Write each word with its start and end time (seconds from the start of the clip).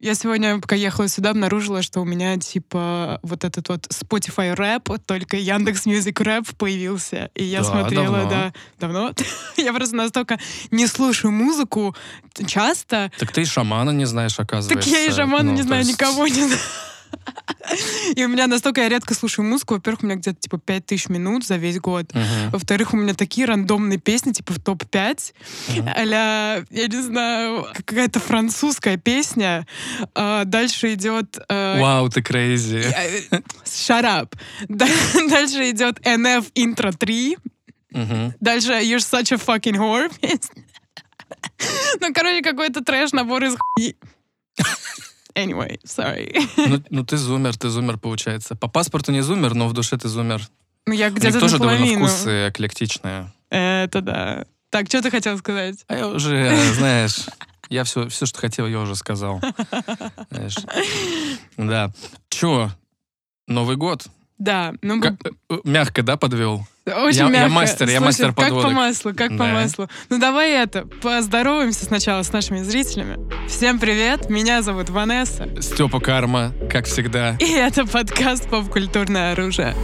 Я 0.00 0.14
сегодня, 0.14 0.58
пока 0.58 0.76
ехала 0.76 1.08
сюда, 1.08 1.30
обнаружила, 1.30 1.82
что 1.82 2.00
у 2.00 2.06
меня, 2.06 2.38
типа, 2.38 3.20
вот 3.22 3.44
этот 3.44 3.68
вот 3.68 3.86
Spotify 3.88 4.54
Wrapped, 4.54 4.88
только 5.04 5.36
Яндекс 5.36 5.84
Music 5.84 6.18
Wrapped 6.20 6.46
появился. 6.56 7.30
И 7.34 7.44
я 7.44 7.58
Да, 7.60 7.64
смотрела, 7.66 8.16
давно. 8.20 8.30
да, 8.30 8.52
давно. 8.78 9.12
я 9.58 9.74
просто 9.74 9.94
настолько 9.96 10.38
не 10.70 10.86
слушаю 10.86 11.32
музыку 11.32 11.94
часто. 12.46 13.12
Так 13.18 13.30
ты 13.32 13.42
и 13.42 13.44
шамана 13.44 13.90
не 13.90 14.06
знаешь, 14.06 14.32
Так 14.32 14.46
оказывается. 14.46 14.88
я 14.88 15.04
и 15.04 15.10
шамана 15.12 15.50
Ну, 15.50 15.56
не 15.56 15.62
знаю, 15.62 15.84
есть- 15.84 15.92
никого 16.00 16.26
не 16.26 16.46
знаю. 16.46 16.60
И 18.16 18.24
у 18.24 18.28
меня 18.28 18.46
настолько 18.48 18.80
я 18.80 18.88
редко 18.88 19.14
слушаю 19.14 19.46
музыку. 19.46 19.74
Во-первых, 19.74 20.02
у 20.02 20.06
меня 20.06 20.16
где-то 20.16 20.40
типа 20.40 20.58
5000 20.58 21.08
минут 21.08 21.46
за 21.46 21.56
весь 21.56 21.78
год. 21.78 22.12
Мгм. 22.14 22.50
Во-вторых, 22.50 22.92
у 22.92 22.96
меня 22.96 23.14
такие 23.14 23.46
рандомные 23.46 23.98
песни, 23.98 24.32
типа 24.32 24.54
в 24.54 24.58
топ-5. 24.60 25.32
Мгм. 25.68 25.88
а 25.88 26.64
я 26.70 26.86
не 26.88 27.02
знаю, 27.02 27.66
какая-то 27.72 28.18
французская 28.18 28.96
песня. 28.96 29.66
А, 30.14 30.44
дальше 30.44 30.94
идет... 30.94 31.38
э, 31.48 31.80
Вау, 31.80 32.08
ты 32.08 32.22
крейзи. 32.22 32.78
э, 32.78 33.40
Shut 33.64 34.04
up. 34.04 34.32
Да- 34.68 34.86
Дальше 35.28 35.70
идет 35.70 36.00
NF 36.00 36.52
Intro 36.54 36.92
3. 36.96 37.36
Мгм. 37.92 38.34
Дальше 38.40 38.72
You're 38.72 38.98
such 38.98 39.32
a 39.32 39.36
fucking 39.36 39.76
whore. 39.76 40.10
Ну, 42.00 42.12
короче, 42.12 42.42
какой-то 42.42 42.82
трэш-набор 42.82 43.44
из 43.44 43.56
хуйни. 43.56 43.94
Anyway, 45.34 45.80
sorry. 45.84 46.34
Ну, 46.56 46.82
ну, 46.90 47.04
ты 47.04 47.16
зумер, 47.16 47.56
ты 47.56 47.68
зумер, 47.68 47.98
получается. 47.98 48.56
По 48.56 48.68
паспорту 48.68 49.12
не 49.12 49.20
зумер, 49.22 49.54
но 49.54 49.68
в 49.68 49.72
душе 49.72 49.96
ты 49.96 50.08
зумер. 50.08 50.42
Ну, 50.86 50.92
я 50.92 51.06
У 51.06 51.10
них 51.10 51.18
где-то 51.18 51.40
тоже 51.40 51.58
довольно 51.58 51.86
вкусы 51.86 52.48
эклектичные. 52.48 53.32
Это 53.50 54.00
да. 54.00 54.44
Так, 54.70 54.86
что 54.86 55.02
ты 55.02 55.10
хотел 55.10 55.36
сказать? 55.38 55.84
А 55.88 55.96
я 55.96 56.08
уже, 56.08 56.36
э, 56.36 56.72
знаешь, 56.74 57.26
я 57.68 57.84
все, 57.84 58.08
все, 58.08 58.26
что 58.26 58.38
хотел, 58.38 58.66
я 58.66 58.80
уже 58.80 58.94
сказал. 58.94 59.40
Знаешь. 60.30 60.56
Да. 61.56 61.92
Чё? 62.28 62.70
Новый 63.46 63.76
год? 63.76 64.06
Да, 64.40 64.72
ну, 64.80 65.02
Как- 65.02 65.16
э, 65.50 65.54
мягко, 65.64 66.02
да, 66.02 66.16
подвел? 66.16 66.66
Очень 66.86 67.18
Я- 67.18 67.24
я 67.24 67.28
мягко. 67.30 67.50
мастер, 67.52 67.88
я 67.90 67.98
Слушай, 67.98 68.06
мастер 68.06 68.26
Как 68.28 68.36
по 68.36 68.42
подводок. 68.44 68.72
маслу, 68.72 69.14
как 69.14 69.28
по 69.32 69.44
Да. 69.44 69.52
маслу. 69.52 69.88
Ну 70.08 70.18
давай 70.18 70.52
это, 70.52 70.86
поздороваемся 71.02 71.84
сначала 71.84 72.22
с 72.22 72.32
нашими 72.32 72.62
зрителями. 72.62 73.18
Всем 73.48 73.78
привет, 73.78 74.30
меня 74.30 74.62
зовут 74.62 74.88
Ванесса. 74.88 75.46
Степа 75.60 76.00
Карма, 76.00 76.54
как 76.72 76.86
всегда. 76.86 77.36
И 77.38 77.50
это 77.52 77.84
подкаст 77.84 78.48
«Поп-культурное 78.48 79.32
оружие». 79.32 79.74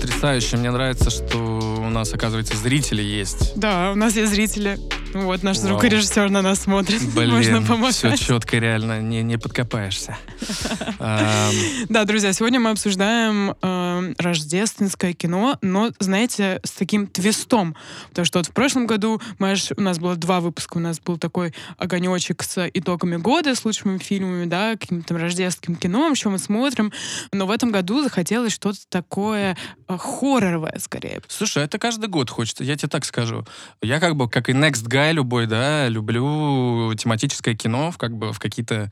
Потрясающе. 0.00 0.56
Мне 0.56 0.70
нравится, 0.70 1.10
что 1.10 1.59
у 1.90 1.92
нас, 1.92 2.14
оказывается, 2.14 2.56
зрители 2.56 3.02
есть. 3.02 3.52
Да, 3.56 3.90
у 3.92 3.96
нас 3.96 4.14
есть 4.14 4.32
зрители. 4.32 4.78
Вот 5.12 5.42
наш 5.42 5.58
Вау. 5.58 5.70
звукорежиссер 5.70 6.30
на 6.30 6.40
нас 6.40 6.60
смотрит. 6.60 7.02
Блин, 7.14 7.30
Можно 7.30 7.60
все 7.60 7.68
помахать. 7.68 8.20
четко, 8.20 8.58
реально, 8.58 9.00
не, 9.00 9.22
не 9.22 9.36
подкопаешься. 9.36 10.16
Да, 11.88 12.04
друзья, 12.04 12.32
сегодня 12.32 12.60
мы 12.60 12.70
обсуждаем 12.70 13.54
рождественское 14.18 15.12
кино, 15.12 15.58
но, 15.62 15.90
знаете, 15.98 16.60
с 16.64 16.70
таким 16.72 17.06
твистом. 17.06 17.76
Потому 18.10 18.24
что 18.24 18.38
вот 18.38 18.46
в 18.46 18.52
прошлом 18.52 18.86
году 18.86 19.20
аж- 19.38 19.72
у 19.76 19.80
нас 19.80 19.98
было 19.98 20.16
два 20.16 20.40
выпуска. 20.40 20.78
У 20.78 20.80
нас 20.80 21.00
был 21.00 21.18
такой 21.18 21.54
огонечек 21.78 22.42
с 22.42 22.68
итогами 22.72 23.16
года, 23.16 23.54
с 23.54 23.64
лучшими 23.64 23.98
фильмами, 23.98 24.46
да, 24.46 24.72
каким-то 24.72 25.16
рождественским 25.18 25.76
кино, 25.76 26.14
что 26.14 26.30
мы 26.30 26.38
смотрим. 26.38 26.92
Но 27.32 27.46
в 27.46 27.50
этом 27.50 27.70
году 27.70 28.02
захотелось 28.02 28.52
что-то 28.52 28.78
такое 28.88 29.56
э, 29.88 29.96
хорроровое, 29.96 30.76
скорее. 30.78 31.20
Слушай, 31.28 31.64
это 31.64 31.78
каждый 31.78 32.08
год 32.08 32.30
хочется, 32.30 32.64
я 32.64 32.76
тебе 32.76 32.88
так 32.88 33.04
скажу. 33.04 33.46
Я 33.82 34.00
как 34.00 34.16
бы, 34.16 34.28
как 34.28 34.48
и 34.48 34.52
Next 34.52 34.86
Guy 34.86 35.12
любой, 35.12 35.46
да, 35.46 35.88
люблю 35.88 36.92
тематическое 36.94 37.54
кино 37.54 37.90
в, 37.90 37.98
как 37.98 38.16
бы, 38.16 38.32
в 38.32 38.38
какие-то 38.38 38.90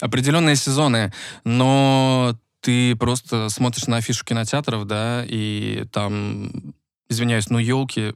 определенные 0.00 0.56
сезоны, 0.56 1.12
но 1.44 2.36
ты 2.60 2.96
просто 2.96 3.48
смотришь 3.48 3.86
на 3.86 3.98
афишу 3.98 4.24
кинотеатров, 4.24 4.86
да, 4.86 5.24
и 5.26 5.84
там, 5.92 6.74
извиняюсь, 7.08 7.50
ну, 7.50 7.58
елки 7.58 8.14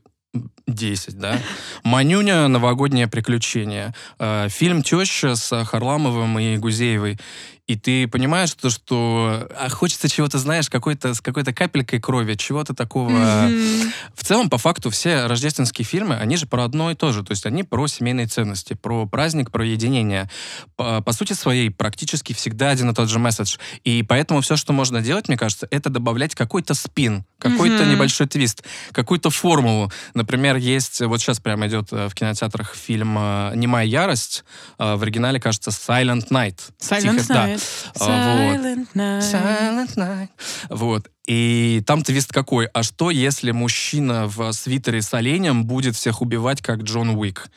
10, 0.66 1.18
да. 1.18 1.38
Манюня 1.84 2.48
«Новогоднее 2.48 3.08
приключение». 3.08 3.94
Э, 4.18 4.48
Фильм 4.48 4.82
«Теща» 4.82 5.36
с 5.36 5.64
Харламовым 5.64 6.38
и 6.38 6.56
Гузеевой. 6.56 7.18
И 7.66 7.76
ты 7.76 8.06
понимаешь, 8.08 8.52
то, 8.52 8.68
что 8.68 9.48
а, 9.58 9.70
хочется 9.70 10.10
чего-то, 10.10 10.38
знаешь, 10.38 10.68
какой-то, 10.68 11.14
с 11.14 11.22
какой-то 11.22 11.54
капелькой 11.54 11.98
крови, 11.98 12.34
чего-то 12.34 12.74
такого. 12.74 13.08
Мгм. 13.08 13.90
В 14.14 14.22
целом, 14.22 14.50
по 14.50 14.58
факту, 14.58 14.90
все 14.90 15.26
рождественские 15.26 15.86
фильмы, 15.86 16.16
они 16.16 16.36
же 16.36 16.46
про 16.46 16.64
одно 16.64 16.90
и 16.90 16.94
то 16.94 17.10
же. 17.10 17.24
То 17.24 17.30
есть 17.32 17.46
они 17.46 17.62
про 17.62 17.86
семейные 17.86 18.26
ценности, 18.26 18.74
про 18.74 19.06
праздник, 19.06 19.50
про 19.50 19.64
единение. 19.64 20.28
По, 20.76 21.00
по 21.00 21.12
сути 21.12 21.32
своей, 21.32 21.70
практически 21.70 22.34
всегда 22.34 22.68
один 22.68 22.90
и 22.90 22.94
тот 22.94 23.08
же 23.08 23.18
месседж. 23.18 23.56
И 23.82 24.02
поэтому 24.02 24.42
все, 24.42 24.56
что 24.56 24.74
можно 24.74 25.00
делать, 25.00 25.28
мне 25.28 25.38
кажется, 25.38 25.66
это 25.70 25.88
добавлять 25.88 26.34
какой-то 26.34 26.74
спин, 26.74 27.24
какой-то 27.38 27.82
Мгм. 27.84 27.92
небольшой 27.92 28.26
твист, 28.26 28.62
какую-то 28.92 29.30
формулу. 29.30 29.90
Например, 30.12 30.56
есть, 30.56 31.00
вот 31.00 31.18
сейчас 31.22 31.40
прямо 31.40 31.66
идет 31.66 31.88
э, 31.92 32.08
в 32.10 32.14
кинотеатрах 32.14 32.74
фильм 32.74 33.16
э, 33.18 33.52
«Немая 33.54 33.86
ярость». 33.86 34.44
Э, 34.78 34.96
В 34.96 35.02
оригинале, 35.02 35.40
кажется, 35.40 35.70
«Silent 35.70 36.28
Night». 36.28 36.58
Silent 36.78 37.20
Тихо- 37.20 37.32
да. 37.34 37.53
Night. 37.54 37.92
А, 38.00 38.36
вот. 38.36 38.56
Silent 38.56 38.86
Night. 38.94 39.20
Silent 39.20 39.94
Night. 39.96 40.28
Вот. 40.68 41.10
И 41.26 41.82
там 41.86 42.02
твист 42.02 42.32
какой? 42.32 42.66
А 42.66 42.82
что, 42.82 43.10
если 43.10 43.50
мужчина 43.50 44.26
в 44.26 44.52
свитере 44.52 45.00
с 45.02 45.12
оленем 45.14 45.64
будет 45.64 45.96
всех 45.96 46.20
убивать, 46.22 46.60
как 46.60 46.82
Джон 46.82 47.10
Уик? 47.10 47.48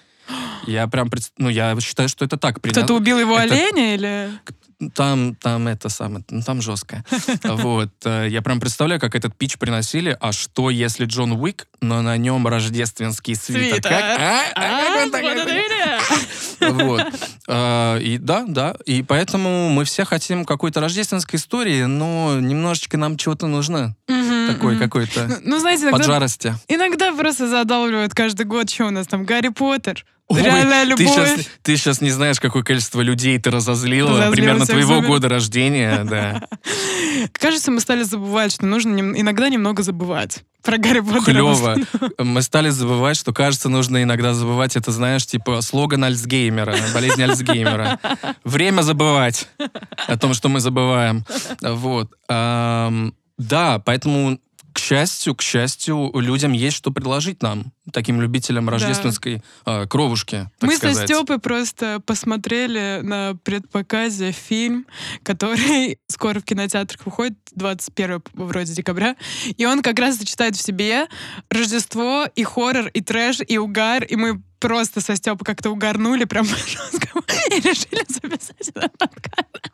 Я 0.66 0.88
прям, 0.88 1.10
ну, 1.38 1.50
я 1.50 1.80
считаю, 1.80 2.10
что 2.10 2.26
это 2.26 2.38
так. 2.38 2.62
Кто-то 2.62 2.94
убил 2.94 3.20
его 3.20 3.38
это- 3.38 3.54
оленя 3.54 3.96
или... 3.96 4.30
Там, 4.94 5.34
там 5.36 5.68
это 5.68 5.90
самое, 5.90 6.24
ну, 6.30 6.42
там 6.44 6.62
жестко. 6.62 7.04
Вот. 7.44 7.90
э, 8.06 8.28
Я 8.30 8.42
прям 8.44 8.60
представляю, 8.60 9.02
как 9.02 9.16
этот 9.16 9.36
пич 9.36 9.58
приносили. 9.58 10.16
А 10.22 10.32
что, 10.32 10.70
если 10.70 11.06
Джон 11.06 11.32
Уик, 11.32 11.68
но 11.82 12.02
на 12.04 12.16
нем 12.18 12.46
рождественский 12.48 13.36
свитер? 13.36 13.82
Как? 13.82 13.92
А? 14.20 14.42
А 14.56 15.08
А, 16.60 16.70
вот. 16.70 17.02
А, 17.48 17.98
И 18.02 18.18
да, 18.18 18.46
да. 18.48 18.76
И 18.86 19.02
поэтому 19.04 19.70
мы 19.70 19.84
все 19.86 20.06
хотим 20.06 20.46
какой-то 20.46 20.80
рождественской 20.80 21.40
истории, 21.40 21.84
но 21.84 22.40
немножечко 22.40 22.98
нам 22.98 23.18
чего-то 23.18 23.48
нужно. 23.48 23.96
Такой 24.48 24.78
какой-то 24.78 25.28
Ну, 25.28 25.36
Ну, 25.58 25.60
знаете, 25.60 25.84
иногда, 25.84 25.98
поджарости. 25.98 26.54
иногда 26.68 27.14
просто 27.14 27.48
задалбливают 27.48 28.14
каждый 28.14 28.46
год, 28.46 28.70
что 28.70 28.86
у 28.86 28.90
нас 28.92 29.08
там, 29.08 29.26
Гарри 29.26 29.50
Поттер, 29.50 30.06
Ой, 30.30 30.42
реальная 30.42 30.84
ты 30.96 31.04
любовь. 31.04 31.16
сейчас, 31.16 31.46
ты 31.62 31.78
сейчас 31.78 32.02
не 32.02 32.10
знаешь, 32.10 32.40
какое 32.40 32.62
количество 32.62 33.00
людей 33.00 33.38
ты 33.40 33.50
разозлила, 33.50 34.10
Разозлила 34.10 34.32
примерно 34.32 34.66
твоего 34.66 34.88
зумеров. 34.96 35.08
года 35.08 35.30
рождения, 35.30 36.04
да. 36.04 36.44
Кажется, 37.32 37.72
мы 37.72 37.80
стали 37.80 38.04
забывать, 38.04 38.52
что 38.52 38.66
нужно 38.66 39.00
иногда 39.00 39.48
немного 39.48 39.84
забывать 39.84 40.44
про 40.64 40.78
Гарри 40.78 41.00
Поттера. 41.00 41.22
Клево. 41.22 41.78
Мы 42.18 42.42
стали 42.42 42.70
забывать, 42.70 43.16
что, 43.16 43.32
кажется, 43.32 43.70
нужно 43.70 44.04
иногда 44.04 44.34
забывать. 44.34 44.76
Это, 44.76 44.92
знаешь, 44.92 45.26
типа 45.26 45.62
слоган 45.62 46.04
Альцгеймера, 46.04 46.76
болезнь 46.94 47.24
Альцгеймера. 47.24 47.98
Время 48.44 48.82
забывать 48.82 49.48
о 50.08 50.18
том, 50.18 50.34
что 50.34 50.50
мы 50.50 50.60
забываем. 50.60 51.26
Вот. 51.62 52.12
Да, 52.28 53.82
поэтому, 53.86 54.40
к 54.78 54.80
счастью, 54.80 55.34
к 55.34 55.42
счастью, 55.42 56.12
людям 56.14 56.52
есть 56.52 56.78
что 56.78 56.92
предложить 56.92 57.42
нам, 57.42 57.74
таким 57.92 58.22
любителям 58.22 58.70
рождественской 58.70 59.42
а, 59.66 59.88
кровушки, 59.88 60.52
так 60.60 60.70
Мы 60.70 60.74
со 60.74 60.90
сказать. 60.90 61.10
Степой 61.10 61.40
просто 61.40 62.00
посмотрели 62.06 63.00
на 63.02 63.36
предпоказе 63.44 64.32
фильм, 64.32 64.86
который 65.24 65.98
скоро 66.08 66.42
в 66.42 66.44
кинотеатрах 66.44 67.04
выходит, 67.08 67.40
21 67.54 68.22
вроде 68.34 68.72
декабря, 68.74 69.16
и 69.46 69.66
он 69.66 69.82
как 69.82 69.98
раз 69.98 70.18
сочетает 70.18 70.56
в 70.56 70.62
себе 70.62 71.08
Рождество 71.50 72.28
и 72.36 72.44
хоррор, 72.44 72.90
и 72.90 73.02
трэш, 73.02 73.40
и 73.48 73.58
угар, 73.58 74.04
и 74.04 74.16
мы 74.16 74.44
просто 74.60 75.02
со 75.02 75.16
Степой 75.16 75.44
как-то 75.44 75.72
угарнули 75.72 76.26
прям 76.26 76.46
и 77.50 77.56
решили 77.62 78.06
записать 78.08 78.70
этот 78.76 78.96
подкаст. 78.96 79.72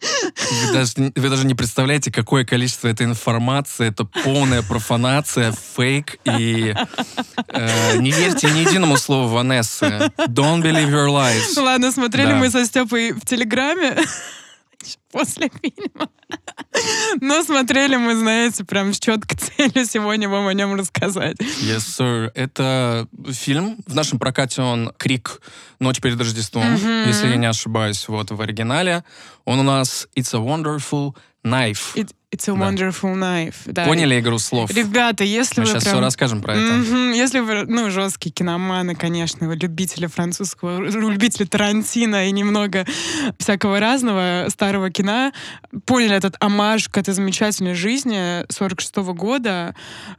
Вы 0.00 0.72
даже, 0.72 0.92
не- 0.96 1.12
вы 1.16 1.28
даже 1.28 1.44
не 1.46 1.54
представляете, 1.54 2.10
какое 2.12 2.44
количество 2.44 2.88
этой 2.88 3.06
информации. 3.06 3.88
Это 3.88 4.04
полная 4.04 4.62
профанация, 4.62 5.52
фейк. 5.76 6.16
И 6.24 6.74
э, 7.48 7.96
не 7.98 8.10
верьте 8.12 8.50
ни 8.50 8.60
единому 8.60 8.96
слову 8.96 9.28
Ванессы. 9.28 9.86
Don't 10.28 10.62
believe 10.62 10.90
your 10.90 11.08
lies. 11.08 11.60
Ладно, 11.60 11.90
смотрели 11.92 12.28
Да. 12.30 12.36
мы 12.36 12.50
со 12.50 12.64
Степой 12.64 13.12
в 13.12 13.24
Телеграме 13.24 13.96
после 15.10 15.50
фильма. 15.62 16.08
Но 17.20 17.42
смотрели 17.42 17.96
мы, 17.96 18.14
знаете, 18.16 18.64
прям 18.64 18.92
с 18.92 19.00
четкой 19.00 19.38
целью 19.38 19.84
сегодня 19.86 20.28
вам 20.28 20.46
о 20.46 20.54
нем 20.54 20.74
рассказать. 20.74 21.36
Yes, 21.40 21.78
sir. 21.98 22.30
Это 22.34 23.08
фильм. 23.32 23.78
В 23.86 23.94
нашем 23.94 24.18
прокате 24.18 24.62
он 24.62 24.92
«Крик. 24.96 25.40
Ночь 25.80 26.00
перед 26.00 26.18
Рождеством», 26.18 26.64
Мгм. 26.74 27.06
если 27.06 27.28
я 27.28 27.36
не 27.36 27.46
ошибаюсь. 27.46 28.06
Вот 28.08 28.30
в 28.30 28.40
оригинале. 28.40 29.04
Он 29.44 29.60
у 29.60 29.62
нас 29.62 30.08
«It's 30.16 30.34
a 30.36 30.40
wonderful 30.40 31.14
Knife. 31.48 31.94
It- 31.96 32.12
It's 32.30 32.46
a 32.46 32.54
Да. 32.54 32.60
wonderful 32.68 33.14
knife. 33.14 33.54
Да. 33.64 33.86
Поняли 33.86 34.20
игру 34.20 34.38
слов? 34.38 34.70
Ребята, 34.70 35.24
если 35.24 35.62
Мы 35.62 35.66
вы 35.66 35.72
сейчас 35.72 35.84
прям... 35.84 35.94
все 35.94 36.02
расскажем 36.04 36.42
про 36.42 36.56
это. 36.56 36.74
Мгм. 36.74 37.12
Если 37.12 37.38
вы, 37.40 37.64
ну, 37.64 37.88
жесткие 37.88 38.30
киноманы, 38.32 38.94
конечно, 38.94 39.48
вы 39.48 39.56
любители 39.56 40.04
французского, 40.08 40.78
любители 40.78 41.46
Тарантино 41.46 42.28
и 42.28 42.32
немного 42.32 42.84
всякого 43.38 43.80
разного 43.80 44.48
старого 44.50 44.90
кино, 44.90 45.32
поняли 45.86 46.16
этот 46.16 46.36
амаж 46.38 46.90
к 46.90 46.98
этой 46.98 47.14
замечательной 47.14 47.72
жизни 47.72 48.44
46 48.52 49.14
года. 49.14 49.74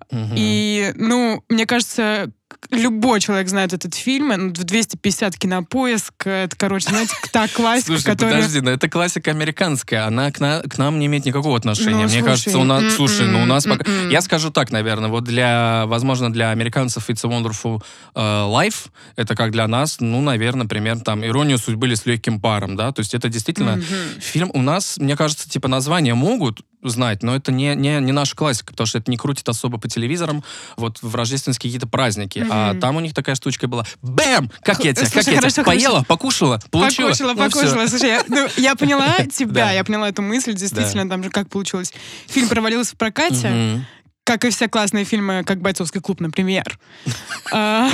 Мгм. 0.10 0.34
И, 0.36 0.92
ну, 0.96 1.44
мне 1.48 1.68
кажется, 1.68 2.32
любой 2.72 3.20
человек 3.20 3.48
знает 3.50 3.74
этот 3.74 3.96
фильм, 3.96 4.32
он 4.32 4.54
в 4.54 4.64
250 4.64 5.38
кинопоиск, 5.38 6.14
это, 6.26 6.56
короче, 6.56 6.90
знаете, 6.90 7.14
та 7.32 7.48
классика, 7.48 7.94
Слушай, 7.94 8.06
которая... 8.06 8.36
подожди, 8.36 8.62
но 8.62 8.72
это 8.72 8.90
классика 8.90 9.32
американская, 9.32 10.06
она 10.06 10.32
к, 10.32 10.40
на- 10.40 10.62
к 10.62 10.78
нам 10.78 11.00
не 11.00 11.08
имеет 11.08 11.26
никакого 11.26 11.58
отношения. 11.58 11.92
Ну, 11.92 11.98
Мне 12.04 12.10
слушай, 12.10 12.26
кажется, 12.26 12.60
у 12.60 12.64
нас, 12.64 12.84
м-м, 12.84 12.92
слушай, 12.92 13.28
ну 13.28 13.42
у 13.44 13.46
нас 13.46 13.64
пока... 13.66 13.90
м-м. 13.90 14.10
Я 14.10 14.22
скажу 14.22 14.52
так, 14.52 14.72
наверное, 14.72 15.10
вот 15.10 15.24
для, 15.24 15.86
возможно, 15.88 16.32
для 16.32 16.52
американцев 16.52 17.10
It's 17.10 17.26
a 17.26 17.30
Wonderful 17.30 17.82
э, 18.16 18.20
Life, 18.20 18.88
это 19.16 19.36
как 19.36 19.52
для 19.52 19.68
нас, 19.68 19.98
ну, 20.00 20.22
наверное, 20.22 20.68
примерно 20.68 21.02
там 21.04 21.26
«Иронию 21.26 21.58
судьбы» 21.58 21.88
или 21.88 21.96
«С 21.96 22.06
легким 22.06 22.40
паром», 22.40 22.76
да, 22.76 22.92
то 22.92 23.00
есть 23.00 23.14
это 23.14 23.30
действительно 23.30 23.78
Мгм. 23.78 23.86
фильм 24.20 24.52
у 24.54 24.62
нас, 24.62 24.98
мне 24.98 25.16
кажется, 25.16 25.50
типа 25.50 25.68
названия 25.68 26.14
могут 26.14 26.62
знать, 26.82 27.24
но 27.24 27.36
это 27.36 27.52
не, 27.52 27.76
не, 27.76 28.00
не 28.00 28.12
наша 28.12 28.36
классика, 28.36 28.72
потому 28.72 28.88
что 28.88 29.00
это 29.00 29.12
не 29.12 29.18
крутит 29.18 29.48
особо 29.50 29.78
по 29.78 29.90
телевизорам 29.90 30.44
вот 30.78 31.00
в 31.02 31.14
рождественские 31.16 31.70
какие-то 31.72 31.88
праздники. 31.88 32.46
А 32.50 32.72
Мгм. 32.72 32.80
там 32.80 32.96
у 32.96 33.00
них 33.00 33.14
такая 33.14 33.36
штучка 33.36 33.68
была. 33.68 33.86
Бэм! 34.02 34.50
Как 34.64 34.84
я 34.86 34.94
тебя, 34.94 35.10
как 35.10 35.28
я 35.28 35.42
тебя 35.42 35.64
поела, 35.64 36.04
покушала, 36.08 36.60
получила? 36.72 37.08
Покушала, 37.10 37.34
Ну, 37.34 37.44
покушала. 37.44 37.88
Слушай, 37.88 38.10
я, 38.10 38.24
ну, 38.28 38.48
я 38.58 38.76
поняла 38.76 39.18
тебя, 39.34 39.72
я 39.72 39.84
поняла 39.84 40.08
эту 40.10 40.22
мысль, 40.22 40.54
действительно, 40.54 41.10
там 41.10 41.24
же 41.24 41.30
как 41.30 41.50
получилось. 41.50 41.92
Фильм 42.28 42.48
провалился 42.48 42.96
в 42.96 42.98
прокате. 42.98 43.86
Как 44.30 44.46
и 44.46 44.52
все 44.52 44.68
классные 44.68 45.06
фильмы, 45.06 45.44
как 45.44 45.60
«Бойцовский 45.60 46.02
клуб», 46.02 46.20
например. 46.20 46.78
А, 47.52 47.90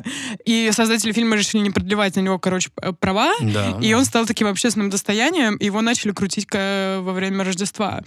И 0.44 0.70
создатели 0.72 1.10
фильма 1.10 1.34
решили 1.34 1.62
не 1.62 1.70
продлевать 1.70 2.14
на 2.14 2.20
него, 2.20 2.38
короче, 2.38 2.70
права, 3.00 3.32
и 3.80 3.92
он 3.92 4.04
стал 4.04 4.24
таким 4.24 4.46
общественным 4.46 4.88
достоянием, 4.88 5.56
его 5.58 5.80
начали 5.80 6.12
крутить 6.12 6.46
во 6.52 7.12
время 7.12 7.42
Рождества 7.42 8.02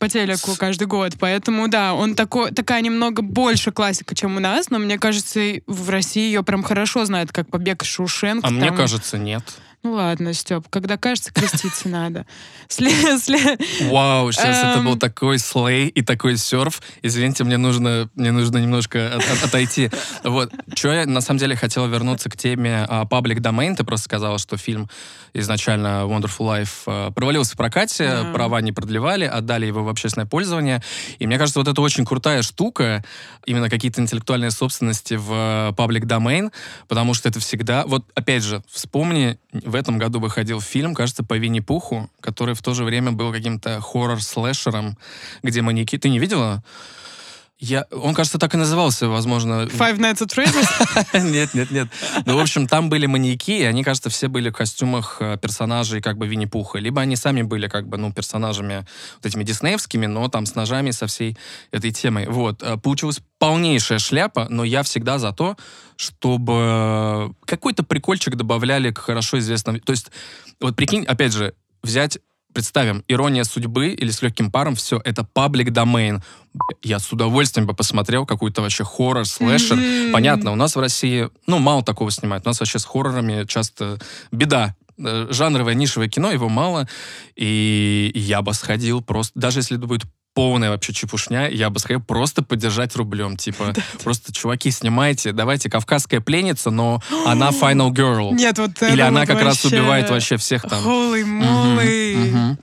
по 0.00 0.08
телеку 0.08 0.56
каждый 0.58 0.88
год. 0.88 1.12
Поэтому, 1.20 1.68
да, 1.68 1.94
он 1.94 2.16
такой, 2.16 2.50
такая 2.50 2.80
немного 2.80 3.22
больше 3.22 3.70
классика, 3.70 4.16
чем 4.16 4.36
у 4.36 4.40
нас, 4.40 4.70
но 4.70 4.80
мне 4.80 4.98
кажется, 4.98 5.40
в 5.68 5.90
России 5.90 6.22
ее 6.22 6.42
прям 6.42 6.64
хорошо 6.64 7.04
знают, 7.04 7.30
как 7.30 7.48
«Побег 7.48 7.84
из 7.84 7.88
Шоушенка». 7.88 8.48
А 8.48 8.50
мне 8.50 8.72
кажется, 8.72 9.16
нет. 9.16 9.44
Ну 9.84 9.92
ладно, 9.92 10.32
Степ, 10.34 10.66
когда 10.70 10.96
кажется, 10.96 11.32
креститься 11.32 11.88
надо. 11.88 12.26
Вау, 13.90 14.32
сейчас 14.32 14.58
это 14.58 14.78
Эм. 14.80 14.84
был 14.86 14.96
такой 14.96 15.38
слей 15.38 15.86
и 15.86 16.02
такой 16.02 16.36
серф. 16.36 16.82
Извините, 17.02 17.44
мне 17.44 17.56
нужно, 17.58 18.10
мне 18.16 18.32
нужно 18.32 18.58
немножко 18.58 19.14
от- 19.14 19.22
от- 19.30 19.44
отойти. 19.44 19.88
Вот. 20.24 20.52
Что 20.74 20.92
я 20.92 21.06
на 21.06 21.20
самом 21.20 21.38
деле 21.38 21.54
хотел 21.54 21.86
вернуться 21.86 22.28
к 22.28 22.36
теме 22.36 22.86
Public 22.88 23.38
Domain. 23.38 23.76
Ты 23.76 23.84
просто 23.84 24.04
сказала, 24.04 24.38
что 24.38 24.56
фильм 24.56 24.90
изначально 25.32 26.04
Wonderful 26.06 26.40
Life 26.40 26.70
а, 26.86 27.10
провалился 27.12 27.52
в 27.54 27.56
прокате, 27.56 28.26
права 28.32 28.60
не 28.60 28.72
продлевали, 28.72 29.24
отдали 29.26 29.66
его 29.66 29.84
в 29.84 29.88
общественное 29.88 30.26
пользование. 30.26 30.82
И 31.18 31.26
мне 31.26 31.38
кажется, 31.38 31.60
вот 31.60 31.68
это 31.68 31.80
очень 31.80 32.04
крутая 32.04 32.42
штука, 32.42 33.04
именно 33.46 33.70
какие-то 33.70 34.00
интеллектуальные 34.00 34.50
собственности 34.50 35.14
в 35.14 35.30
Public 35.76 36.02
Domain, 36.04 36.50
потому 36.88 37.14
что 37.14 37.28
это 37.28 37.38
всегда... 37.40 37.84
Вот, 37.86 38.04
опять 38.14 38.42
же, 38.42 38.62
вспомни, 38.70 39.38
в 39.68 39.74
этом 39.74 39.98
году 39.98 40.18
выходил 40.18 40.60
фильм, 40.60 40.94
кажется, 40.94 41.22
по 41.22 41.36
Винни-Пуху, 41.36 42.10
который 42.20 42.54
в 42.54 42.62
то 42.62 42.74
же 42.74 42.84
время 42.84 43.12
был 43.12 43.32
каким-то 43.32 43.80
хоррор-слэшером, 43.80 44.96
где 45.42 45.62
маньяки... 45.62 45.98
Ты 45.98 46.08
не 46.08 46.18
видела? 46.18 46.64
Я, 47.60 47.86
он, 47.90 48.14
кажется, 48.14 48.38
так 48.38 48.54
и 48.54 48.56
назывался, 48.56 49.08
возможно. 49.08 49.66
Five 49.66 49.98
Nights 49.98 50.24
at 50.24 50.32
Freddy's? 50.32 51.28
Нет, 51.28 51.54
нет, 51.54 51.70
нет. 51.72 51.88
Ну, 52.24 52.36
в 52.36 52.40
общем, 52.40 52.68
там 52.68 52.88
были 52.88 53.06
маньяки, 53.06 53.58
и 53.58 53.64
они, 53.64 53.82
кажется, 53.82 54.10
все 54.10 54.28
были 54.28 54.50
в 54.50 54.52
костюмах 54.52 55.16
э, 55.18 55.36
персонажей 55.38 56.00
как 56.00 56.18
бы 56.18 56.28
Винни-Пуха. 56.28 56.78
Либо 56.78 57.00
они 57.00 57.16
сами 57.16 57.42
были 57.42 57.66
как 57.66 57.88
бы, 57.88 57.96
ну, 57.96 58.12
персонажами 58.12 58.86
вот 59.16 59.26
этими 59.26 59.42
диснеевскими, 59.42 60.06
но 60.06 60.28
там 60.28 60.46
с 60.46 60.54
ножами, 60.54 60.92
со 60.92 61.08
всей 61.08 61.36
этой 61.72 61.90
темой. 61.90 62.26
Вот. 62.28 62.62
Э, 62.62 62.76
Получилась 62.76 63.20
полнейшая 63.40 63.98
шляпа, 63.98 64.46
но 64.48 64.62
я 64.62 64.84
всегда 64.84 65.18
за 65.18 65.32
то, 65.32 65.56
чтобы 65.96 67.34
какой-то 67.44 67.82
прикольчик 67.82 68.36
добавляли 68.36 68.92
к 68.92 68.98
хорошо 68.98 69.40
известным... 69.40 69.80
То 69.80 69.90
есть, 69.90 70.12
вот 70.60 70.76
прикинь, 70.76 71.04
опять 71.04 71.32
же, 71.32 71.54
взять 71.82 72.18
Представим, 72.52 73.04
ирония 73.08 73.44
судьбы 73.44 73.88
или 73.88 74.10
с 74.10 74.22
легким 74.22 74.50
паром, 74.50 74.74
все, 74.74 75.00
это 75.04 75.22
паблик 75.22 75.70
домен. 75.70 76.22
Я 76.82 76.98
с 76.98 77.12
удовольствием 77.12 77.66
бы 77.66 77.74
посмотрел 77.74 78.26
какой-то 78.26 78.62
вообще 78.62 78.84
хоррор, 78.84 79.26
слэшер. 79.26 79.76
Мгм. 79.76 80.12
Понятно, 80.12 80.52
у 80.52 80.54
нас 80.54 80.74
в 80.74 80.80
России, 80.80 81.28
ну, 81.46 81.58
мало 81.58 81.84
такого 81.84 82.10
снимают. 82.10 82.46
У 82.46 82.48
нас 82.48 82.58
вообще 82.58 82.78
с 82.78 82.84
хоррорами 82.84 83.44
часто 83.46 83.98
беда. 84.32 84.74
Э, 84.98 85.28
Жанровое, 85.30 85.74
нишевое 85.74 86.08
кино, 86.08 86.32
его 86.32 86.48
мало. 86.48 86.88
И 87.36 88.10
я 88.14 88.42
бы 88.42 88.54
сходил 88.54 89.02
просто, 89.02 89.38
даже 89.38 89.60
если 89.60 89.76
это 89.76 89.86
будет 89.86 90.04
полная 90.38 90.70
вообще 90.70 90.92
чепушня, 90.92 91.48
я 91.48 91.68
бы 91.68 91.80
сходил 91.80 92.00
просто 92.00 92.44
поддержать 92.44 92.94
рублем. 92.94 93.36
Типа, 93.36 93.74
просто, 94.04 94.32
чуваки, 94.32 94.70
снимайте, 94.70 95.32
давайте 95.32 95.68
«Кавказская 95.68 96.20
пленница», 96.20 96.70
но 96.70 97.02
она 97.26 97.50
final 97.50 97.90
girl. 97.90 98.32
Нет, 98.34 98.56
вот 98.58 98.80
Или 98.82 99.00
она 99.00 99.20
вот 99.20 99.28
как 99.28 99.42
раз 99.42 99.64
убивает 99.64 100.08
вообще 100.10 100.36
всех 100.36 100.62
там. 100.62 100.84
Holy 100.84 101.24
moly. 101.24 102.56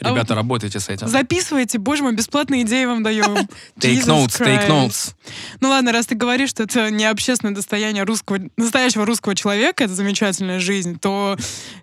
Ребята, 0.00 0.34
работайте 0.34 0.80
с 0.80 0.88
этим. 0.88 1.08
Записывайте, 1.08 1.78
боже 1.78 2.02
мой, 2.02 2.14
бесплатные 2.14 2.62
идеи 2.62 2.84
вам 2.84 3.02
даем. 3.02 3.34
Take 3.78 4.04
notes, 4.06 4.40
take 4.40 4.68
notes. 4.68 5.14
Ну 5.60 5.68
ладно, 5.68 5.92
раз 5.92 6.06
ты 6.06 6.14
говоришь, 6.14 6.50
что 6.50 6.64
это 6.64 6.90
не 6.90 7.04
общественное 7.04 7.54
достояние 7.54 8.04
русского, 8.04 8.40
настоящего 8.56 9.04
русского 9.04 9.34
человека, 9.34 9.84
это 9.84 9.94
замечательная 9.94 10.58
жизнь, 10.58 10.98
то 10.98 11.36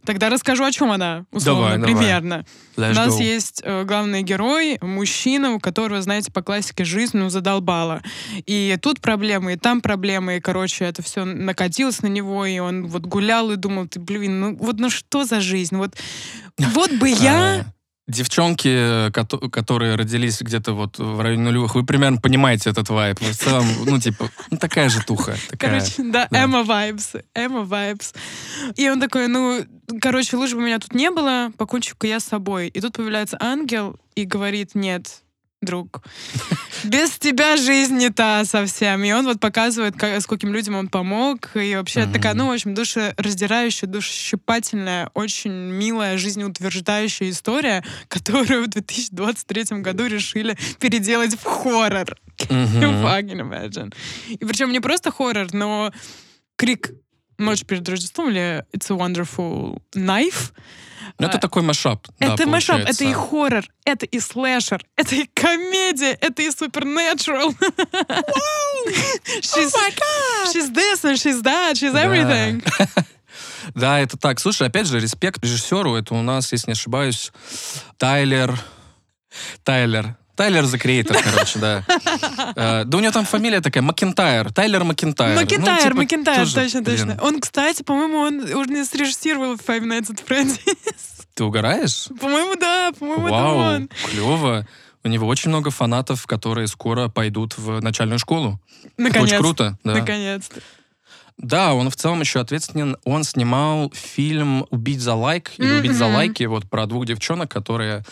тогда 0.04 0.30
расскажу, 0.30 0.64
о 0.64 0.72
чем 0.72 0.92
она, 0.92 1.26
условно, 1.32 1.64
Давай, 1.64 1.78
давай. 1.78 1.96
примерно. 1.96 2.46
Let's 2.76 2.92
У 2.92 2.96
нас 2.96 3.20
go. 3.20 3.24
есть 3.24 3.62
э, 3.64 3.84
главный 3.86 4.22
герой, 4.22 4.78
мужчина, 4.82 5.54
у 5.54 5.60
которого, 5.60 6.02
знаете, 6.02 6.32
по 6.32 6.42
классике 6.42 6.84
жизнь 6.84 7.18
ну, 7.18 7.30
задолбала. 7.30 8.02
И 8.46 8.78
тут 8.82 9.00
проблемы, 9.00 9.54
и 9.54 9.58
там 9.58 9.80
проблемы, 9.80 10.38
и, 10.38 10.40
короче, 10.42 10.84
это 10.86 11.02
все 11.02 11.24
накатилось 11.24 12.02
на 12.02 12.08
него, 12.08 12.46
и 12.46 12.60
он 12.60 12.88
вот 12.88 13.04
гулял 13.04 13.52
и 13.52 13.56
думал, 13.56 13.88
ты, 13.88 14.00
блин, 14.00 14.40
ну 14.40 14.58
вот 14.58 14.80
ну 14.80 14.90
что 14.90 15.24
за 15.24 15.40
жизнь? 15.40 15.78
Вот, 15.78 15.96
вот 16.58 16.92
бы 16.94 17.10
я... 17.10 17.62
А, 17.62 17.66
Девчонки, 18.08 19.10
кото- 19.10 19.50
которые 19.50 19.96
родились 19.96 20.40
где-то 20.40 20.74
вот 20.74 21.00
в 21.00 21.20
районе 21.20 21.42
нулевых, 21.42 21.74
вы 21.74 21.84
примерно 21.84 22.18
понимаете 22.22 22.70
этот 22.70 22.90
вайп. 22.90 23.20
В 23.20 23.36
целом, 23.36 23.66
ну, 23.84 24.00
типа, 24.00 24.30
ну, 24.52 24.58
такая 24.58 24.90
же 24.90 25.02
туха. 25.04 25.36
Такая. 25.50 25.80
Короче, 25.80 26.04
да, 26.12 26.28
да. 26.30 26.44
Эмма 26.44 26.64
Вайбс. 26.64 27.14
Эмма 27.34 27.64
Вайбс. 27.64 28.14
И 28.76 28.88
он 28.88 29.02
такой, 29.02 29.28
ну, 29.28 29.66
короче, 30.00 30.38
лучше 30.38 30.56
бы 30.56 30.62
меня 30.62 30.78
тут 30.78 30.94
не 30.94 31.10
было, 31.10 31.52
покончу-ка 31.58 32.06
я 32.06 32.20
с 32.20 32.26
собой. 32.26 32.68
И 32.68 32.80
тут 32.80 32.94
появляется 32.94 33.38
ангел 33.42 34.00
и 34.14 34.26
говорит, 34.26 34.76
нет, 34.76 35.24
друг, 35.66 36.02
без 36.84 37.12
тебя 37.18 37.58
жизнь 37.58 37.98
не 37.98 38.10
та 38.10 38.46
совсем. 38.46 39.04
И 39.04 39.12
он 39.12 39.26
вот 39.26 39.40
показывает, 39.40 39.96
как, 39.98 40.22
скольким 40.22 40.54
людям 40.54 40.76
он 40.76 40.88
помог. 40.88 41.50
И 41.56 41.76
вообще 41.76 42.04
Мгм. 42.04 42.14
такая, 42.14 42.34
ну, 42.36 42.48
в 42.48 42.52
общем, 42.52 42.74
душераздирающая, 42.74 43.90
душещипательная, 43.90 45.10
очень 45.14 45.52
милая, 45.52 46.18
жизнеутверждающая 46.18 47.30
история, 47.30 47.84
которую 48.08 48.64
в 48.66 48.68
2023 48.68 49.82
году 49.82 50.06
решили 50.06 50.58
переделать 50.80 51.36
в 51.36 51.44
хоррор. 51.44 52.16
You 52.50 53.02
fucking 53.02 53.40
imagine. 53.40 53.94
И 54.30 54.38
причем 54.46 54.72
не 54.72 54.80
просто 54.80 55.12
хоррор, 55.12 55.48
но 55.54 55.92
крик 56.58 56.92
«Ночь 57.38 57.64
перед 57.66 57.88
Рождеством» 57.88 58.30
или 58.30 58.66
«It's 58.74 58.90
a 58.90 58.98
wonderful 58.98 59.82
knife». 59.96 60.52
Ну, 61.20 61.28
это 61.28 61.38
А, 61.38 61.40
такой 61.40 61.62
машап. 61.62 62.08
да, 62.20 62.34
это 62.34 62.46
машап, 62.48 62.82
это 62.82 63.04
и 63.06 63.14
хоррор, 63.14 63.64
это 63.86 64.06
и 64.06 64.20
слэшер, 64.20 64.84
это 64.98 65.16
и 65.16 65.30
комедия, 65.34 66.18
это 66.20 66.42
и 66.42 66.50
supernatural. 66.50 67.56
She's, 69.42 69.74
she's 70.54 70.70
this 70.74 71.04
and 71.04 71.18
she's 71.18 71.42
that, 71.44 71.76
she's 71.78 71.94
Да. 71.94 72.06
everything. 72.06 72.64
Да, 73.74 74.00
это 74.00 74.16
так. 74.18 74.40
Слушай, 74.40 74.68
опять 74.68 74.88
же, 74.88 75.00
респект 75.00 75.44
режиссеру. 75.44 75.96
Это 75.96 76.14
у 76.14 76.22
нас, 76.22 76.52
если 76.52 76.68
не 76.68 76.74
ошибаюсь, 76.74 77.32
Тайлер... 77.98 78.58
Тайлер. 79.64 80.16
Тайлер 80.36 80.64
the 80.64 80.80
Creator, 80.82 81.18
короче, 81.24 81.60
да. 81.60 81.84
Э, 82.56 82.84
Да 82.86 82.98
у 82.98 83.02
него 83.02 83.12
там 83.12 83.26
фамилия 83.26 83.62
такая, 83.62 83.84
Макентайр. 83.84 84.52
Тайлер 84.52 84.84
Макентайр. 84.84 85.36
Ну, 85.36 85.42
Макентайр, 85.42 85.84
типа, 85.84 85.96
Макентайр, 85.96 86.52
точно, 86.52 86.84
точно. 86.84 87.18
Он, 87.22 87.40
кстати, 87.40 87.84
по-моему, 87.84 88.18
он 88.20 88.40
уже 88.54 88.86
срежиссировал 88.86 89.56
Five 89.56 89.84
Nights 89.84 90.12
at 90.12 90.20
Freddy's. 90.28 90.60
Ты 91.34 91.44
угораешь? 91.44 92.08
По-моему, 92.20 92.56
да, 92.56 92.92
по-моему, 92.98 93.28
это 93.28 93.36
он. 93.36 93.90
клево. 94.10 94.68
У 95.04 95.08
него 95.08 95.28
очень 95.28 95.50
много 95.50 95.70
фанатов, 95.70 96.26
которые 96.26 96.68
скоро 96.68 97.10
пойдут 97.10 97.58
в 97.58 97.80
начальную 97.82 98.20
школу. 98.20 98.60
Это 98.84 99.04
Наконец. 99.04 99.28
Очень 99.28 99.38
круто, 99.40 99.78
да. 99.84 99.94
Наконец-то. 99.96 100.62
Да, 101.38 101.74
он 101.74 101.90
в 101.90 101.96
целом 101.98 102.22
еще 102.22 102.40
ответственен. 102.40 102.96
Он 103.04 103.24
снимал 103.26 103.92
фильм 103.94 104.66
«Убить 104.70 105.02
за 105.02 105.14
лайк» 105.16 105.52
или 105.58 105.80
«Убить 105.80 105.92
за 105.92 106.08
лайки», 106.08 106.44
вот 106.46 106.70
про 106.70 106.86
двух 106.88 107.06
девчонок, 107.06 107.52
которые 107.52 108.04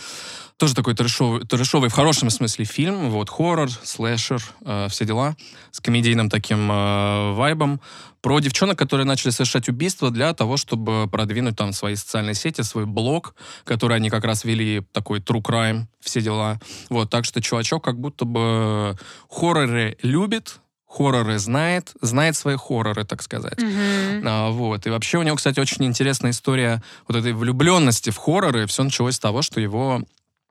тоже 0.58 0.76
такой 0.76 0.96
трэшовый, 0.96 1.46
трэшовый 1.46 1.90
в 1.90 1.94
хорошем 1.94 2.30
смысле 2.30 2.66
фильм, 2.66 3.10
вот, 3.10 3.30
хоррор, 3.30 3.70
слэшер, 3.70 4.42
э, 4.66 4.88
все 4.90 5.06
дела, 5.06 5.36
с 5.72 5.80
комедийным 5.80 6.30
таким 6.30 6.72
э, 6.72 7.34
вайбом, 7.34 7.82
про 8.22 8.40
девчонок, 8.40 8.80
которые 8.80 9.06
начали 9.06 9.32
совершать 9.32 9.68
убийства 9.68 10.10
для 10.10 10.34
того, 10.34 10.56
чтобы 10.56 11.10
продвинуть 11.12 11.58
там 11.58 11.74
свои 11.74 11.96
социальные 11.96 12.36
сети, 12.36 12.62
свой 12.62 12.86
блог, 12.86 13.36
который 13.66 13.98
они 13.98 14.10
как 14.10 14.24
раз 14.24 14.46
вели, 14.46 14.82
такой 14.94 15.20
true 15.20 15.42
crime, 15.42 15.88
все 16.00 16.22
дела. 16.22 16.60
Вот, 16.90 17.10
так 17.10 17.26
что 17.26 17.42
чувачок 17.42 17.84
как 17.84 18.00
будто 18.00 18.24
бы 18.24 18.98
хорроры 19.30 19.98
любит, 20.02 20.62
хорроры 20.88 21.40
знает, 21.40 21.92
знает 22.02 22.36
свои 22.36 22.56
хорроры, 22.56 23.04
так 23.04 23.22
сказать. 23.22 23.62
Мгм. 23.62 24.24
А, 24.26 24.52
вот. 24.52 24.86
И 24.86 24.90
вообще 24.90 25.18
у 25.18 25.24
него, 25.24 25.36
кстати, 25.36 25.60
очень 25.60 25.84
интересная 25.86 26.32
история 26.32 26.84
вот 27.08 27.18
этой 27.18 27.34
влюбленности 27.34 28.12
в 28.12 28.18
хорроры. 28.18 28.68
Все 28.68 28.84
началось 28.84 29.16
с 29.16 29.20
того, 29.20 29.42
что 29.42 29.60
его 29.60 30.04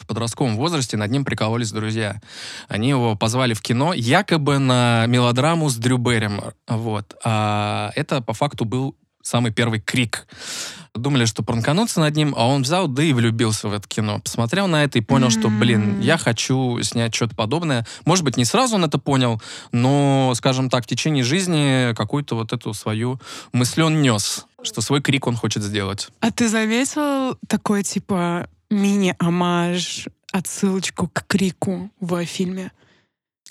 в 0.02 0.06
подростковом 0.06 0.56
возрасте 0.56 0.96
над 0.96 1.10
ним 1.10 1.24
прикололись 1.24 1.72
друзья. 1.72 2.20
Они 2.68 2.88
его 2.88 3.16
позвали 3.16 3.54
в 3.54 3.62
кино 3.62 3.94
якобы 3.94 4.58
на 4.58 5.06
мелодраму 5.06 5.68
с 5.68 5.76
Дрю 5.76 5.98
Берримор. 5.98 6.54
Вот. 6.68 7.14
А 7.24 7.92
это 7.94 8.20
по 8.20 8.32
факту 8.32 8.64
был 8.64 8.96
самый 9.22 9.52
первый 9.52 9.80
крик. 9.80 10.26
Думали, 10.94 11.24
что 11.24 11.42
пранкануться 11.42 12.00
над 12.00 12.14
ним, 12.14 12.34
а 12.36 12.46
он 12.46 12.62
взял, 12.62 12.86
да 12.86 13.02
и 13.02 13.14
влюбился 13.14 13.68
в 13.68 13.72
это 13.72 13.88
кино. 13.88 14.20
Посмотрел 14.20 14.66
на 14.66 14.84
это 14.84 14.98
и 14.98 15.00
понял, 15.00 15.30
что, 15.30 15.48
блин, 15.48 16.00
я 16.00 16.18
хочу 16.18 16.82
снять 16.82 17.14
что-то 17.14 17.34
подобное. 17.34 17.86
Может 18.04 18.24
быть, 18.24 18.36
не 18.36 18.44
сразу 18.44 18.74
он 18.74 18.84
это 18.84 18.98
понял, 18.98 19.40
но, 19.70 20.32
скажем 20.34 20.68
так, 20.68 20.84
в 20.84 20.86
течение 20.86 21.24
жизни 21.24 21.94
какую-то 21.94 22.34
вот 22.34 22.52
эту 22.52 22.74
свою 22.74 23.18
мысль 23.52 23.82
он 23.82 24.02
нес, 24.02 24.44
что 24.62 24.82
свой 24.82 25.00
крик 25.00 25.26
он 25.26 25.36
хочет 25.36 25.62
сделать. 25.62 26.08
А 26.20 26.30
ты 26.30 26.48
заметил 26.48 27.38
такой, 27.48 27.84
типа, 27.84 28.48
мини-амаж, 28.72 30.08
отсылочку 30.32 31.08
к 31.08 31.24
Крику 31.26 31.90
в 32.00 32.24
фильме? 32.24 32.72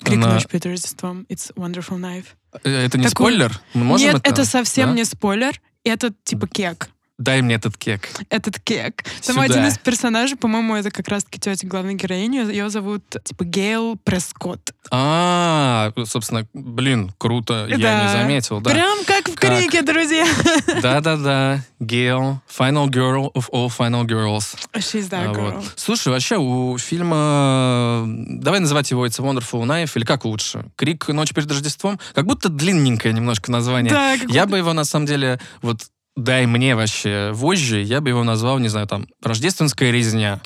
Крик 0.02 0.18
Она- 0.18 0.34
«Ночь 0.34 0.46
перед 0.46 0.66
Рождеством» 0.66 1.26
«It's 1.28 1.52
Wonderful 1.54 1.98
Knife». 1.98 2.26
Э, 2.64 2.86
Это 2.86 2.98
не 2.98 3.04
Такой- 3.04 3.32
спойлер? 3.32 3.60
Мы 3.74 3.84
можем 3.84 4.06
Нет, 4.08 4.16
это? 4.16 4.30
это 4.30 4.44
совсем 4.44 4.90
Да? 4.90 4.94
не 4.96 5.04
спойлер. 5.04 5.60
Это 5.84 6.12
типа 6.24 6.46
кек. 6.48 6.90
Дай 7.22 7.40
мне 7.40 7.54
этот 7.54 7.76
кек. 7.76 8.08
Этот 8.30 8.58
кек. 8.58 9.04
Там 9.24 9.36
Сюда. 9.36 9.42
один 9.42 9.66
из 9.66 9.78
персонажей, 9.78 10.36
по-моему, 10.36 10.74
это 10.74 10.90
как 10.90 11.06
раз-таки 11.08 11.38
тетя 11.38 11.68
главной 11.68 11.94
героини. 11.94 12.38
Ее 12.50 12.68
зовут 12.68 13.04
типа 13.22 13.44
Гейл 13.44 13.96
Прескотт. 14.02 14.74
А, 14.90 15.92
собственно, 16.04 16.46
блин, 16.52 17.12
круто. 17.18 17.66
Я 17.68 17.78
Да. 17.78 18.02
не 18.02 18.08
заметил, 18.10 18.60
да. 18.60 18.70
Прям 18.72 19.04
как 19.04 19.28
в 19.28 19.34
Как? 19.36 19.56
крике, 19.58 19.82
друзья. 19.82 20.26
Да-да-да. 20.82 21.60
Гейл. 21.78 22.40
Final 22.58 22.88
girl 22.88 23.32
of 23.34 23.48
all 23.52 23.68
final 23.68 24.04
girls. 24.04 24.56
She's 24.74 25.08
that 25.10 25.28
А, 25.30 25.32
girl. 25.32 25.54
вот. 25.56 25.64
Слушай, 25.76 26.08
вообще 26.08 26.36
у 26.38 26.76
фильма... 26.78 28.04
Давай 28.06 28.58
называть 28.60 28.90
его 28.90 29.06
It's 29.06 29.20
a 29.20 29.24
Wonderful 29.24 29.62
Knife, 29.64 29.92
или 29.94 30.04
как 30.04 30.24
лучше? 30.24 30.64
Крик 30.76 31.06
«Ночь 31.08 31.32
перед 31.32 31.48
Рождеством»? 31.50 32.00
Как 32.14 32.26
будто 32.26 32.48
длинненькое 32.48 33.14
немножко 33.14 33.50
название. 33.52 33.92
Да, 33.92 34.14
Я 34.28 34.46
бы 34.46 34.58
его, 34.58 34.72
на 34.72 34.84
самом 34.84 35.06
деле, 35.06 35.38
вот 35.62 35.82
дай 36.16 36.46
мне 36.46 36.74
вообще 36.76 37.30
вожжи, 37.32 37.80
я 37.82 38.00
бы 38.00 38.10
его 38.10 38.22
назвал, 38.24 38.58
не 38.58 38.68
знаю, 38.68 38.86
там, 38.86 39.06
«Рождественская 39.22 39.90
резня». 39.90 40.40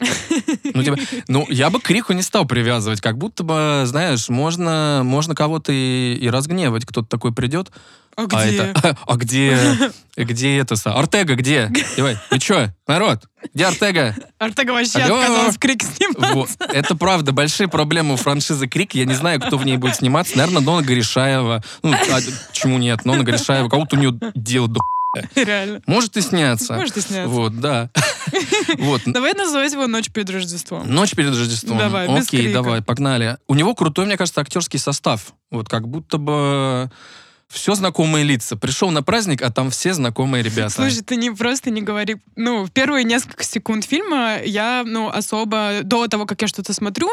Ну, 0.74 0.82
типа, 0.82 0.96
ну, 1.28 1.46
я 1.48 1.70
бы 1.70 1.80
к 1.80 1.84
крику 1.84 2.12
не 2.12 2.22
стал 2.22 2.44
привязывать, 2.44 3.00
как 3.00 3.16
будто 3.18 3.42
бы, 3.42 3.82
знаешь, 3.86 4.28
можно, 4.28 5.00
можно 5.04 5.34
кого-то 5.34 5.72
и, 5.72 6.14
и 6.14 6.28
разгневать. 6.28 6.84
Кто-то 6.84 7.08
такой 7.08 7.32
придет, 7.32 7.70
А 8.16 8.22
а 8.22 8.26
где? 8.26 8.56
это, 8.58 8.98
а 9.06 9.16
где, 9.16 9.58
где 10.16 10.58
это, 10.58 10.74
Артега 10.84 11.34
где? 11.34 11.70
Давай, 11.96 12.18
вы 12.30 12.38
чё, 12.38 12.68
народ, 12.86 13.24
где 13.54 13.66
Артега? 13.66 14.14
Артега 14.38 14.72
вообще 14.72 14.98
Алло. 15.00 15.18
отказалась 15.18 15.56
в 15.56 15.58
крик 15.58 15.82
снимать. 15.82 16.34
Вот. 16.34 16.50
Это 16.58 16.94
правда, 16.94 17.32
большие 17.32 17.68
проблемы 17.68 18.14
у 18.14 18.16
франшизы 18.16 18.66
Крик. 18.66 18.94
Я 18.94 19.04
не 19.04 19.14
знаю, 19.14 19.40
кто 19.40 19.56
в 19.56 19.64
ней 19.64 19.76
будет 19.76 19.96
сниматься. 19.96 20.36
Наверное, 20.36 20.62
Нона 20.62 20.82
Горешаева. 20.84 21.62
Ну, 21.82 21.92
а 21.94 22.20
почему 22.48 22.78
нет? 22.78 23.04
Нона 23.04 23.22
Горешаева. 23.22 23.68
Кого-то 23.68 23.96
у 23.96 23.98
нее 23.98 24.18
дело 24.34 24.68
до 24.68 24.80
Реально. 25.34 25.82
Может 25.86 26.16
и 26.16 26.20
сняться. 26.20 26.74
Может 26.74 26.96
и 26.96 27.00
сняться. 27.00 27.28
Вот, 27.28 27.58
да. 27.60 27.90
Вот. 28.78 29.02
Давай 29.06 29.34
называть 29.34 29.72
его 29.72 29.86
«Ночь 29.86 30.10
перед 30.10 30.28
Рождеством». 30.30 30.90
Ночь 30.90 31.12
перед 31.12 31.30
Рождеством. 31.30 31.78
Давай, 31.78 32.08
без 32.08 32.26
Окей, 32.26 32.42
крика. 32.42 32.54
давай, 32.54 32.82
погнали. 32.82 33.38
У 33.46 33.54
него 33.54 33.74
крутой, 33.74 34.06
мне 34.06 34.16
кажется, 34.16 34.40
актерский 34.40 34.78
состав. 34.78 35.34
Вот 35.50 35.68
как 35.68 35.88
будто 35.88 36.18
бы 36.18 36.90
все 37.48 37.74
знакомые 37.74 38.24
лица. 38.24 38.56
Пришел 38.56 38.90
на 38.90 39.02
праздник, 39.02 39.42
а 39.42 39.50
там 39.50 39.70
все 39.70 39.94
знакомые 39.94 40.42
ребята. 40.42 40.70
Слушай, 40.70 41.02
ты 41.02 41.16
не 41.16 41.30
просто 41.30 41.70
не 41.70 41.80
говори. 41.82 42.16
Ну, 42.34 42.64
в 42.64 42.70
первые 42.70 43.04
несколько 43.04 43.44
секунд 43.44 43.84
фильма 43.84 44.38
я, 44.44 44.82
ну, 44.84 45.08
особо 45.08 45.80
до 45.82 46.08
того, 46.08 46.26
как 46.26 46.42
я 46.42 46.48
что-то 46.48 46.72
смотрю, 46.72 47.08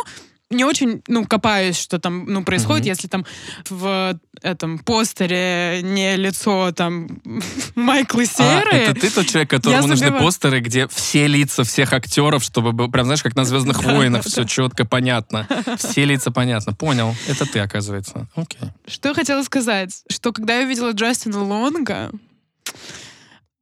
не 0.53 0.63
очень, 0.65 1.01
ну, 1.07 1.25
копаюсь, 1.25 1.77
что 1.77 1.99
там, 1.99 2.25
ну, 2.25 2.43
происходит, 2.43 2.81
Мгм. 2.83 2.89
если 2.89 3.07
там 3.07 3.25
в 3.69 4.19
этом 4.41 4.79
постере 4.79 5.81
не 5.83 6.15
лицо 6.17 6.71
там 6.71 7.07
Майкла 7.75 8.21
А, 8.23 8.25
Серы. 8.25 8.71
это 8.77 9.01
ты 9.01 9.09
тот 9.09 9.25
человек, 9.27 9.49
которому 9.49 9.87
нужны 9.87 10.11
постеры, 10.11 10.59
где 10.59 10.87
все 10.87 11.27
лица 11.27 11.63
всех 11.63 11.93
актеров, 11.93 12.43
чтобы 12.43 12.89
прям, 12.91 13.05
знаешь, 13.05 13.23
как 13.23 13.35
на 13.35 13.45
Звездных 13.45 13.83
войнах, 13.83 14.23
все 14.25 14.43
четко, 14.45 14.85
понятно. 14.85 15.47
Все 15.77 16.05
лица 16.05 16.31
понятно. 16.31 16.73
Понял. 16.73 17.15
Это 17.27 17.45
ты, 17.45 17.59
оказывается. 17.59 18.27
Окей. 18.35 18.69
Что 18.87 19.09
я 19.09 19.15
хотела 19.15 19.43
сказать, 19.43 20.03
что 20.09 20.31
когда 20.33 20.57
я 20.59 20.65
увидела 20.65 20.91
Джастина 20.91 21.43
Лонга, 21.43 22.11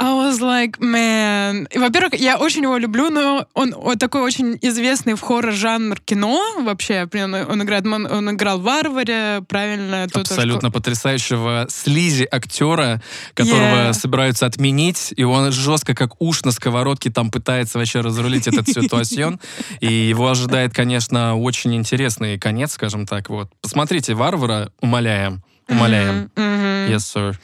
I 0.03 0.13
was 0.15 0.39
like, 0.41 0.79
man. 0.79 1.67
Во-первых, 1.75 2.15
я 2.15 2.37
очень 2.39 2.63
его 2.63 2.77
люблю, 2.77 3.11
но 3.11 3.45
он, 3.53 3.75
он 3.77 3.99
такой 3.99 4.21
очень 4.21 4.57
известный 4.61 5.13
в 5.13 5.21
хоррор-жанр 5.21 5.99
кино 6.03 6.41
вообще. 6.63 7.05
Прям 7.05 7.33
Он, 7.35 7.61
играет, 7.61 7.85
он, 7.85 8.07
он 8.07 8.31
играл 8.31 8.57
в 8.59 8.63
«Варваре», 8.63 9.43
правильно? 9.47 10.07
то, 10.07 10.13
то, 10.13 10.19
Абсолютно 10.21 10.69
что- 10.69 10.71
потрясающего 10.71 11.67
слизи 11.69 12.27
актера, 12.31 13.01
которого 13.35 13.61
Yeah. 13.89 13.93
собираются 13.93 14.47
отменить, 14.47 15.13
и 15.15 15.23
он 15.23 15.51
жестко, 15.51 15.93
как 15.93 16.19
уж 16.19 16.43
на 16.45 16.51
сковородке, 16.51 17.11
там 17.11 17.29
пытается 17.29 17.77
вообще 17.77 18.01
разрулить 18.01 18.47
этот 18.47 18.67
ситуацион. 18.67 19.39
И 19.81 19.93
его 19.93 20.29
ожидает, 20.29 20.73
конечно, 20.73 21.37
очень 21.37 21.75
интересный 21.75 22.39
конец, 22.39 22.73
скажем 22.73 23.05
так. 23.05 23.29
Вот. 23.29 23.49
Посмотрите 23.61 24.15
«Варвара», 24.15 24.71
умоляем. 24.81 25.43
Умоляем. 25.71 26.29
Yes, 26.35 26.97
sir. 26.97 27.35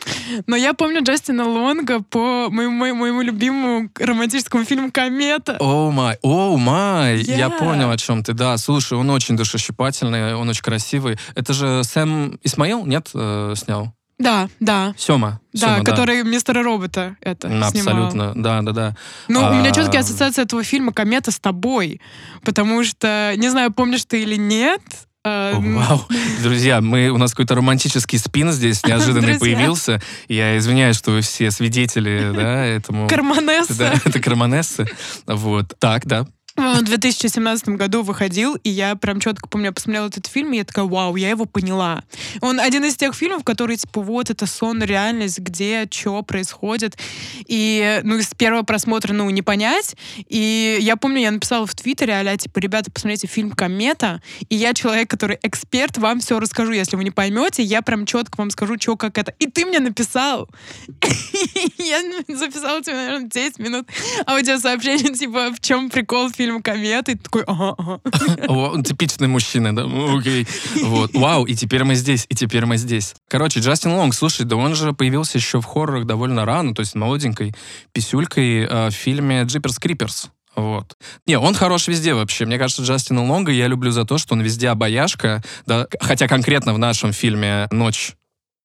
Но 0.46 0.55
я 0.55 0.74
помню 0.74 1.03
Джастина 1.03 1.46
Лонга 1.48 2.01
по 2.01 2.50
моему, 2.50 2.74
моему, 2.74 3.00
моему 3.00 3.22
любимому 3.22 3.89
романтическому 3.98 4.65
фильму 4.65 4.91
«Комета». 4.91 5.57
О 5.60 5.91
май, 5.91 6.17
о 6.22 6.57
май, 6.57 7.22
я 7.22 7.50
понял, 7.50 7.89
о 7.89 7.98
чем 7.98 8.24
ты. 8.24 8.34
Да, 8.34 8.57
слушай, 8.57 8.98
он 8.98 9.10
очень 9.10 9.38
душещипательный, 9.38 10.36
он 10.36 10.50
очень 10.50 10.63
красивый. 10.63 11.17
Это 11.36 11.53
же 11.53 11.84
Сэм 11.84 12.39
Исмаил, 12.43 12.86
нет, 12.86 13.10
э, 13.13 13.53
снял? 13.55 13.93
Да, 14.19 14.50
да. 14.60 14.96
Сема. 14.98 15.39
Да, 15.53 15.75
Сема, 15.75 15.84
который 15.84 16.24
мистера 16.24 16.63
робота 16.63 17.17
это 17.22 17.50
снимал. 17.50 17.69
Абсолютно, 17.69 18.34
да, 18.36 18.62
да, 18.63 18.72
да. 18.72 18.96
Ну, 19.27 19.41
у 19.41 19.53
меня 19.53 19.69
А, 19.69 19.74
четкие 19.74 20.00
ассоциации 20.00 20.41
этого 20.41 20.63
фильма 20.63 20.91
«Комета» 20.91 21.31
с 21.31 21.39
тобой. 21.39 22.01
Потому 22.43 22.84
что, 22.84 23.34
не 23.38 23.50
знаю, 23.50 23.72
помнишь 23.72 24.05
ты 24.05 24.24
или 24.24 24.36
нет, 24.36 24.81
О, 25.27 25.60
Вау. 25.60 26.05
Друзья, 26.41 26.81
мы, 26.81 27.10
у 27.10 27.17
нас 27.17 27.31
какой-то 27.31 27.55
романтический 27.55 28.17
спин 28.19 28.51
здесь 28.51 28.84
неожиданно 28.86 29.38
появился. 29.39 30.01
Я 30.27 30.57
извиняюсь, 30.57 30.96
что 30.96 31.12
вы 31.12 31.22
все 31.22 31.51
свидетели, 31.51 32.31
да, 32.34 32.65
этому... 32.65 33.07
Карманесса 33.07 33.77
Да, 33.77 33.93
это 34.05 34.19
Карманессы. 34.19 34.88
Вот. 35.25 35.75
Так, 35.79 36.05
да. 36.05 36.27
В 36.58 36.82
2017 36.82 37.70
году 37.70 38.02
выходил, 38.02 38.56
и 38.56 38.70
я 38.70 38.96
прям 38.96 39.20
четко 39.20 39.48
помню, 39.48 39.68
я 39.68 39.72
посмотрела 39.72 40.08
этот 40.08 40.26
фильм, 40.26 40.54
и 40.54 40.58
я 40.58 40.66
такая, 40.66 40.86
вау, 40.86 41.16
я 41.16 41.30
его 41.30 41.46
поняла. 41.46 42.04
Он 42.42 42.60
один 42.60 42.84
из 42.84 42.96
тех 42.96 43.14
фильмов, 43.14 43.44
которые, 43.44 43.78
типа, 43.78 44.02
вот, 44.02 44.32
это 44.32 44.48
сон, 44.48 44.82
реальность, 44.82 45.38
где, 45.38 45.88
что 45.92 46.24
происходит. 46.24 46.98
И, 47.46 48.02
ну, 48.04 48.20
с 48.20 48.34
первого 48.34 48.64
просмотра, 48.64 49.14
ну, 49.14 49.30
не 49.30 49.44
понять. 49.44 49.96
И 50.30 50.80
я 50.82 50.98
помню, 50.98 51.22
я 51.22 51.32
написала 51.32 51.68
в 51.68 51.76
Твиттере, 51.76 52.16
а 52.16 52.38
типа, 52.38 52.58
ребята, 52.58 52.90
посмотрите 52.92 53.28
фильм 53.28 53.52
«Комета», 53.52 54.22
и 54.50 54.56
я 54.56 54.74
человек, 54.74 55.10
который 55.10 55.38
эксперт, 55.44 55.98
вам 56.00 56.20
все 56.22 56.40
расскажу, 56.40 56.72
если 56.72 56.96
вы 56.96 57.04
не 57.04 57.12
поймете, 57.12 57.62
я 57.62 57.84
прям 57.84 58.08
четко 58.08 58.38
вам 58.38 58.50
скажу, 58.50 58.78
что, 58.80 58.98
как 58.98 59.20
это. 59.20 59.32
И 59.38 59.46
ты 59.46 59.66
мне 59.66 59.80
написал. 59.80 60.50
Я 61.78 62.02
записала 62.28 62.82
тебе, 62.82 62.96
наверное, 62.96 63.30
10 63.30 63.60
минут 63.60 63.88
аудиосообщение, 64.26 65.14
типа, 65.14 65.52
в 65.52 65.60
чем 65.60 65.90
прикол 65.90 66.30
фильма 66.32 66.47
«Комета», 66.62 67.12
и 67.12 67.16
такой, 67.16 67.44
ага, 67.44 67.75
ага. 67.77 68.82
Типичный 68.84 69.27
мужчина, 69.27 69.75
да? 69.75 69.84
Окей. 69.84 70.48
Вот. 70.84 71.13
Вау, 71.13 71.46
и 71.46 71.56
теперь 71.56 71.84
мы 71.84 71.96
здесь, 71.96 72.25
и 72.30 72.36
теперь 72.36 72.66
мы 72.66 72.77
здесь. 72.77 73.16
Короче, 73.27 73.60
Джастин 73.60 73.92
Лонг, 73.92 74.13
слушай, 74.13 74.46
да 74.46 74.56
он 74.56 74.75
же 74.75 74.94
появился 74.94 75.38
еще 75.38 75.62
в 75.62 75.66
хоррорах 75.66 76.06
довольно 76.06 76.46
рано, 76.46 76.74
то 76.74 76.82
есть 76.82 76.96
молоденькой 76.96 77.54
писюлькой 77.94 78.66
э, 78.66 78.89
в 78.89 78.94
фильме 78.94 79.44
«Джиперс 79.44 79.80
Криперс». 79.80 80.30
Вот. 80.56 80.98
Не, 81.27 81.38
он 81.38 81.54
хорош 81.54 81.88
везде 81.88 82.16
вообще. 82.16 82.46
Мне 82.46 82.58
кажется, 82.58 82.82
Джастина 82.82 83.24
Лонга 83.24 83.51
я 83.51 83.68
люблю 83.68 83.92
за 83.92 84.06
то, 84.06 84.18
что 84.18 84.34
он 84.34 84.42
везде 84.42 84.70
обаяшка, 84.70 85.44
да, 85.68 85.88
хотя 86.00 86.27
конкретно 86.27 86.74
в 86.74 86.80
нашем 86.80 87.13
фильме 87.13 87.68
«Ночь 87.72 88.13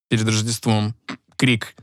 перед 0.09 0.27
Рождеством» 0.27 0.95
Крик. 1.37 1.75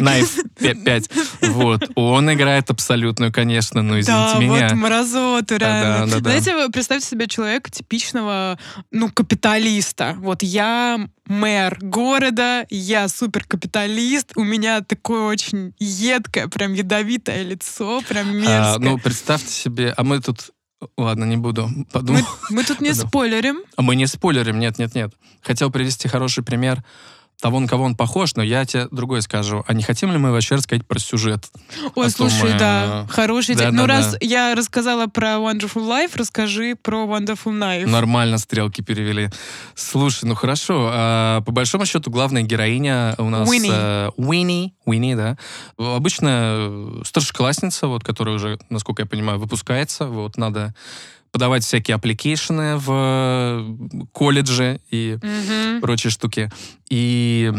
Найф 0.00 0.38
5. 0.58 1.10
Вот. 1.42 1.90
Он 1.96 2.32
играет 2.32 2.70
абсолютную, 2.70 3.32
конечно, 3.32 3.82
ну, 3.82 3.98
извините 3.98 4.32
да, 4.34 4.38
меня. 4.38 4.68
вот 4.68 4.72
мразоту, 4.76 5.56
реально. 5.56 6.06
да, 6.06 6.06
да, 6.06 6.20
да. 6.20 6.30
Знаете, 6.30 6.54
вы 6.54 6.70
представьте 6.70 7.06
себе 7.08 7.26
человека 7.26 7.70
типичного, 7.70 8.58
ну, 8.90 9.10
капиталиста. 9.10 10.14
Вот 10.18 10.42
я 10.42 11.08
мэр 11.26 11.78
города, 11.80 12.66
я 12.70 13.08
суперкапиталист, 13.08 14.32
у 14.36 14.44
меня 14.44 14.80
такое 14.82 15.22
очень 15.22 15.74
едкое, 15.78 16.46
прям 16.48 16.74
ядовитое 16.74 17.42
лицо, 17.42 18.02
прям 18.08 18.36
мерзкое. 18.36 18.74
А, 18.74 18.78
ну, 18.78 18.98
представьте 18.98 19.52
себе, 19.52 19.92
а 19.96 20.04
мы 20.04 20.20
тут... 20.20 20.50
Ладно, 20.98 21.24
не 21.24 21.38
буду. 21.38 21.70
Подумал. 21.90 22.20
мы, 22.50 22.56
мы 22.58 22.64
тут 22.64 22.80
не 22.80 22.90
Да. 22.92 23.06
спойлерим. 23.06 23.62
А 23.76 23.82
мы 23.82 23.96
не 23.96 24.06
спойлерим, 24.06 24.58
нет, 24.58 24.78
нет, 24.78 24.94
нет. 24.94 25.12
Хотел 25.42 25.70
привести 25.70 26.06
хороший 26.06 26.44
пример 26.44 26.84
того, 27.40 27.60
на 27.60 27.68
кого 27.68 27.84
он 27.84 27.94
похож, 27.94 28.34
но 28.34 28.42
я 28.42 28.64
тебе 28.64 28.88
другое 28.90 29.20
скажу. 29.20 29.64
А 29.66 29.74
не 29.74 29.82
хотим 29.82 30.10
ли 30.10 30.18
мы 30.18 30.32
вообще 30.32 30.54
рассказать 30.54 30.86
про 30.86 30.98
сюжет? 30.98 31.50
Ой, 31.94 32.10
Потом, 32.10 32.30
слушай, 32.30 32.54
э, 32.54 32.58
да, 32.58 33.06
хороший 33.10 33.54
да, 33.54 33.66
тип. 33.66 33.74
Ну, 33.74 33.86
да, 33.86 33.88
раз 33.88 34.12
да. 34.12 34.18
я 34.22 34.54
рассказала 34.54 35.06
про 35.06 35.34
Wonderful 35.34 35.86
Life, 35.86 36.12
расскажи 36.14 36.76
про 36.80 37.04
Wonderful 37.04 37.52
Knife. 37.52 37.86
Нормально 37.86 38.38
стрелки 38.38 38.80
перевели. 38.80 39.28
Слушай, 39.74 40.24
ну 40.24 40.34
хорошо. 40.34 40.88
а, 40.90 41.40
по 41.42 41.52
большому 41.52 41.84
счету, 41.84 42.10
главная 42.10 42.42
героиня 42.42 43.14
у 43.18 43.28
нас... 43.28 43.48
Уинни. 43.48 43.70
э, 43.70 44.10
Уинни. 44.16 44.74
Уинни, 44.86 45.14
да. 45.14 45.36
Обычная 45.76 46.56
э, 46.56 47.02
старшеклассница, 47.04 47.86
вот, 47.86 48.02
которая 48.02 48.36
уже, 48.36 48.58
насколько 48.70 49.02
я 49.02 49.06
понимаю, 49.06 49.38
выпускается. 49.38 50.06
Вот, 50.06 50.38
надо 50.38 50.74
подавать 51.36 51.64
всякие 51.64 51.96
application 51.96 52.71
ы 52.71 52.78
в 52.78 52.86
э, 52.90 54.06
колледже 54.12 54.80
и 54.90 55.18
Мгм. 55.22 55.82
прочие 55.82 56.10
штуки. 56.10 56.50
И 56.88 57.52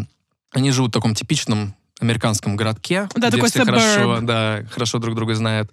они 0.51 0.71
живут 0.71 0.89
в 0.89 0.93
таком 0.93 1.13
типичном 1.13 1.75
американском 1.99 2.55
городке, 2.55 3.07
Да, 3.15 3.29
где 3.29 3.43
все 3.45 3.59
suburb. 3.59 3.65
хорошо, 3.65 4.19
да, 4.21 4.63
хорошо 4.71 4.97
друг 4.97 5.15
друга 5.15 5.35
знают. 5.35 5.71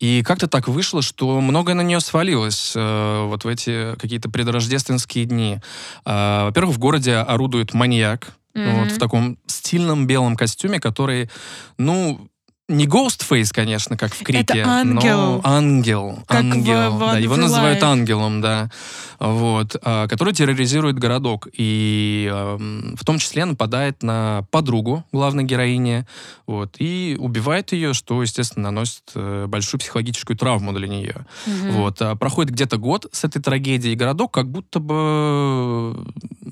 И 0.00 0.22
как-то 0.24 0.48
так 0.48 0.66
вышло, 0.68 1.02
что 1.02 1.42
многое 1.42 1.74
на 1.74 1.82
нее 1.82 2.00
свалилось 2.00 2.72
э, 2.74 3.26
вот 3.26 3.44
в 3.44 3.48
эти 3.48 3.94
какие-то 3.96 4.30
предрождественские 4.30 5.26
дни. 5.26 5.60
А, 6.06 6.46
во-первых, 6.46 6.76
в 6.76 6.78
городе 6.78 7.16
орудует 7.16 7.74
маньяк, 7.74 8.32
Мгм. 8.54 8.80
вот 8.80 8.92
в 8.92 8.98
таком 8.98 9.36
стильном 9.46 10.06
белом 10.06 10.36
костюме, 10.36 10.80
который, 10.80 11.30
ну, 11.78 12.28
не 12.68 12.86
Ghostface, 12.86 13.50
конечно, 13.52 13.96
как 13.96 14.14
в 14.14 14.22
Крике, 14.22 14.62
ангел. 14.62 15.16
но 15.16 15.40
ангел. 15.44 16.18
Как 16.26 16.44
в 16.44 16.52
ангел. 16.52 16.98
да, 16.98 17.18
его 17.18 17.36
называют 17.36 17.82
ангелом, 17.82 18.40
да. 18.40 18.70
Вот, 19.18 19.76
а, 19.82 20.08
который 20.08 20.32
терроризирует 20.32 20.98
городок. 20.98 21.48
И 21.52 22.28
ам, 22.32 22.96
в 22.96 23.04
том 23.04 23.18
числе 23.18 23.44
нападает 23.44 24.02
на 24.02 24.46
подругу 24.50 25.04
главной 25.12 25.44
героини, 25.44 26.06
вот, 26.46 26.76
и 26.78 27.16
убивает 27.18 27.72
ее, 27.72 27.94
что, 27.94 28.20
естественно, 28.20 28.70
наносит 28.70 29.02
э, 29.14 29.46
большую 29.46 29.80
психологическую 29.80 30.36
травму 30.36 30.72
для 30.72 30.88
нее. 30.88 31.26
Мгм. 31.46 31.72
Вот, 31.72 32.02
а 32.02 32.16
проходит 32.16 32.52
где-то 32.52 32.78
год 32.78 33.06
с 33.12 33.22
этой 33.22 33.40
трагедией, 33.40 33.94
городок 33.94 34.32
как 34.32 34.50
будто 34.50 34.80
бы 34.80 36.04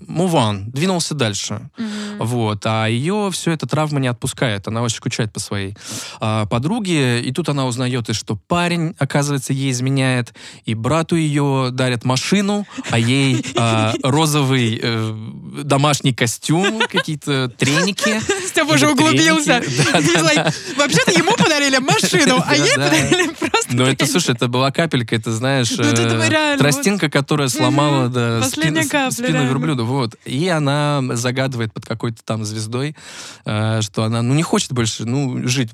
муван, 0.07 0.71
двинулся 0.71 1.15
дальше. 1.15 1.71
Мгм. 1.77 2.19
Вот, 2.19 2.63
а 2.67 2.87
ее 2.87 3.31
все 3.33 3.53
это 3.53 3.67
травма 3.67 3.99
не 4.01 4.09
отпускает, 4.09 4.69
она 4.69 4.83
очень 4.83 4.97
скучает 4.99 5.33
по 5.33 5.41
своей 5.41 5.77
а, 6.21 6.47
подруге, 6.47 7.21
и 7.21 7.33
тут 7.33 7.49
она 7.49 7.67
узнает, 7.67 8.09
и 8.09 8.13
что 8.13 8.37
парень, 8.37 8.95
оказывается, 8.99 9.53
ей 9.53 9.71
изменяет, 9.71 10.35
и 10.65 10.75
брату 10.75 11.17
ее 11.17 11.71
дарят 11.73 12.05
машину, 12.05 12.67
а 12.91 12.99
ей 12.99 13.45
а, 13.57 13.95
розовый 14.03 14.79
э, 14.83 15.15
домашний 15.65 16.13
костюм, 16.13 16.81
какие-то 16.89 17.49
треники. 17.49 18.21
Степа 18.51 18.73
уже 18.73 18.91
углубился. 18.91 19.63
Вообще-то 20.77 21.13
ему 21.13 21.33
подарили 21.37 21.79
машину, 21.79 22.43
а 22.45 22.57
ей 22.57 22.75
да. 22.77 22.85
подарили 22.85 23.29
просто... 23.29 23.69
Но 23.71 23.87
это, 23.87 24.07
слушай, 24.07 24.35
это 24.35 24.49
была 24.49 24.73
капелька, 24.73 25.15
это, 25.15 25.33
знаешь, 25.33 25.71
Ну, 25.71 25.85
э, 25.85 26.57
тростинка, 26.59 27.09
которая 27.09 27.49
сломала 27.49 28.09
спину, 28.43 28.81
верблюда. 29.49 29.85
Вот. 29.85 30.17
И 30.25 30.49
она 30.49 31.01
загадывает 31.13 31.73
под 31.73 31.87
какой-то 31.87 32.23
там 32.25 32.45
звездой, 32.45 32.97
э, 33.45 33.81
что 33.83 34.03
она, 34.03 34.23
ну, 34.23 34.35
не 34.35 34.43
хочет 34.43 34.73
больше, 34.73 35.05
ну, 35.05 35.47
жить. 35.47 35.71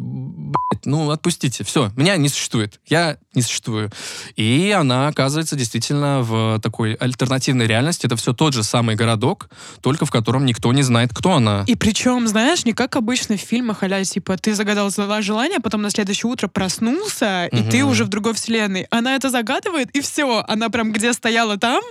Ну, 0.84 1.10
отпустите. 1.10 1.64
Все, 1.64 1.90
меня 1.96 2.16
не 2.16 2.28
существует. 2.28 2.80
Я 2.86 3.16
не 3.34 3.42
существую. 3.42 3.90
И 4.36 4.74
она 4.76 5.08
оказывается 5.08 5.56
действительно 5.56 6.20
в 6.22 6.60
такой 6.60 6.94
альтернативной 6.94 7.66
реальности. 7.66 8.06
Это 8.06 8.16
все 8.16 8.34
тот 8.34 8.52
же 8.52 8.62
самый 8.62 8.96
городок, 8.96 9.48
только 9.80 10.04
в 10.04 10.10
котором 10.10 10.44
никто 10.44 10.72
не 10.72 10.82
знает, 10.82 11.10
кто 11.14 11.32
она. 11.32 11.64
И 11.66 11.74
причем, 11.74 12.28
знаешь, 12.28 12.65
не 12.66 12.72
как 12.72 12.96
обычно 12.96 13.36
в 13.36 13.40
фильмах, 13.40 13.82
а 13.82 14.04
типа, 14.04 14.36
ты 14.36 14.54
загадал 14.54 14.90
желание, 15.20 15.60
потом 15.60 15.82
на 15.82 15.90
следующее 15.90 16.30
утро 16.30 16.48
проснулся, 16.48 17.46
и 17.46 17.62
ты 17.70 17.84
уже 17.84 18.04
в 18.04 18.08
другой 18.08 18.34
вселенной. 18.34 18.86
Она 18.90 19.14
это 19.14 19.30
загадывает, 19.30 19.90
и 19.92 20.00
все. 20.00 20.44
Она 20.46 20.68
прям 20.68 20.92
где 20.92 21.12
стояла 21.12 21.56
там, 21.56 21.82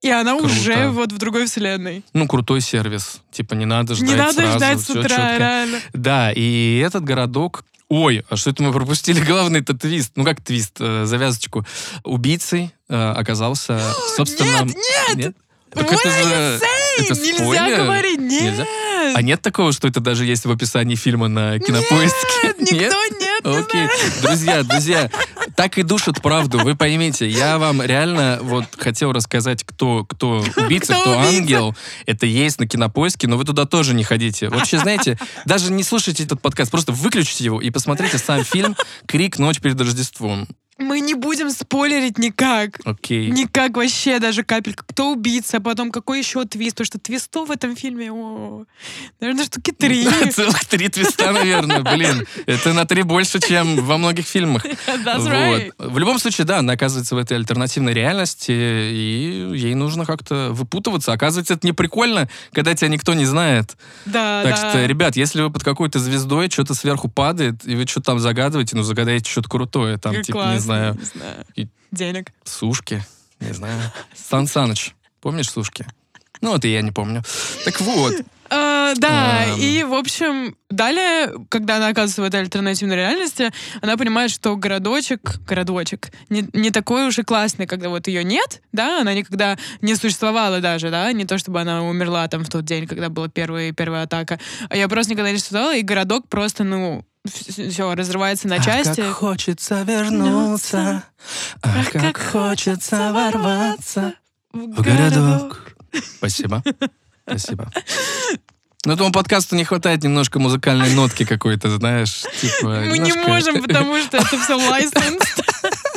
и 0.00 0.10
она 0.10 0.36
Круто. 0.36 0.46
уже 0.46 0.88
вот 0.88 1.12
в 1.12 1.18
другой 1.18 1.46
вселенной. 1.46 2.04
Ну, 2.12 2.28
крутой 2.28 2.60
сервис. 2.60 3.22
Типа, 3.32 3.54
не 3.54 3.64
надо 3.64 3.94
ждать 3.94 4.08
не 4.08 4.14
надо 4.14 4.34
сразу, 4.34 4.58
ждать 4.58 4.80
с 4.80 4.90
утра, 4.90 5.02
чётко. 5.02 5.36
реально. 5.38 5.80
Да, 5.92 6.32
и 6.32 6.78
этот 6.84 7.04
городок... 7.04 7.64
Ой, 7.88 8.24
а 8.28 8.36
что 8.36 8.50
это 8.50 8.62
мы 8.62 8.72
пропустили? 8.72 9.20
Главный 9.24 9.60
это 9.60 9.74
твист. 9.76 10.12
Ну 10.16 10.24
как 10.24 10.40
твист? 10.40 10.76
э, 10.80 11.04
завязочку. 11.04 11.66
Убийцей 12.02 12.72
э, 12.88 13.10
оказался, 13.12 13.80
собственно... 14.16 14.64
Нет, 14.64 15.16
нет! 15.16 15.36
Так 15.70 15.90
What 15.90 15.98
это 16.00 16.10
же... 16.10 16.60
это 16.98 17.14
Нельзя 17.14 17.34
спойлер? 17.36 17.76
говорить, 17.78 18.20
нет! 18.20 18.42
Нельзя? 18.42 18.66
А 19.14 19.22
нет 19.22 19.40
такого, 19.42 19.72
что 19.72 19.88
это 19.88 20.00
даже 20.00 20.24
есть 20.24 20.44
в 20.44 20.50
описании 20.50 20.96
фильма 20.96 21.28
на 21.28 21.58
кинопоиске? 21.58 22.16
Нет, 22.44 22.60
никто 22.72 23.04
нет, 23.20 23.44
не 23.44 23.58
Окей. 23.58 23.88
Друзья, 24.22 24.62
друзья, 24.62 25.10
так 25.56 25.78
и 25.78 25.82
душат 25.82 26.20
правду. 26.20 26.58
Вы 26.58 26.74
поймите, 26.74 27.28
я 27.28 27.58
вам 27.58 27.80
реально 27.82 28.38
вот 28.42 28.64
хотел 28.76 29.12
рассказать, 29.12 29.62
кто, 29.64 30.04
кто 30.04 30.44
убийца, 30.56 30.94
Кто 30.94 31.02
кто, 31.02 31.18
убийца? 31.18 31.36
ангел. 31.36 31.76
Это 32.06 32.26
есть 32.26 32.58
на 32.58 32.66
кинопоиске, 32.66 33.28
но 33.28 33.36
вы 33.36 33.44
туда 33.44 33.66
тоже 33.66 33.94
не 33.94 34.02
ходите. 34.04 34.48
Вообще, 34.48 34.78
знаете, 34.78 35.18
даже 35.44 35.70
не 35.70 35.82
слушайте 35.82 36.24
этот 36.24 36.40
подкаст, 36.42 36.70
просто 36.70 36.92
выключите 36.92 37.44
его 37.44 37.60
и 37.60 37.70
посмотрите 37.70 38.18
сам 38.18 38.44
фильм 38.44 38.76
«Крик. 39.06 39.38
Ночь 39.38 39.60
перед 39.60 39.80
Рождеством». 39.80 40.48
Мы 40.94 41.00
не 41.00 41.14
будем 41.14 41.50
спойлерить 41.50 42.18
никак. 42.18 42.78
Окей. 42.84 43.28
Никак 43.28 43.76
вообще, 43.76 44.20
даже 44.20 44.44
капелька. 44.44 44.84
Кто 44.86 45.10
убийца, 45.10 45.58
потом 45.58 45.90
какой 45.90 46.20
еще 46.20 46.44
твист. 46.44 46.76
Потому 46.76 46.86
что 46.86 46.98
твистов 47.00 47.48
в 47.48 47.50
этом 47.50 47.74
фильме, 47.74 48.12
о, 48.12 48.62
наверное, 49.18 49.44
штуки 49.44 49.72
три. 49.72 50.08
Целых 50.30 50.64
три 50.66 50.88
твиста, 50.88 51.32
наверное. 51.32 51.82
Блин, 51.82 52.24
это 52.46 52.72
на 52.72 52.84
три 52.84 53.02
больше, 53.02 53.40
чем 53.40 53.84
во 53.84 53.98
многих 53.98 54.24
фильмах. 54.24 54.64
That's 54.86 55.18
Вот. 55.18 55.32
right. 55.32 55.72
В 55.78 55.98
любом 55.98 56.20
случае, 56.20 56.44
да, 56.44 56.58
она 56.58 56.74
оказывается 56.74 57.16
в 57.16 57.18
этой 57.18 57.38
альтернативной 57.38 57.92
реальности, 57.92 58.52
и 58.52 59.50
ей 59.52 59.74
нужно 59.74 60.06
как-то 60.06 60.50
выпутываться. 60.52 61.12
Оказывается, 61.12 61.54
это 61.54 61.66
не 61.66 61.72
прикольно, 61.72 62.28
когда 62.52 62.72
тебя 62.72 62.86
никто 62.86 63.14
не 63.14 63.24
знает. 63.24 63.76
Да, 64.04 64.44
так 64.44 64.54
да. 64.54 64.70
что, 64.70 64.86
ребят, 64.86 65.16
если 65.16 65.42
вы 65.42 65.50
под 65.50 65.64
какой-то 65.64 65.98
звездой, 65.98 66.48
что-то 66.50 66.74
сверху 66.74 67.08
падает, 67.08 67.66
и 67.66 67.74
вы 67.74 67.84
что-то 67.84 68.06
там 68.06 68.20
загадываете, 68.20 68.76
ну, 68.76 68.84
загадайте 68.84 69.28
что-то 69.28 69.48
крутое. 69.48 69.98
Там, 69.98 70.14
Как 70.14 70.24
типа, 70.24 70.38
классно, 70.38 70.54
не 70.54 70.60
знаю, 70.60 70.83
не 70.92 71.04
знаю. 71.04 71.44
и- 71.56 71.68
Денег. 71.90 72.32
сушки, 72.44 73.02
не 73.40 73.52
знаю. 73.52 73.80
Сан 74.14 74.46
Саныч, 74.46 74.94
помнишь 75.20 75.50
сушки? 75.50 75.86
Ну, 76.40 76.56
и 76.56 76.68
я 76.68 76.82
не 76.82 76.90
помню. 76.92 77.22
Так 77.64 77.80
вот, 77.80 78.12
А, 78.50 78.92
да, 78.96 79.46
и, 79.56 79.82
в 79.84 79.94
общем, 79.94 80.54
далее, 80.68 81.32
когда 81.48 81.76
она 81.76 81.88
оказывается 81.88 82.20
в 82.20 82.24
этой 82.26 82.40
альтернативной 82.40 82.96
реальности, 82.96 83.50
она 83.80 83.96
понимает, 83.96 84.30
что 84.30 84.54
городочек, 84.56 85.40
городочек, 85.46 86.10
не, 86.28 86.46
не 86.52 86.70
такой 86.70 87.06
уж 87.06 87.18
и 87.18 87.22
классный, 87.22 87.66
когда 87.66 87.88
вот 87.88 88.06
ее 88.06 88.22
нет, 88.22 88.60
да, 88.72 89.00
она 89.00 89.14
никогда 89.14 89.56
не 89.80 89.94
существовала 89.96 90.60
даже, 90.60 90.90
да, 90.90 91.10
не 91.12 91.24
то 91.24 91.38
чтобы 91.38 91.60
она 91.62 91.82
умерла 91.82 92.28
там 92.28 92.44
в 92.44 92.50
тот 92.50 92.64
день, 92.66 92.86
когда 92.86 93.08
была 93.08 93.28
первая, 93.28 93.72
первая 93.72 94.02
атака, 94.02 94.38
а 94.68 94.76
я 94.76 94.86
просто 94.88 95.12
никогда 95.12 95.30
не 95.32 95.38
существовала, 95.38 95.74
и 95.74 95.82
городок 95.82 96.28
просто, 96.28 96.62
ну, 96.64 97.06
все, 97.26 97.94
разрывается 97.94 98.48
на 98.48 98.58
части. 98.62 99.00
Ах, 99.00 99.06
как 99.06 99.16
хочется 99.16 99.82
вернуться, 99.82 101.04
ах, 101.62 101.90
как 101.90 102.02
как 102.02 102.18
хочется 102.18 103.12
ворваться 103.12 104.14
в 104.52 104.82
городок. 104.82 105.74
Спасибо. 106.18 106.62
Спасибо. 107.26 107.70
Но 108.84 108.92
этому 108.92 109.12
подкасту 109.12 109.56
не 109.56 109.64
хватает 109.64 110.02
немножко 110.02 110.38
музыкальной 110.38 110.92
нотки 110.92 111.24
какой-то, 111.24 111.70
знаешь, 111.70 112.24
типа... 112.40 112.82
Мы 112.86 112.98
не 112.98 113.10
немножко- 113.10 113.28
можем, 113.28 113.62
потому 113.62 113.98
что 114.02 114.18
это 114.18 114.38
все 114.38 114.58
license. 114.70 115.24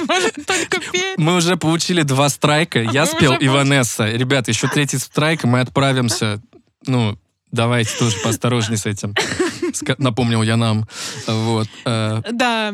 Можем 0.08 0.32
только 0.46 0.80
петь. 0.92 1.18
Мы 1.18 1.36
уже 1.36 1.58
получили 1.58 2.04
два 2.04 2.30
страйка. 2.30 2.80
Я 2.80 3.02
Мы 3.02 3.08
спел 3.08 3.34
и 3.34 3.48
Ванесса. 3.50 4.06
Ребят, 4.06 4.48
еще 4.48 4.70
третий 4.70 5.00
страйк, 5.00 5.44
мы 5.44 5.60
отправимся. 5.60 6.42
Ну, 6.86 7.20
давайте 7.52 7.92
тоже 7.98 8.16
поосторожней 8.24 8.78
с 8.78 8.86
этим. 8.86 9.14
Напомнил 9.98 10.44
я 10.44 10.58
нам. 10.58 10.88
Вот. 11.28 11.68
э, 11.86 12.22
Да. 12.32 12.74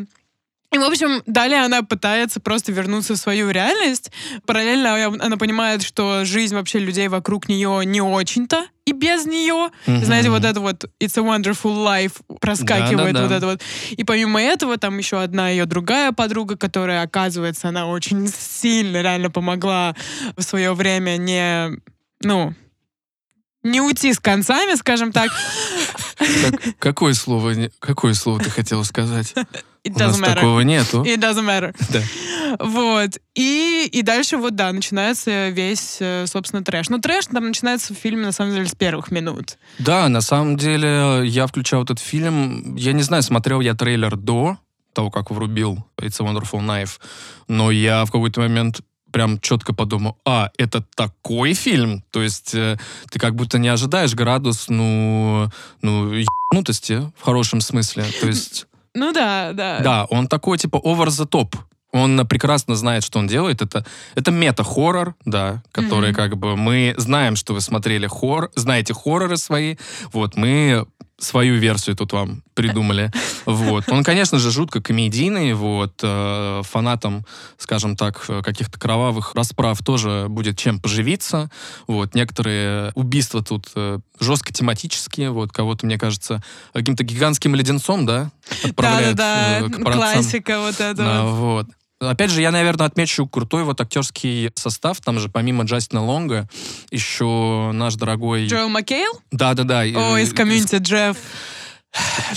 И, 0.72 0.78
в 0.80 0.84
общем, 0.84 1.22
далее 1.28 1.63
она 1.63 1.84
пытается 1.84 2.39
просто 2.39 2.72
вернуться 2.72 3.13
в 3.13 3.18
свою 3.18 3.52
реальность. 3.52 4.12
Параллельно 4.48 5.06
она 5.24 5.38
понимает, 5.38 5.84
что 5.84 6.26
жизнь 6.26 6.56
вообще 6.56 6.80
людей 6.80 7.10
вокруг 7.10 7.48
нее 7.48 7.84
не 7.86 8.02
очень-то. 8.02 8.66
и 8.86 8.92
без 8.92 9.26
нее. 9.26 9.70
Мгм. 9.86 10.04
Знаете, 10.04 10.30
вот 10.32 10.44
это 10.44 10.60
вот 10.60 10.86
It's 11.00 11.18
a 11.18 11.22
Wonderful 11.22 11.86
Life 11.86 12.13
проскакивает 12.42 13.13
Да-да-да. 13.13 13.22
вот 13.22 13.32
это 13.32 13.46
вот. 13.46 13.62
И 13.92 14.04
помимо 14.04 14.42
этого, 14.42 14.78
там 14.78 14.98
еще 14.98 15.22
одна 15.22 15.50
ее 15.50 15.66
другая 15.66 16.12
подруга, 16.12 16.58
которая, 16.58 17.04
оказывается, 17.04 17.70
она 17.70 17.86
очень 17.88 18.28
сильно 18.28 19.02
реально 19.02 19.30
помогла 19.30 19.96
в 20.36 20.42
свое 20.42 20.74
время 20.74 21.18
не, 21.18 21.78
ну, 22.24 22.54
не 23.63 23.82
уйти 23.82 24.13
с 24.13 24.19
концами, 24.19 24.76
скажем 24.76 25.12
так. 25.12 25.32
Как- 26.17 26.62
какое 26.80 27.13
слово, 27.13 27.54
какое 27.80 28.13
слово 28.13 28.39
ты 28.39 28.49
хотела 28.49 28.84
сказать? 28.84 29.34
It 29.86 29.95
У 29.95 29.99
нас 29.99 30.17
matter. 30.17 30.36
такого 30.36 30.62
нету. 30.62 31.04
It 31.04 31.17
doesn't 31.17 31.45
matter. 31.45 31.76
Да. 31.89 32.02
Вот. 32.65 33.17
И, 33.36 33.89
и 33.91 34.02
дальше 34.02 34.38
вот, 34.38 34.56
да, 34.56 34.71
начинается 34.71 35.49
весь, 35.49 35.97
э, 35.99 36.26
собственно, 36.26 36.63
трэш. 36.63 36.88
Но 36.89 36.99
трэш 36.99 37.26
там 37.28 37.47
начинается 37.47 37.93
в 37.93 37.97
фильме, 37.97 38.26
на 38.26 38.32
самом 38.32 38.54
деле, 38.54 38.65
с 38.67 38.76
первых 38.76 39.12
минут. 39.12 39.58
Да, 39.80 40.08
на 40.08 40.21
самом 40.21 40.56
деле, 40.56 41.23
я 41.26 41.47
включал 41.47 41.84
этот 41.84 41.99
фильм. 41.99 42.76
Я 42.76 42.93
не 42.93 43.04
знаю, 43.04 43.23
смотрел 43.23 43.60
я 43.60 43.73
трейлер 43.73 44.15
до 44.15 44.58
того, 44.93 45.10
как 45.12 45.32
врубил 45.32 45.86
It's 45.97 46.21
a 46.21 46.26
Wonderful 46.26 46.62
Knife, 46.62 46.99
но 47.49 47.69
я 47.71 48.06
в 48.06 48.12
какой-то 48.12 48.39
момент 48.39 48.80
прям 49.13 49.39
четко 49.39 49.73
подумал, 49.73 50.17
а, 50.26 50.49
это 50.58 50.84
такой 50.95 51.54
фильм? 51.54 52.04
То 52.12 52.21
есть 52.21 52.54
э, 52.56 52.78
ты 53.10 53.19
как 53.19 53.36
будто 53.36 53.58
не 53.60 53.69
ожидаешь 53.69 54.13
градус, 54.15 54.65
ну, 54.67 55.49
ну, 55.82 56.12
ебнутости 56.12 57.10
в 57.17 57.21
хорошем 57.23 57.62
смысле. 57.62 58.04
То 58.19 58.28
есть, 58.28 58.65
Ну 58.93 59.13
да, 59.13 59.54
да. 59.54 59.80
да, 59.80 60.06
он 60.10 60.28
такой, 60.28 60.58
типа, 60.58 60.78
over 60.78 61.08
the 61.08 61.28
top. 61.30 61.56
Он 61.91 62.19
э, 62.19 62.26
прекрасно 62.26 62.76
знает, 62.76 63.04
что 63.04 63.19
он 63.19 63.28
делает. 63.28 63.62
Это, 63.62 63.86
это 64.15 64.32
мета-хоррор, 64.32 65.15
да, 65.26 65.63
который 65.71 66.10
Мгм. 66.10 66.15
как 66.15 66.38
бы 66.38 66.58
мы 66.58 66.95
знаем, 66.97 67.36
что 67.36 67.54
вы 67.54 67.62
смотрели 67.62 68.08
хоррор, 68.08 68.52
знаете 68.56 68.93
хорроры 68.93 69.38
свои. 69.38 69.76
Вот, 70.12 70.36
мы 70.36 70.86
свою 71.24 71.56
версию 71.56 71.96
тут 71.96 72.14
вам 72.14 72.44
придумали. 72.54 73.12
Вот. 73.46 73.90
Он, 73.90 74.04
конечно 74.04 74.40
же, 74.40 74.52
жутко 74.52 74.82
комедийный. 74.82 75.54
Вот. 75.54 76.00
э, 76.02 76.62
Фанатам, 76.70 77.26
скажем 77.58 77.96
так, 77.96 78.24
э, 78.28 78.42
каких-то 78.42 78.80
кровавых 78.80 79.34
расправ 79.36 79.80
тоже 79.84 80.28
будет 80.30 80.58
чем 80.58 80.80
поживиться. 80.80 81.50
Вот. 81.88 82.16
Некоторые 82.16 82.92
убийства 82.96 83.44
тут 83.44 83.72
э, 83.76 84.00
жестко 84.20 84.54
тематические. 84.54 85.32
Вот. 85.32 85.52
Кого-то, 85.52 85.86
мне 85.86 85.98
кажется, 85.98 86.44
каким-то 86.74 87.04
гигантским 87.04 87.56
леденцом, 87.56 88.06
да, 88.06 88.32
отправляют 88.64 89.18
Да-да-да, 89.18 89.66
э, 89.66 89.70
к 89.70 89.84
праотцам. 89.84 89.94
классика 89.94 90.60
вот 90.60 90.76
это 90.80 90.94
Да, 90.96 91.24
вот. 91.24 91.66
вот. 91.68 91.68
Опять 92.10 92.32
же, 92.32 92.42
я, 92.42 92.52
наверное, 92.52 92.88
отмечу 92.88 93.28
крутой 93.28 93.63
вот 93.63 93.80
актерский 93.82 94.52
состав. 94.56 95.00
Там 95.02 95.20
же 95.20 95.30
помимо 95.30 95.63
Джастина 95.63 96.04
Лонга 96.04 96.48
еще 96.92 97.72
наш 97.74 97.96
дорогой... 97.96 98.48
Джоэл 98.48 98.70
Маккейл? 98.70 99.22
Да-да-да. 99.32 99.86
э, 99.86 99.94
О, 99.96 100.18
из 100.18 100.34
Community 100.34 100.76
Джефф. 100.76 101.18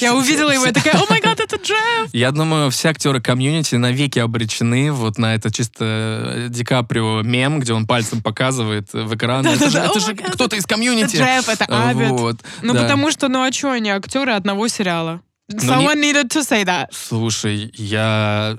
Я 0.01 0.15
увидела 0.15 0.51
его 0.51 0.67
и 0.67 0.73
такая, 0.73 0.95
oh 0.95 1.07
my 1.09 1.21
God, 1.21 1.41
это 1.41 1.57
Джефф! 1.57 2.11
Я 2.13 2.31
думаю, 2.31 2.71
все 2.71 2.91
актеры 2.91 3.23
Community 3.23 3.75
навеки 3.77 4.19
обречены 4.19 4.93
вот 4.93 5.17
на 5.17 5.35
это 5.35 5.51
чисто 5.51 5.85
э, 5.85 6.49
Ди 6.51 6.63
Каприо 6.63 7.23
мем, 7.23 7.61
где 7.61 7.73
он 7.73 7.87
пальцем 7.87 8.23
показывает 8.23 8.93
в 8.93 9.15
экран. 9.15 9.47
Это 9.47 9.71
же, 9.71 9.79
Да-да-да. 9.79 9.91
это 9.91 10.01
же 10.01 10.13
God, 10.13 10.33
кто-то 10.33 10.57
из 10.57 10.65
Это 10.65 10.75
Community. 10.75 11.17
Джефф, 11.17 11.49
это 11.49 11.65
Абед. 11.65 12.11
Вот. 12.11 12.37
Ну, 12.63 12.75
да. 12.75 12.83
потому 12.83 13.11
что, 13.11 13.29
ну 13.29 13.43
а 13.43 13.53
что 13.53 13.71
они, 13.71 13.91
актеры 13.91 14.33
одного 14.33 14.69
сериала? 14.69 15.23
Ну, 15.49 15.59
Someone 15.59 16.03
needed 16.03 16.29
to 16.29 16.43
say 16.43 16.65
that. 16.65 16.89
Слушай, 16.91 17.73
я... 17.77 18.59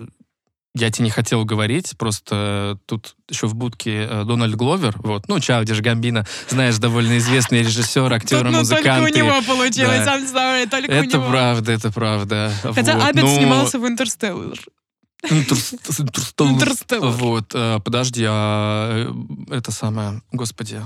Я 0.79 0.91
тебе 0.91 1.05
не 1.05 1.11
хотел 1.11 1.43
говорить, 1.45 1.95
просто 1.97 2.77
тут 2.85 3.15
еще 3.29 3.47
в 3.47 3.55
будке 3.55 4.07
э, 4.09 4.23
Дональд 4.25 4.55
Гловер, 4.55 4.95
вот, 4.99 5.27
ну, 5.27 5.39
Чайлдиш 5.39 5.81
Гамбино, 5.81 6.25
знаешь, 6.49 6.77
довольно 6.77 7.17
известный 7.17 7.59
режиссер, 7.63 8.11
актер, 8.13 8.43
Тут, 8.43 8.51
ну, 8.51 8.63
только 8.63 8.97
у 8.97 9.01
музыкант. 9.01 9.15
него 9.15 9.41
получилось, 9.41 10.05
Да. 10.05 10.17
I'm 10.17 10.31
sorry, 10.33 10.69
только 10.69 10.91
у 10.91 10.93
Это 10.93 11.17
него. 11.17 11.29
правда, 11.29 11.71
это 11.71 11.91
правда. 11.91 12.53
Хотя 12.63 12.93
Вот, 12.95 13.03
Абед 13.09 13.23
ну, 13.23 13.35
снимался 13.37 13.79
в 13.79 13.87
«Интерстеллар». 13.87 14.57
Интерс- 15.29 15.73
Интерстеллар. 15.99 16.53
«Интерстеллар». 16.53 17.11
Вот, 17.11 17.45
э, 17.55 17.79
подожди, 17.83 18.23
а 18.27 19.07
э, 19.49 19.55
это 19.55 19.71
самое, 19.71 20.21
господи, 20.31 20.81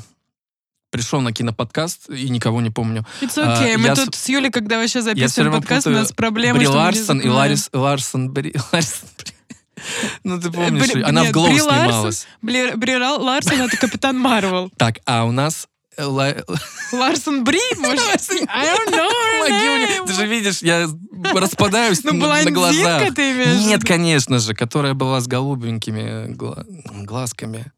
пришел 0.89 1.21
на 1.21 1.31
киноподкаст 1.33 2.09
и 2.09 2.29
никого 2.29 2.61
не 2.61 2.69
помню. 2.69 3.05
It's 3.21 3.33
А, 3.37 3.61
okay. 3.63 3.77
Мы 3.77 3.87
я 3.87 3.95
тут 3.95 4.15
с 4.15 4.29
Юлей, 4.29 4.51
когда 4.51 4.77
вообще 4.77 5.01
записываем 5.01 5.53
подкаст, 5.53 5.87
у 5.87 5.89
нас 5.91 6.11
проблемы, 6.13 6.59
Бри 6.59 6.67
Ларсон 6.67 7.19
и. 7.19 7.27
Ларис, 7.27 7.69
Ларсон 7.73 8.29
Бри... 8.31 8.53
Ларсон 8.71 9.09
Бри- 9.17 9.33
Ну, 10.23 10.39
ты 10.39 10.51
помнишь, 10.51 10.87
Бри- 10.91 11.01
она 11.03 11.21
в 11.21 11.25
нет, 11.25 11.33
Глоу 11.33 11.47
Бри 11.49 11.61
Ларсон. 11.61 11.85
снималась. 11.85 12.27
Бри, 12.41 12.71
Бри 12.75 12.97
Ларсон— 12.97 13.61
это 13.61 13.77
Капитан 13.77 14.17
Марвел. 14.19 14.71
Так, 14.77 14.99
а 15.05 15.25
у 15.25 15.31
нас... 15.31 15.67
э, 15.97 16.03
Ла- 16.03 16.35
Ларсон 16.91 17.43
Бри, 17.43 17.59
может? 17.77 17.99
I 18.47 18.75
don't 18.75 18.91
know. 18.91 20.05
Ты 20.07 20.13
же 20.13 20.27
видишь, 20.27 20.61
я 20.61 20.87
распадаюсь 21.33 22.03
Ну, 22.03 22.13
на, 22.13 22.43
на 22.43 22.51
глазах. 22.51 23.13
ты 23.15 23.31
имеешь 23.31 23.57
в 23.63 23.67
Нет, 23.67 23.83
конечно 23.83 24.39
же, 24.39 24.53
которая 24.53 24.93
была 24.93 25.19
с 25.21 25.27
голубенькими 25.27 26.31
гла- 26.33 26.65
глазками. 27.03 27.71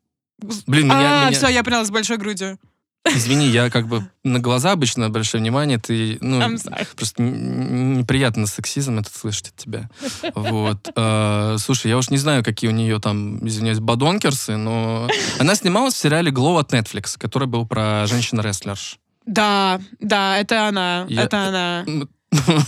Блин, 0.68 0.86
меня, 0.88 1.24
А, 1.24 1.30
меня- 1.30 1.38
все, 1.38 1.48
я 1.48 1.64
поняла, 1.64 1.86
с 1.86 1.92
большой 1.92 2.18
грудью. 2.18 2.60
Извини, 3.06 3.48
я 3.48 3.70
как 3.70 3.88
бы 3.88 4.08
на 4.24 4.40
глаза 4.40 4.72
обычно 4.72 5.06
обращаю 5.08 5.42
внимание, 5.42 5.78
ты, 5.78 6.18
ну, 6.22 6.40
просто 6.96 7.22
неприятно 7.22 8.48
сексизм 8.48 8.98
это 9.00 9.10
слышать 9.14 9.50
от 9.50 9.56
тебя. 9.58 9.90
Вот. 10.36 10.90
Э, 10.96 11.58
Слушай, 11.60 11.88
я 11.90 11.98
уж 11.98 12.10
не 12.10 12.18
знаю, 12.18 12.44
какие 12.46 12.70
у 12.70 12.74
нее 12.74 13.00
там, 13.00 13.46
извиняюсь, 13.46 13.80
бадонкерсы, 13.80 14.56
но 14.56 15.10
она 15.38 15.56
снималась 15.56 15.96
в 15.96 15.98
сериале 15.98 16.32
«Glow» 16.32 16.60
от 16.60 16.72
Netflix, 16.74 17.16
который 17.18 17.48
был 17.48 17.66
про 17.68 18.08
женщин-рестлерш. 18.08 18.98
Да, 19.26 19.82
да, 20.00 20.38
это 20.38 20.68
она, 20.68 21.06
Я- 21.10 21.24
это 21.24 21.48
она. 21.48 21.86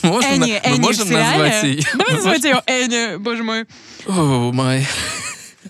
Можем, 0.03 0.31
Энни, 0.31 0.61
мы 0.63 0.69
Энни 0.69 0.79
можем 0.79 1.09
назвать 1.11 1.63
ее... 1.63 1.83
Давай 1.97 2.13
называть 2.13 2.43
ее 2.43 2.61
Энни, 2.67 3.15
боже 3.17 3.41
мой. 3.43 3.65
О, 4.05 4.51
май. 4.51 4.85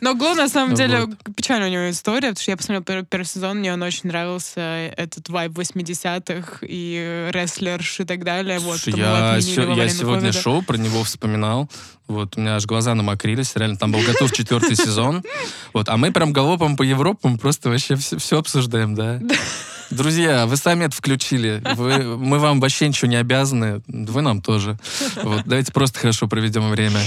Но 0.02 0.14
Гло, 0.16 0.34
на 0.34 0.50
самом 0.50 0.76
деле, 0.76 1.06
Вот. 1.06 1.18
печальная 1.36 1.70
у 1.70 1.72
него 1.72 1.90
история, 1.90 2.30
потому 2.30 2.42
что 2.42 2.52
я 2.52 2.58
посмотрела 2.58 2.84
первый, 2.84 3.06
первый 3.06 3.26
сезон, 3.26 3.58
мне 3.60 3.74
он 3.74 3.82
очень 3.82 4.10
нравился, 4.10 4.62
этот 4.96 5.30
вайб 5.30 5.52
80-х 5.54 6.60
и 6.62 7.30
рестлерш 7.32 8.02
и 8.02 8.04
так 8.04 8.24
далее. 8.24 8.60
Вот, 8.60 8.80
Слушай, 8.80 9.00
я, 9.00 9.36
я 9.36 9.42
сегодня 9.90 10.22
ковида. 10.22 10.32
шоу 10.42 10.62
про 10.62 10.78
него 10.78 11.04
вспоминал. 11.04 11.70
Вот, 12.08 12.38
у 12.38 12.42
меня 12.42 12.56
аж 12.56 12.66
глаза 12.66 12.94
намокрились. 12.94 13.56
Реально, 13.56 13.78
там 13.78 13.92
был 13.92 14.02
готов 14.02 14.32
четвертый 14.32 14.76
сезон. 14.76 15.24
Вот, 15.74 15.90
а 15.90 15.98
мы 15.98 16.12
прям 16.12 16.34
галопом 16.34 16.78
по 16.78 16.84
Европам 16.84 17.38
просто 17.40 17.70
вообще 17.70 17.96
все, 17.96 18.38
обсуждаем, 18.38 18.96
да? 18.96 19.20
Друзья, 19.90 20.46
вы 20.46 20.58
сами 20.58 20.86
это 20.86 20.96
включили. 20.96 21.62
Вы, 21.76 22.18
мы 22.18 22.40
вам 22.40 22.60
вообще 22.60 22.88
ничего 22.88 23.08
не 23.10 23.18
обязаны. 23.18 23.82
Вы 23.88 24.22
нам 24.22 24.42
тоже. 24.42 24.78
Вот, 25.22 25.44
давайте 25.46 25.72
просто 25.72 26.00
хорошо 26.00 26.28
проведем 26.28 26.70
время. 26.70 27.00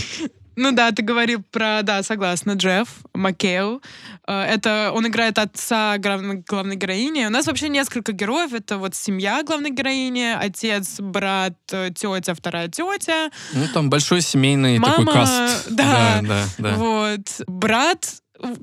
Ну 0.59 0.73
да, 0.73 0.91
ты 0.91 1.03
говорил 1.03 1.41
про, 1.53 1.83
да, 1.85 2.03
согласна, 2.03 2.53
Джефф 2.55 2.89
Маккейл. 3.15 3.81
Э, 4.27 4.43
Это 4.43 4.91
он 4.93 5.07
играет 5.07 5.39
отца 5.39 5.99
главной, 5.99 6.43
главной 6.45 6.75
героини. 6.75 7.27
У 7.27 7.31
нас 7.31 7.47
вообще 7.47 7.69
несколько 7.69 8.11
героев. 8.11 8.53
Это 8.53 8.77
вот 8.77 8.97
семья 8.97 9.45
главной 9.45 9.71
героини, 9.71 10.35
отец, 10.37 10.99
брат, 10.99 11.55
э, 11.71 11.91
тетя, 11.95 12.35
вторая 12.35 12.67
тетя. 12.69 13.31
Ну, 13.53 13.69
там 13.73 13.89
большой 13.89 14.21
семейный 14.21 14.81
такой 14.81 15.05
Мама, 15.05 15.13
каст. 15.13 15.67
да. 15.71 16.21
да, 16.23 16.29
да. 16.29 16.45
да. 16.59 16.75
Вот. 16.75 17.41
Брат 17.47 18.15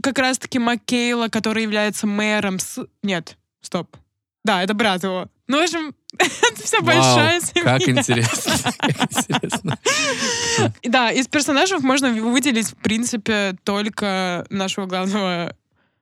как 0.04 0.20
раз-таки 0.20 0.60
Маккейла, 0.60 1.30
который 1.30 1.64
является 1.64 2.08
мэром 2.08 2.60
с... 2.60 2.86
Нет, 3.04 3.38
стоп. 3.62 3.96
Да, 4.44 4.62
это 4.64 4.74
брат 4.74 5.02
его. 5.04 5.28
Ну, 5.48 5.60
в 5.60 5.64
общем, 5.64 5.96
это 6.20 6.64
вся 6.64 6.78
Вау, 6.80 6.86
большая 6.86 7.42
семья. 7.42 7.64
как 7.64 7.90
интересно. 7.90 8.54
Как 8.80 9.02
интересно. 9.12 9.78
Да, 10.84 11.12
из 11.12 11.28
персонажей 11.28 11.80
можно 11.80 12.10
выделить, 12.12 12.68
в 12.70 12.76
принципе, 12.76 13.56
только 13.64 14.46
нашего 14.50 14.86
главного 14.86 15.56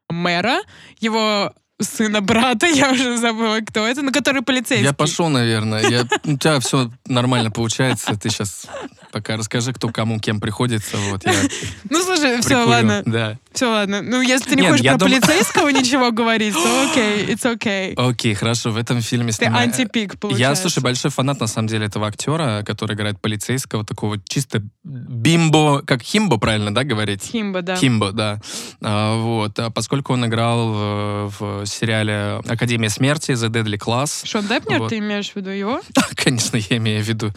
мэра, 0.10 0.62
его 1.00 1.54
сына-брата, 1.80 2.66
я 2.74 2.92
уже 2.92 3.18
забыла, 3.18 3.60
кто 3.60 3.86
это, 3.86 4.02
но 4.02 4.12
который 4.12 4.42
полицейский. 4.42 4.86
Я 4.86 4.94
пошел, 4.94 5.30
наверное. 5.30 5.88
Я, 5.90 6.08
у 6.24 6.38
тебя 6.38 6.60
все 6.60 6.92
нормально 7.06 7.52
получается. 7.52 8.16
Ты 8.18 8.30
сейчас 8.30 8.68
пока 9.14 9.38
расскажи, 9.38 9.72
кто 9.74 9.90
кому 9.90 10.20
кем 10.20 10.40
приходится. 10.42 10.98
Вот 10.98 11.24
я 11.24 11.34
Ну, 11.90 12.02
слушай, 12.02 12.42
все, 12.42 12.66
ладно. 12.66 13.04
Да. 13.06 13.38
Все, 13.54 13.68
ладно. 13.70 14.02
Ну, 14.02 14.22
если 14.22 14.50
ты 14.50 14.56
не 14.56 14.64
Нет, 14.64 14.72
хочешь 14.72 14.84
я 14.86 14.92
про 14.98 15.00
дум- 15.06 15.10
полицейского 15.12 15.70
ничего 15.70 16.12
говорить, 16.12 16.56
то 16.56 16.90
окей, 16.92 17.28
it's 17.28 17.44
okay. 17.46 17.94
Окей, 17.96 18.34
хорошо. 18.34 18.72
В 18.72 18.78
этом 18.78 19.02
фильме 19.02 19.32
Ты 19.32 19.46
снимаю- 19.46 19.66
антипик, 19.70 20.14
Я, 20.14 20.18
получается. 20.18 20.62
слушай, 20.64 20.82
большой 20.84 21.12
фанат, 21.12 21.40
на 21.40 21.46
самом 21.46 21.68
деле, 21.68 21.86
этого 21.86 22.08
актера, 22.08 22.64
который 22.66 22.96
играет 22.96 23.22
полицейского, 23.22 23.86
такого 23.86 24.18
чисто 24.28 24.64
бимбо, 24.84 25.84
как 25.86 26.02
химбо, 26.02 26.38
правильно, 26.40 26.74
да, 26.74 26.84
говорить? 26.84 27.22
Химба, 27.24 27.62
да. 27.62 27.76
Химбо, 27.76 28.12
да. 28.12 28.42
А, 28.82 29.16
вот. 29.22 29.60
А 29.60 29.70
поскольку 29.70 30.14
он 30.14 30.26
играл 30.26 30.72
э, 30.74 31.30
в 31.40 31.66
сериале 31.68 32.42
«Академия 32.48 32.90
смерти» 32.90 33.32
The 33.32 33.50
Deadly 33.50 33.78
Class, 33.78 34.26
Шон 34.26 34.48
Депнер, 34.48 34.80
Вот. 34.80 34.90
ты 34.90 34.98
имеешь 34.98 35.30
в 35.30 35.36
виду 35.36 35.52
его? 35.52 35.82
конечно, 36.16 36.58
я 36.58 36.78
имею 36.78 37.04
в 37.04 37.08
виду... 37.08 37.32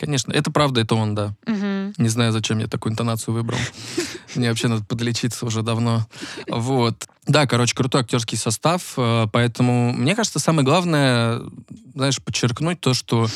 Конечно, 0.00 0.32
это 0.32 0.50
правда, 0.50 0.80
это 0.80 0.94
он, 0.94 1.14
да. 1.14 1.34
Мгм. 1.46 1.92
Не 1.98 2.08
знаю, 2.08 2.32
зачем 2.32 2.58
я 2.58 2.68
такую 2.68 2.94
интонацию 2.94 3.34
выбрал. 3.34 3.58
Мне 4.34 4.48
вообще 4.48 4.68
надо 4.68 4.82
подлечиться 4.82 5.44
уже 5.44 5.60
давно. 5.62 6.06
Вот. 6.48 7.06
Да, 7.26 7.46
короче, 7.46 7.74
крутой 7.74 8.00
актерский 8.00 8.38
состав, 8.38 8.94
э, 8.96 9.26
поэтому, 9.30 9.92
мне 9.92 10.16
кажется, 10.16 10.38
самое 10.38 10.64
главное, 10.64 11.42
знаешь, 11.94 12.22
подчеркнуть 12.22 12.80
то, 12.80 12.94
что 12.94 13.26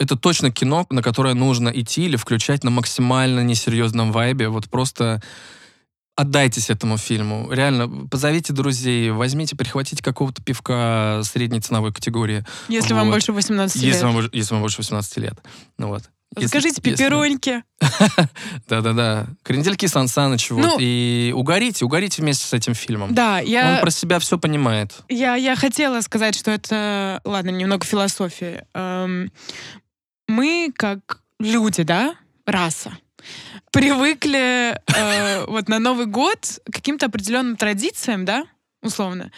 это 0.00 0.16
точно 0.16 0.50
кино, 0.50 0.86
на 0.90 1.02
которое 1.02 1.34
нужно 1.34 1.68
идти 1.68 2.06
или 2.06 2.16
включать 2.16 2.64
на 2.64 2.70
максимально 2.70 3.44
несерьезном 3.44 4.10
вайбе. 4.10 4.48
Вот 4.48 4.68
просто 4.68 5.22
отдайтесь 6.16 6.70
этому 6.70 6.98
фильму. 6.98 7.50
Реально, 7.50 8.06
позовите 8.08 8.52
друзей, 8.52 9.10
возьмите, 9.10 9.56
прихватите 9.56 10.02
какого-то 10.02 10.42
пивка 10.42 11.22
средней 11.24 11.60
ценовой 11.60 11.92
категории, 11.92 12.44
Если 12.68 12.92
вам 12.94 13.06
Вот. 13.06 13.14
больше 13.14 13.32
18 13.32 13.76
лет. 13.82 13.84
если 13.94 14.04
вам, 14.04 14.14
больше- 14.14 14.30
если 14.32 14.54
вам 14.54 14.60
больше 14.62 14.78
18 14.78 15.16
лет. 15.18 15.34
Ну 15.78 15.88
вот. 15.88 16.04
Скажите 16.46 16.80
пеппероньки. 16.80 17.62
Да-да-да. 18.68 19.26
Крендельки 19.42 19.86
Сан 19.86 20.08
Саныч, 20.08 20.50
вот. 20.50 20.60
Ну- 20.62 20.76
И 20.80 21.32
угорите, 21.36 21.84
угорите 21.84 22.22
вместе 22.22 22.46
с 22.46 22.52
этим 22.54 22.72
фильмом. 22.74 23.14
Да, 23.14 23.38
я... 23.40 23.74
Он 23.74 23.80
про 23.82 23.90
себя 23.90 24.18
все 24.18 24.38
понимает. 24.38 24.92
Я, 25.10 25.34
я 25.34 25.56
хотела 25.56 26.00
сказать, 26.00 26.34
что 26.34 26.50
это, 26.50 27.20
ладно, 27.24 27.50
немного 27.50 27.84
философии. 27.84 28.62
Эм, 28.74 29.30
мы, 30.26 30.72
как 30.74 31.20
люди, 31.38 31.82
да, 31.82 32.14
раса, 32.46 32.96
привыкли 33.70 34.78
э, 34.94 35.44
вот 35.46 35.68
на 35.68 35.78
Новый 35.78 36.06
год 36.06 36.38
к 36.68 36.72
каким-то 36.72 37.06
определенным 37.06 37.56
традициям, 37.56 38.24
да, 38.24 38.44
условно. 38.82 39.30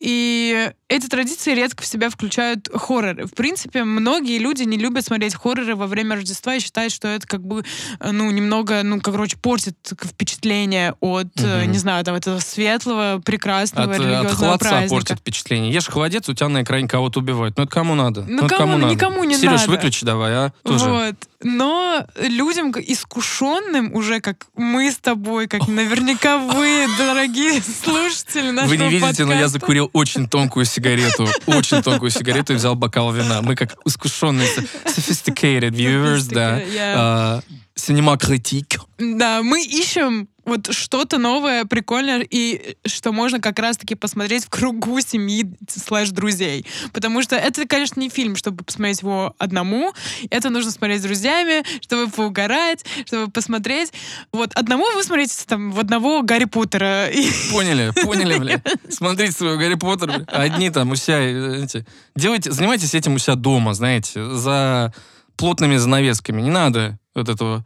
И 0.00 0.70
эти 0.86 1.08
традиции 1.08 1.54
редко 1.56 1.82
в 1.82 1.86
себя 1.86 2.08
включают 2.08 2.68
хорроры. 2.72 3.26
В 3.26 3.32
принципе, 3.34 3.82
многие 3.82 4.38
люди 4.38 4.62
не 4.62 4.76
любят 4.78 5.04
смотреть 5.04 5.34
хорроры 5.34 5.74
во 5.74 5.88
время 5.88 6.14
Рождества 6.14 6.54
и 6.54 6.60
считают, 6.60 6.92
что 6.92 7.08
это 7.08 7.26
как 7.26 7.42
бы, 7.44 7.64
э, 7.98 8.10
ну, 8.12 8.30
немного, 8.30 8.84
ну, 8.84 9.00
как, 9.00 9.14
короче, 9.14 9.36
портит 9.38 9.76
впечатление 10.00 10.94
от, 11.00 11.34
Мгм. 11.34 11.72
не 11.72 11.78
знаю, 11.78 12.04
там, 12.04 12.14
этого 12.14 12.38
светлого, 12.38 13.20
прекрасного 13.24 13.90
От, 13.92 13.98
э, 13.98 14.02
от 14.02 14.06
религиозного 14.06 14.36
холодца 14.36 14.68
праздника. 14.68 14.90
портит 14.94 15.18
впечатление. 15.18 15.72
Ешь 15.72 15.88
холодец, 15.88 16.28
у 16.28 16.34
тебя 16.34 16.48
на 16.48 16.62
экране 16.62 16.86
кого-то 16.86 17.18
убивают. 17.18 17.56
Ну 17.58 17.64
это 17.64 17.72
кому 17.72 17.96
надо? 17.96 18.22
Ну, 18.22 18.46
это 18.46 18.54
кому- 18.54 18.78
надо? 18.78 18.94
никому 18.94 19.24
не 19.24 19.36
Сереж, 19.36 19.62
надо. 19.62 19.70
выключи 19.72 20.06
давай, 20.06 20.32
а? 20.32 20.52
Тоже. 20.62 20.88
Вот. 20.90 21.16
Но 21.42 22.04
людям 22.16 22.72
искушенным, 22.72 23.94
уже 23.94 24.20
как 24.20 24.46
мы 24.56 24.90
с 24.90 24.96
тобой, 24.96 25.46
как 25.46 25.68
наверняка 25.68 26.38
вы, 26.38 26.86
дорогие 26.98 27.62
слушатели 27.62 28.50
нашего 28.50 28.70
Вы 28.70 28.76
не 28.76 28.88
видите, 28.88 29.24
но 29.24 29.32
я 29.32 29.42
подкаста. 29.42 29.58
закурил 29.60 29.90
очень 29.92 30.28
тонкую 30.28 30.64
сигарету. 30.64 31.28
Очень 31.46 31.82
тонкую 31.82 32.10
сигарету 32.10 32.54
и 32.54 32.56
взял 32.56 32.74
бокал 32.74 33.12
вина. 33.12 33.40
Мы 33.42 33.54
как 33.54 33.76
искушенные, 33.84 34.48
sophisticated 34.84 35.70
viewers, 35.70 36.28
да. 36.28 36.60
А, 36.96 37.40
Cinema 37.76 38.18
критик. 38.18 38.80
Да, 38.98 39.42
мы 39.42 39.64
ищем 39.64 40.28
вот 40.48 40.72
что-то 40.72 41.18
новое, 41.18 41.64
прикольное, 41.64 42.26
и 42.28 42.76
что 42.86 43.12
можно 43.12 43.40
как 43.40 43.58
раз-таки 43.58 43.94
посмотреть 43.94 44.46
в 44.46 44.48
кругу 44.48 45.00
семьи 45.00 45.50
слэш 45.68 46.10
друзей. 46.10 46.66
Потому 46.92 47.22
что 47.22 47.36
это, 47.36 47.66
конечно, 47.66 48.00
не 48.00 48.08
фильм, 48.08 48.36
чтобы 48.36 48.64
посмотреть 48.64 49.02
его 49.02 49.34
одному. 49.38 49.92
Это 50.30 50.50
нужно 50.50 50.70
смотреть 50.70 51.00
с 51.00 51.04
друзьями, 51.04 51.64
чтобы 51.82 52.10
поугарать, 52.10 52.84
чтобы 53.06 53.30
посмотреть. 53.30 53.92
Вот 54.32 54.52
одному 54.54 54.84
вы 54.94 55.02
смотрите 55.02 55.34
там 55.46 55.70
в 55.72 55.78
одного 55.78 56.22
Гарри 56.22 56.46
Поттера. 56.46 57.08
Поняли, 57.52 57.92
поняли, 58.02 58.38
бля. 58.38 58.62
Смотрите 58.88 59.32
своего 59.32 59.58
Гарри 59.58 59.74
Поттера. 59.74 60.18
бля. 60.18 60.24
Одни 60.28 60.70
там 60.70 60.90
у 60.90 60.96
себя, 60.96 61.20
э, 61.20 61.64
эти, 61.64 61.86
делайте, 62.16 62.50
занимайтесь 62.50 62.94
этим 62.94 63.14
у 63.14 63.18
себя 63.18 63.34
дома, 63.34 63.74
знаете, 63.74 64.24
за 64.34 64.92
плотными 65.36 65.76
занавесками. 65.76 66.40
Не 66.40 66.50
надо 66.50 66.98
вот 67.14 67.28
этого 67.28 67.64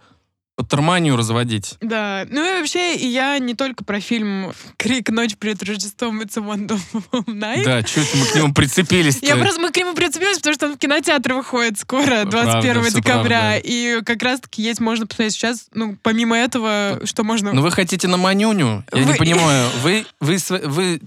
патерманию 0.63 1.17
разводить. 1.17 1.77
Да, 1.81 2.27
ну 2.31 2.43
и 2.45 2.61
вообще, 2.61 2.97
и 2.97 3.07
я 3.07 3.39
не 3.39 3.55
только 3.55 3.85
про 3.85 4.01
фильм 4.01 4.53
«Крик. 4.77 5.11
Ночь 5.11 5.37
перед 5.37 5.63
Рождеством» 5.63 6.21
Wonderful 6.21 7.25
Night. 7.27 7.65
Да, 7.65 7.79
это 7.79 7.89
мы 8.15 8.27
к 8.27 8.35
нему 8.35 8.55
прицепились 8.55 9.19
Я 9.23 9.37
просто, 9.37 9.61
мы 9.61 9.71
к 9.71 9.77
нему 9.77 9.95
прицепились, 9.95 10.39
потому 10.39 10.55
что 10.55 10.67
он 10.67 10.75
в 10.75 10.79
кинотеатры 10.79 11.35
выходит 11.35 11.79
скоро, 11.79 12.25
21 12.25 12.31
Правда, 12.31 12.83
всё 12.83 12.99
декабря. 12.99 13.59
И 13.59 14.01
как 14.05 14.23
раз-таки 14.23 14.63
есть, 14.63 14.81
можно 14.81 15.07
посмотреть 15.07 15.35
сейчас, 15.35 15.67
ну, 15.75 15.97
помимо 16.03 16.37
этого, 16.37 17.01
что 17.05 17.25
можно... 17.25 17.53
Ну 17.53 17.63
вы 17.63 17.71
хотите 17.71 18.09
на 18.09 18.17
манюню? 18.17 18.85
Я 18.93 19.01
не 19.01 19.13
Вы- 19.13 19.17
понимаю. 19.17 19.69
Вы, 19.83 20.07
вы, 20.21 20.39
вы, 20.65 21.01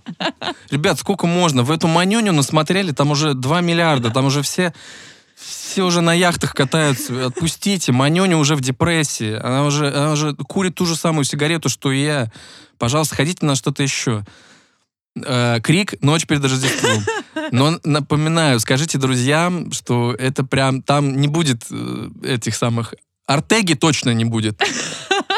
ребят, 0.70 1.00
сколько 1.00 1.28
можно? 1.28 1.63
В 1.63 1.72
эту 1.72 1.88
манюню 1.88 2.34
насмотрели, 2.34 2.91
там 2.91 3.12
уже 3.12 3.34
2 3.34 3.62
миллиарда, 3.62 4.12
там 4.12 4.26
уже 4.26 4.41
все, 4.41 4.74
все 5.36 5.84
уже 5.84 6.02
на 6.02 6.13
яхтах 6.13 6.54
катаются. 6.54 7.28
Отпустите, 7.28 7.91
манюня 7.91 8.38
уже 8.38 8.56
в 8.56 8.62
депрессии. 8.62 9.34
Она 9.34 9.65
уже, 9.65 9.88
она 9.88 10.13
уже 10.13 10.34
курит 10.36 10.76
ту 10.76 10.86
же 10.86 10.95
самую 10.95 11.26
сигарету, 11.26 11.69
что 11.69 11.91
и 11.91 12.04
я. 12.04 12.32
Пожалуйста, 12.78 13.15
ходите 13.15 13.45
на 13.45 13.56
что-то 13.56 13.84
еще. 13.84 14.24
Э, 15.24 15.60
Крик 15.62 16.02
«Ночь 16.02 16.26
перед 16.26 16.43
Рождеством». 16.43 17.04
Но 17.52 17.80
напоминаю, 17.84 18.60
скажите 18.60 18.98
друзьям, 18.98 19.71
что 19.71 20.15
это 20.17 20.43
прям... 20.43 20.82
Там 20.82 21.19
не 21.19 21.28
будет 21.28 21.63
э, 21.69 22.10
этих 22.24 22.56
самых... 22.56 22.93
Артеги 23.28 23.74
точно 23.74 24.12
не 24.12 24.26
будет. 24.26 24.62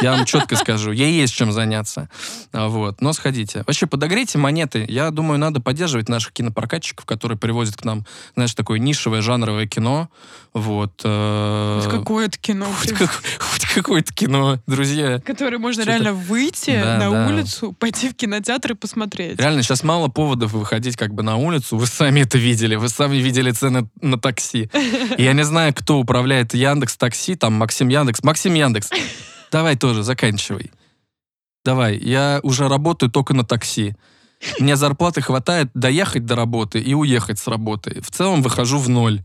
Я 0.01 0.12
вам 0.12 0.25
четко 0.25 0.55
скажу. 0.55 0.91
Ей 0.91 1.13
есть 1.19 1.33
чем 1.33 1.51
заняться. 1.51 2.10
А, 2.53 2.67
Вот. 2.67 3.01
Но 3.01 3.13
сходите. 3.13 3.63
Вообще, 3.67 3.88
подогрейте 3.88 4.38
монеты. 4.38 4.86
Я 4.88 5.10
думаю, 5.12 5.39
надо 5.39 5.60
поддерживать 5.62 6.10
наших 6.10 6.33
кинопрокатчиков, 6.33 7.05
которые 7.05 7.38
привозят 7.38 7.75
к 7.77 7.83
нам, 7.86 8.05
знаешь, 8.36 8.53
такое 8.53 8.79
нишевое 8.79 9.21
жанровое 9.21 9.65
кино. 9.67 10.10
Вот. 10.53 11.01
э, 11.03 11.81
Хоть 11.83 11.91
какое-то 11.91 12.38
кино, 12.39 12.65
Хоть, 12.79 12.91
как- 12.93 13.12
хоть 13.39 13.65
какое-то 13.75 14.12
кино, 14.13 14.60
друзья. 14.65 15.19
которое 15.19 15.57
можно 15.60 15.83
реально 15.83 16.13
выйти 16.13 16.79
Да, 16.81 16.97
на 16.97 17.12
да. 17.12 17.27
улицу, 17.27 17.73
пойти 17.73 18.10
в 18.10 18.15
кинотеатр 18.15 18.71
и 18.71 18.75
посмотреть. 18.75 19.39
Реально, 19.39 19.62
сейчас 19.62 19.83
мало 19.83 20.07
поводов 20.07 20.53
выходить 20.53 20.95
как 20.97 21.13
бы 21.13 21.21
на 21.23 21.36
улицу. 21.38 21.77
Вы 21.77 21.86
сами 21.86 22.21
это 22.21 22.38
видели. 22.38 22.75
Вы 22.75 22.89
сами 22.89 23.17
видели 23.17 23.51
цены 23.51 23.88
на 24.01 24.17
такси. 24.17 24.69
Я 25.17 25.33
не 25.33 25.43
знаю, 25.43 25.73
кто 25.75 25.99
управляет 25.99 26.53
Яндекс 26.55 26.97
Такси, 26.97 27.36
там 27.36 27.53
Максим 27.53 27.89
Яндекс. 27.89 28.23
Максим 28.23 28.53
Яндекс, 28.55 28.89
давай 29.51 29.75
тоже, 29.75 30.03
заканчивай. 30.03 30.71
Давай, 31.65 31.97
я 31.97 32.39
уже 32.43 32.67
работаю 32.67 33.12
только 33.12 33.33
на 33.33 33.43
такси. 33.43 33.95
Мне 34.60 34.75
зарплаты 34.75 35.21
хватает 35.21 35.69
доехать 35.73 36.25
до 36.25 36.36
работы 36.36 36.79
и 36.79 36.93
уехать 36.93 37.39
с 37.39 37.47
работы. 37.47 38.01
В 38.01 38.12
целом 38.12 38.41
выхожу 38.41 38.77
в 38.77 38.88
ноль. 38.88 39.23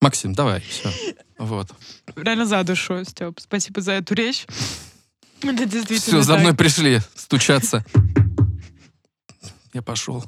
Максим, 0.00 0.34
давай, 0.34 0.60
все. 0.60 0.90
Вот. 1.38 1.70
Реально 2.14 2.46
за 2.46 2.62
душу, 2.62 3.04
Степ. 3.04 3.40
Спасибо 3.40 3.80
за 3.80 3.92
эту 3.92 4.14
речь. 4.14 4.46
Это 5.42 5.66
действительно 5.66 6.20
Все, 6.20 6.22
за 6.22 6.32
так. 6.34 6.40
мной 6.40 6.54
пришли 6.54 7.00
стучаться. 7.14 7.84
Я 9.72 9.82
пошел. 9.82 10.24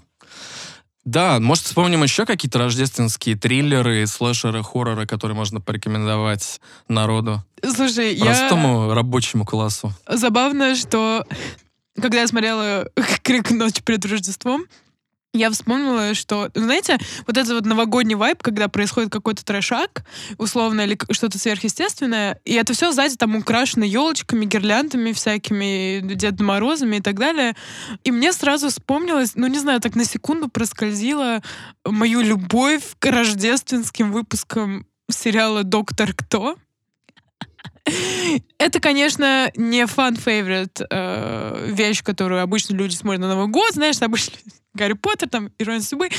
Да, 1.04 1.40
может, 1.40 1.64
вспомним 1.64 2.02
еще 2.02 2.26
какие-то 2.26 2.58
рождественские 2.58 3.34
триллеры, 3.36 4.06
слэшеры, 4.06 4.62
хорроры, 4.62 5.06
которые 5.06 5.34
можно 5.34 5.60
порекомендовать 5.60 6.60
народу, 6.88 7.42
Слушай, 7.62 8.14
я... 8.14 8.24
простому 8.24 8.94
рабочему 8.94 9.44
классу. 9.44 9.92
Забавно, 10.06 10.74
что 10.74 11.26
когда 12.00 12.20
я 12.20 12.26
смотрела 12.26 12.88
«Крик 13.22 13.50
ночи 13.50 13.82
перед 13.82 14.04
Рождеством», 14.04 14.66
я 15.34 15.50
вспомнила, 15.50 16.14
что, 16.14 16.50
ну, 16.54 16.64
знаете, 16.64 16.98
вот 17.26 17.36
этот 17.36 17.52
вот 17.52 17.66
новогодний 17.66 18.14
вайб, 18.14 18.42
когда 18.42 18.68
происходит 18.68 19.12
какой-то 19.12 19.44
трешак, 19.44 20.04
условно, 20.38 20.80
или 20.80 20.98
что-то 21.10 21.38
сверхъестественное, 21.38 22.40
и 22.44 22.54
это 22.54 22.72
все 22.72 22.92
сзади 22.92 23.16
там 23.16 23.36
украшено 23.36 23.84
елочками, 23.84 24.46
гирляндами 24.46 25.12
всякими, 25.12 26.00
Дедом 26.14 26.46
Морозами 26.46 26.96
и 26.96 27.00
так 27.00 27.18
далее. 27.18 27.54
И 28.04 28.10
мне 28.10 28.32
сразу 28.32 28.70
вспомнилось, 28.70 29.32
ну, 29.34 29.46
не 29.48 29.58
знаю, 29.58 29.80
так 29.80 29.94
на 29.96 30.04
секунду 30.04 30.48
проскользила 30.48 31.42
мою 31.84 32.22
любовь 32.22 32.82
к 32.98 33.10
рождественским 33.10 34.12
выпускам 34.12 34.86
сериала 35.10 35.62
«Доктор 35.62 36.14
Кто». 36.14 36.56
Это, 38.58 38.80
конечно, 38.80 39.50
не 39.56 39.86
фан-фейворит 39.86 40.80
э, 40.90 41.66
вещь, 41.70 42.02
которую 42.02 42.42
обычно 42.42 42.74
люди 42.74 42.94
смотрят 42.94 43.20
на 43.22 43.28
Новый 43.28 43.48
год, 43.48 43.72
знаешь, 43.72 44.00
обычно 44.02 44.34
Гарри 44.74 44.92
Поттер, 44.92 45.28
там, 45.28 45.50
Ирония 45.58 45.80
судьбы. 45.80 46.10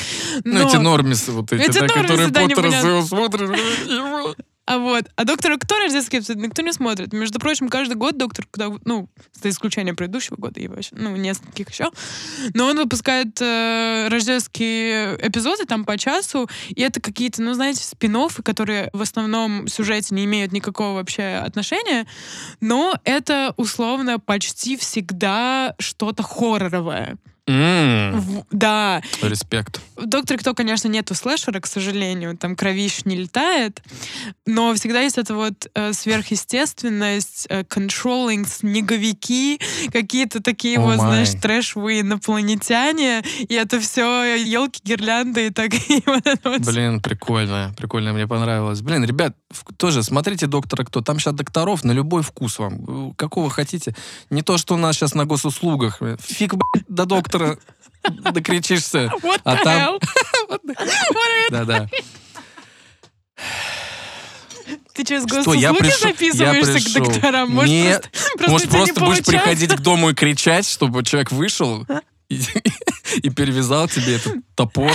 Ну, 0.43 0.59
Но- 0.59 0.67
эти 0.67 0.77
нормисы 0.77 1.31
вот 1.31 1.51
эти, 1.53 1.61
Эти 1.61 1.79
да, 1.79 1.85
нормисы, 1.85 2.01
которые 2.01 2.27
да, 2.29 2.41
Поттера 2.41 2.71
своего 2.71 3.01
смотрят. 3.03 4.35
А 4.69 4.77
вот, 4.77 5.05
а 5.15 5.25
доктора 5.25 5.57
кто 5.57 5.79
рождественский 5.79 6.19
эпизод 6.19 6.37
никто 6.37 6.61
не 6.61 6.71
смотрит. 6.71 7.11
Между 7.11 7.39
прочим, 7.39 7.69
каждый 7.69 7.95
год 7.95 8.17
доктор, 8.17 8.45
ну, 8.85 9.09
за 9.33 9.49
исключением 9.49 9.95
предыдущего 9.95 10.35
года 10.35 10.59
и 10.59 10.67
вообще, 10.67 10.91
ну, 10.91 11.15
нескольких 11.15 11.71
еще, 11.71 11.89
но 12.53 12.67
он 12.67 12.77
выпускает 12.77 13.41
э, 13.41 14.09
рождественские 14.09 15.17
эпизоды 15.27 15.65
там 15.65 15.85
по 15.85 15.97
часу, 15.97 16.47
и 16.67 16.83
это 16.83 17.01
какие-то, 17.01 17.41
ну, 17.41 17.55
знаете, 17.55 17.83
спин 17.83 18.15
которые 18.43 18.91
в 18.93 19.01
основном 19.01 19.67
сюжете 19.67 20.13
не 20.13 20.25
имеют 20.25 20.51
никакого 20.51 20.97
вообще 20.97 21.41
отношения, 21.43 22.05
но 22.61 22.93
это 23.05 23.55
условно 23.57 24.19
почти 24.19 24.77
всегда 24.77 25.73
что-то 25.79 26.21
хорроровое. 26.21 27.17
М, 27.49 28.19
В- 28.21 28.45
Да, 28.51 29.01
Респект. 29.21 29.81
в 29.95 30.05
«Докторе 30.05 30.37
Кто», 30.39 30.53
конечно, 30.53 30.87
нету 30.87 31.15
слэшера, 31.15 31.59
к 31.59 31.65
сожалению, 31.67 32.37
там 32.37 32.55
кровищ 32.55 33.01
не 33.05 33.15
летает, 33.15 33.81
но 34.45 34.73
всегда 34.75 35.01
есть 35.01 35.17
эта 35.17 35.33
вот 35.33 35.67
э, 35.73 35.93
сверхъестественность, 35.93 37.47
э, 37.49 37.61
controlling, 37.63 38.47
снеговики, 38.47 39.59
какие-то 39.91 40.41
такие 40.41 40.77
О 40.77 40.81
вот, 40.81 40.97
май. 40.97 41.25
знаешь, 41.25 41.41
трэшевые 41.41 42.01
инопланетяне, 42.01 43.21
и 43.39 43.53
это 43.53 43.79
все 43.79 44.35
елки, 44.35 44.81
гирлянды 44.83 45.47
и 45.47 45.49
так, 45.49 45.73
и 45.89 46.03
вот 46.05 46.23
вот. 46.43 46.61
Блин, 46.61 47.01
прикольно, 47.01 47.73
прикольно, 47.77 48.13
мне 48.13 48.27
понравилось. 48.27 48.81
Блин, 48.81 49.03
ребят, 49.05 49.35
тоже 49.77 50.03
смотрите 50.03 50.47
«Доктора 50.47 50.83
Кто». 50.83 51.01
Там 51.01 51.19
сейчас 51.19 51.33
докторов 51.33 51.83
на 51.83 51.91
любой 51.91 52.21
вкус 52.23 52.59
вам. 52.59 53.09
Э, 53.09 53.13
Какого 53.15 53.49
хотите. 53.49 53.95
Не 54.29 54.41
то, 54.41 54.57
что 54.57 54.75
у 54.75 54.77
нас 54.77 54.95
сейчас 54.95 55.13
на 55.15 55.25
госуслугах. 55.25 56.01
Фиг, 56.19 56.53
блядь, 56.55 56.85
до 56.87 57.05
доктора 57.05 57.38
докричишься. 58.31 59.11
What 59.21 59.41
А 59.43 59.55
там- 59.57 59.99
Да-да. 61.51 61.87
Ты 64.93 65.03
через 65.05 65.23
Что, 65.23 65.53
я 65.53 65.71
госуслуги 65.71 65.79
пришел- 65.79 66.09
я 66.09 66.53
записываешься 66.53 66.79
к 66.89 66.93
пришел. 66.93 67.05
докторам? 67.05 67.51
Может, 67.51 67.69
Нет. 67.69 68.09
просто, 68.11 68.37
просто 68.37 68.51
Может, 68.51 68.65
не 68.67 68.71
просто 68.93 69.05
будешь 69.05 69.25
приходить 69.25 69.73
к 69.75 69.79
дому 69.79 70.09
и 70.09 70.13
кричать, 70.13 70.67
чтобы 70.67 71.03
человек 71.03 71.31
вышел 71.31 71.85
и, 72.29 72.41
и 73.23 73.29
перевязал 73.29 73.87
тебе 73.87 74.17
этот 74.17 74.35
топор 74.55 74.91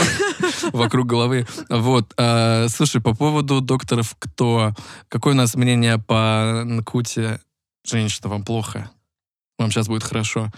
вокруг 0.73 1.07
головы. 1.07 1.47
Вот. 1.71 2.13
а, 2.19 2.67
слушай, 2.69 3.01
по 3.01 3.15
поводу 3.15 3.61
докторов 3.61 4.15
кто? 4.19 4.73
Какое 5.09 5.33
у 5.33 5.37
нас 5.37 5.55
мнение 5.55 5.99
по 5.99 6.63
Нкуте? 6.65 7.41
Женщина, 7.87 8.29
вам 8.29 8.45
плохо? 8.45 8.91
Вам 9.59 9.71
сейчас 9.71 9.89
будет 9.89 10.05
хорошо. 10.05 10.53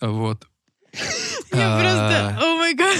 Вот. 0.00 0.46
Я 1.52 1.76
А, 1.76 1.80
просто... 1.80 2.38
О 2.42 2.56
май 2.56 2.74
гад. 2.74 2.98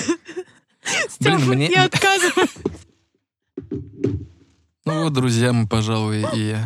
Стёпа, 1.08 1.52
я 1.54 1.84
отказываюсь. 1.84 2.50
Ну 4.84 5.02
вот, 5.04 5.12
друзья, 5.12 5.52
мы, 5.52 5.66
пожалуй, 5.68 6.24
и... 6.34 6.56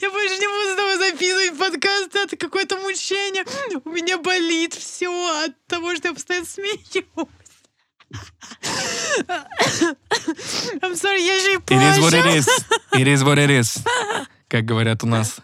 Я 0.00 0.10
больше 0.10 0.36
не 0.38 0.46
буду 0.46 0.72
с 0.72 0.76
тобой 0.76 0.96
записывать 0.98 1.58
подкаст. 1.58 2.14
Это 2.14 2.36
какое-то 2.36 2.76
мучение. 2.78 3.44
У 3.84 3.90
меня 3.90 4.18
болит 4.18 4.74
все 4.74 5.08
от 5.44 5.52
того, 5.66 5.94
что 5.96 6.08
я 6.08 6.14
постоянно 6.14 6.46
смеюсь. 6.46 7.04
I'm 10.82 10.94
sorry, 10.94 11.20
я 11.24 11.38
же 11.40 11.52
и 11.54 11.56
It 11.56 11.82
is 11.82 11.98
what 11.98 12.12
it 12.14 12.22
плачу. 12.22 12.38
is. 12.38 12.46
It 12.92 13.06
is 13.08 13.22
what 13.24 13.38
it 13.38 13.50
is. 13.50 13.78
Как 14.48 14.64
говорят 14.64 15.02
у 15.02 15.06
нас 15.06 15.38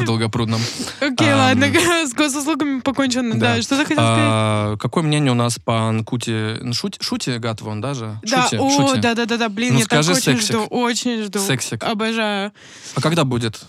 в 0.00 0.04
Долгопрудном. 0.04 0.60
Окей, 1.00 1.30
Ам. 1.30 1.38
ладно, 1.38 1.66
с 2.06 2.12
госуслугами 2.12 2.80
покончено. 2.80 3.34
Да, 3.34 3.56
Да. 3.56 3.62
что 3.62 3.76
ты 3.76 3.82
хотел 3.82 3.96
сказать? 4.04 4.18
А, 4.22 4.76
какое 4.78 5.02
мнение 5.04 5.32
у 5.32 5.34
нас 5.34 5.58
по 5.58 5.88
Анкуте? 5.88 6.58
Ну, 6.62 6.72
Шути, 6.72 6.98
шути 7.02 7.38
Гатва 7.38 7.70
он 7.70 7.80
даже? 7.80 8.18
Да, 8.22 8.44
Шути, 8.44 8.56
о, 8.58 8.70
шути. 8.70 9.00
да, 9.00 9.14
да, 9.14 9.26
да, 9.26 9.36
да, 9.36 9.48
блин, 9.48 9.74
Ну, 9.74 9.80
я 9.80 9.86
так 9.86 10.02
скажи 10.02 10.12
очень 10.12 10.22
сексик. 10.38 10.56
жду, 10.56 10.64
очень 10.70 11.22
жду. 11.24 11.38
Сексик. 11.38 11.82
Обожаю. 11.84 12.52
А 12.94 13.00
когда 13.00 13.24
будет? 13.24 13.60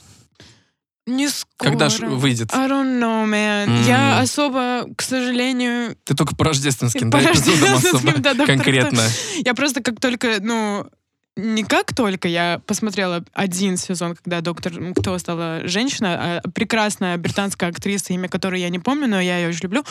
Не 1.08 1.30
скоро. 1.30 1.70
Когда 1.70 1.90
ж 1.90 2.00
выйдет? 2.00 2.52
I 2.52 2.68
don't 2.68 3.00
know, 3.00 3.26
man. 3.30 3.68
М. 3.68 3.84
Я 3.84 4.20
особо, 4.20 4.88
к 4.98 5.04
сожалению, 5.04 5.96
Ты 6.04 6.16
только 6.16 6.36
по 6.36 6.46
рождественским, 6.46 7.12
По 7.12 7.20
да, 7.22 7.28
рождественским, 7.30 8.22
да, 8.24 8.34
конкретно. 8.46 9.04
Я 9.46 9.54
просто 9.54 9.84
как 9.84 10.00
только, 10.00 10.38
ну, 10.42 10.88
не 11.36 11.64
как 11.64 11.94
только 11.94 12.28
я 12.28 12.62
посмотрела 12.66 13.24
один 13.34 13.78
сезон, 13.78 14.16
когда 14.16 14.42
доктор 14.42 14.74
Кто 14.96 15.18
стала 15.18 15.62
женщина, 15.68 16.40
а 16.44 16.50
прекрасная 16.50 17.18
британская 17.18 17.70
актриса, 17.70 18.14
имя 18.14 18.30
которой 18.30 18.62
я 18.62 18.70
не 18.70 18.80
помню, 18.80 19.08
но 19.08 19.20
я 19.20 19.38
ее 19.38 19.50
очень 19.50 19.64
люблю. 19.64 19.84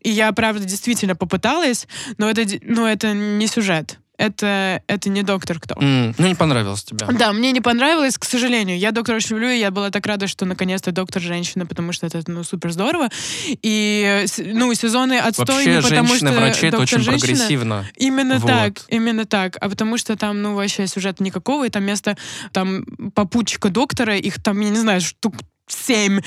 И 0.00 0.10
я, 0.10 0.32
правда, 0.32 0.64
действительно 0.64 1.14
попыталась, 1.14 1.86
но 2.16 2.30
это, 2.30 2.44
ну, 2.62 2.86
это 2.86 3.12
не 3.12 3.46
сюжет. 3.46 3.98
Это, 4.18 4.82
это 4.88 5.08
не 5.10 5.22
доктор 5.22 5.60
Кто. 5.60 5.76
М, 5.80 6.12
Ну, 6.18 6.26
не 6.26 6.34
понравилось 6.34 6.82
тебе. 6.82 7.06
Да, 7.12 7.32
мне 7.32 7.52
не 7.52 7.60
понравилось, 7.60 8.18
к 8.18 8.24
сожалению. 8.24 8.76
Я 8.76 8.90
доктора 8.90 9.16
очень 9.16 9.36
люблю, 9.36 9.48
и 9.50 9.58
я 9.58 9.70
была 9.70 9.90
так 9.90 10.04
рада, 10.06 10.26
что 10.26 10.44
наконец-то 10.44 10.90
доктор 10.90 11.22
женщина, 11.22 11.66
потому 11.66 11.92
что 11.92 12.06
это, 12.06 12.20
ну, 12.26 12.42
супер 12.42 12.72
здорово. 12.72 13.08
И, 13.62 14.24
ну, 14.38 14.74
сезоны 14.74 15.18
отстой 15.18 15.46
Вообще, 15.66 15.82
потому, 15.82 16.14
что 16.16 16.26
это 16.26 16.50
доктор 16.72 16.80
очень 16.80 16.98
женщина. 17.00 17.18
прогрессивно. 17.18 17.86
Именно 17.96 18.38
Вот. 18.38 18.48
так, 18.48 18.72
именно 18.88 19.24
так. 19.24 19.56
А 19.60 19.68
потому 19.68 19.96
что 19.98 20.16
там, 20.16 20.42
ну, 20.42 20.54
вообще 20.54 20.86
сюжета 20.88 21.22
никакого, 21.22 21.66
и 21.66 21.70
там 21.70 21.82
вместо 21.84 22.16
там 22.52 22.84
попутчика 23.14 23.68
доктора, 23.68 24.16
их 24.16 24.42
там, 24.42 24.60
я 24.60 24.70
не 24.70 24.78
знаю, 24.78 25.00
штук 25.00 25.34
семь, 25.68 26.20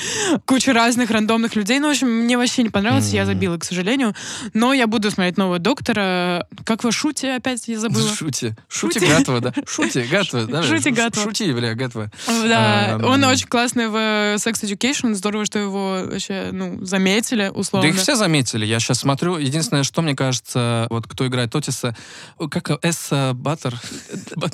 куча 0.45 0.73
разных 0.73 1.09
рандомных 1.11 1.55
людей. 1.55 1.79
Ну, 1.79 1.87
в 1.87 1.91
общем, 1.91 2.07
мне 2.09 2.37
вообще 2.37 2.63
не 2.63 2.69
понравилось, 2.69 3.11
я 3.11 3.21
М. 3.21 3.27
забила, 3.27 3.57
к 3.57 3.63
сожалению. 3.63 4.13
Но 4.53 4.73
я 4.73 4.87
буду 4.87 5.11
смотреть 5.11 5.37
нового 5.37 5.59
доктора. 5.59 6.47
Как 6.65 6.83
вы 6.83 6.91
шути 6.91 7.27
опять 7.27 7.67
я 7.67 7.79
забыла? 7.79 8.09
Шути. 8.13 8.53
Шути 8.69 8.99
Шути. 8.99 9.05
Гатва, 9.11 9.39
да. 9.39 9.53
Шути 9.67 9.99
Гатва. 10.09 10.45
да. 10.45 10.63
Шути 10.63 10.89
Ш- 10.89 10.95
Гатва. 10.95 11.23
Шути, 11.23 11.51
бля, 11.53 11.73
Гатва. 11.75 12.11
Да, 12.27 12.91
Эм. 12.99 13.05
он 13.05 13.23
очень 13.23 13.47
классный 13.47 13.87
в 13.87 13.95
э, 13.95 14.35
Sex 14.35 14.63
Education. 14.63 15.13
Здорово, 15.13 15.45
что 15.45 15.59
его 15.59 16.03
вообще, 16.09 16.49
ну, 16.51 16.83
заметили, 16.85 17.51
условно. 17.53 17.89
Да 17.89 17.95
их 17.95 18.01
все 18.01 18.15
заметили. 18.15 18.65
Я 18.65 18.79
сейчас 18.79 18.99
смотрю. 18.99 19.37
Единственное, 19.37 19.83
что 19.83 20.01
мне 20.01 20.15
кажется, 20.15 20.87
вот 20.89 21.07
кто 21.07 21.27
играет 21.27 21.55
Отиса, 21.55 21.95
о, 22.37 22.47
как 22.47 22.71
Эсса 22.83 23.31
Баттер? 23.35 23.79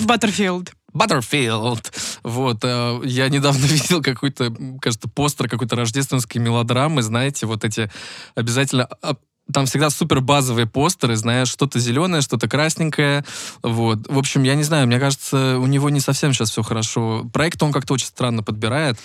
Баттерфилд. 0.06 0.72
Баттерфилд. 0.98 1.94
Вот. 2.24 2.60
э, 2.64 3.00
Я 3.06 3.30
недавно 3.30 3.66
видел 3.66 4.02
какой-то, 4.02 4.54
кажется, 4.82 5.08
постер 5.08 5.48
какой-то 5.48 5.76
рождественской 5.76 6.42
мелодрамы, 6.42 7.02
знаете, 7.02 7.46
вот 7.46 7.64
эти 7.64 7.90
обязательно... 8.36 8.88
а, 9.02 9.16
Там 9.54 9.66
всегда 9.66 9.90
супер 9.90 10.20
базовые 10.20 10.66
постеры, 10.66 11.16
знаешь, 11.16 11.48
что-то 11.48 11.80
зеленое, 11.80 12.22
что-то 12.22 12.50
красненькое. 12.50 13.24
Вот. 13.64 14.00
В 14.10 14.18
общем, 14.18 14.44
я 14.44 14.56
не 14.56 14.64
знаю, 14.64 14.88
мне 14.88 15.00
кажется, 15.00 15.58
у 15.58 15.68
него 15.68 15.90
не 15.90 16.02
совсем 16.02 16.34
сейчас 16.34 16.52
все 16.52 16.64
хорошо. 16.64 17.26
Проект 17.32 17.64
он 17.64 17.72
как-то 17.72 17.94
очень 17.94 18.08
странно 18.08 18.44
подбирает. 18.44 18.98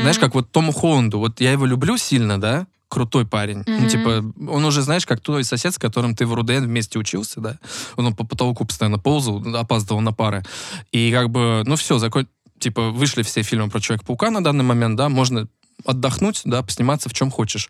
Знаешь, 0.00 0.18
как 0.18 0.34
вот 0.34 0.50
Тому 0.50 0.72
Холланду, 0.72 1.18
вот 1.18 1.40
я 1.42 1.52
его 1.52 1.66
люблю 1.66 1.98
сильно, 1.98 2.40
да, 2.40 2.66
крутой 2.92 3.26
парень. 3.26 3.62
Ну, 3.66 3.78
Мгм. 3.78 3.88
типа, 3.88 4.24
он 4.52 4.64
уже, 4.64 4.82
знаешь, 4.82 5.06
как 5.06 5.20
твой 5.20 5.44
сосед, 5.44 5.74
с 5.74 5.78
которым 5.78 6.14
ты 6.14 6.26
в 6.26 6.34
РУДН 6.34 6.64
вместе 6.64 6.98
учился, 6.98 7.40
да, 7.40 7.58
он 7.96 8.14
по 8.14 8.24
потолку 8.24 8.64
постоянно 8.66 8.98
ползал, 8.98 9.42
опаздывал 9.56 10.00
на 10.02 10.12
пары. 10.12 10.42
И 10.92 11.10
как 11.10 11.30
бы, 11.30 11.62
ну 11.64 11.76
все, 11.76 11.98
закон... 11.98 12.26
типа, 12.58 12.90
вышли 12.90 13.22
все 13.22 13.42
фильмы 13.42 13.70
про 13.70 13.80
Человека-паука 13.80 14.30
на 14.30 14.44
данный 14.44 14.64
момент, 14.64 14.96
да, 14.96 15.08
можно 15.08 15.48
отдохнуть, 15.86 16.42
да, 16.44 16.62
посниматься 16.62 17.08
в 17.08 17.14
чем 17.14 17.30
хочешь. 17.30 17.68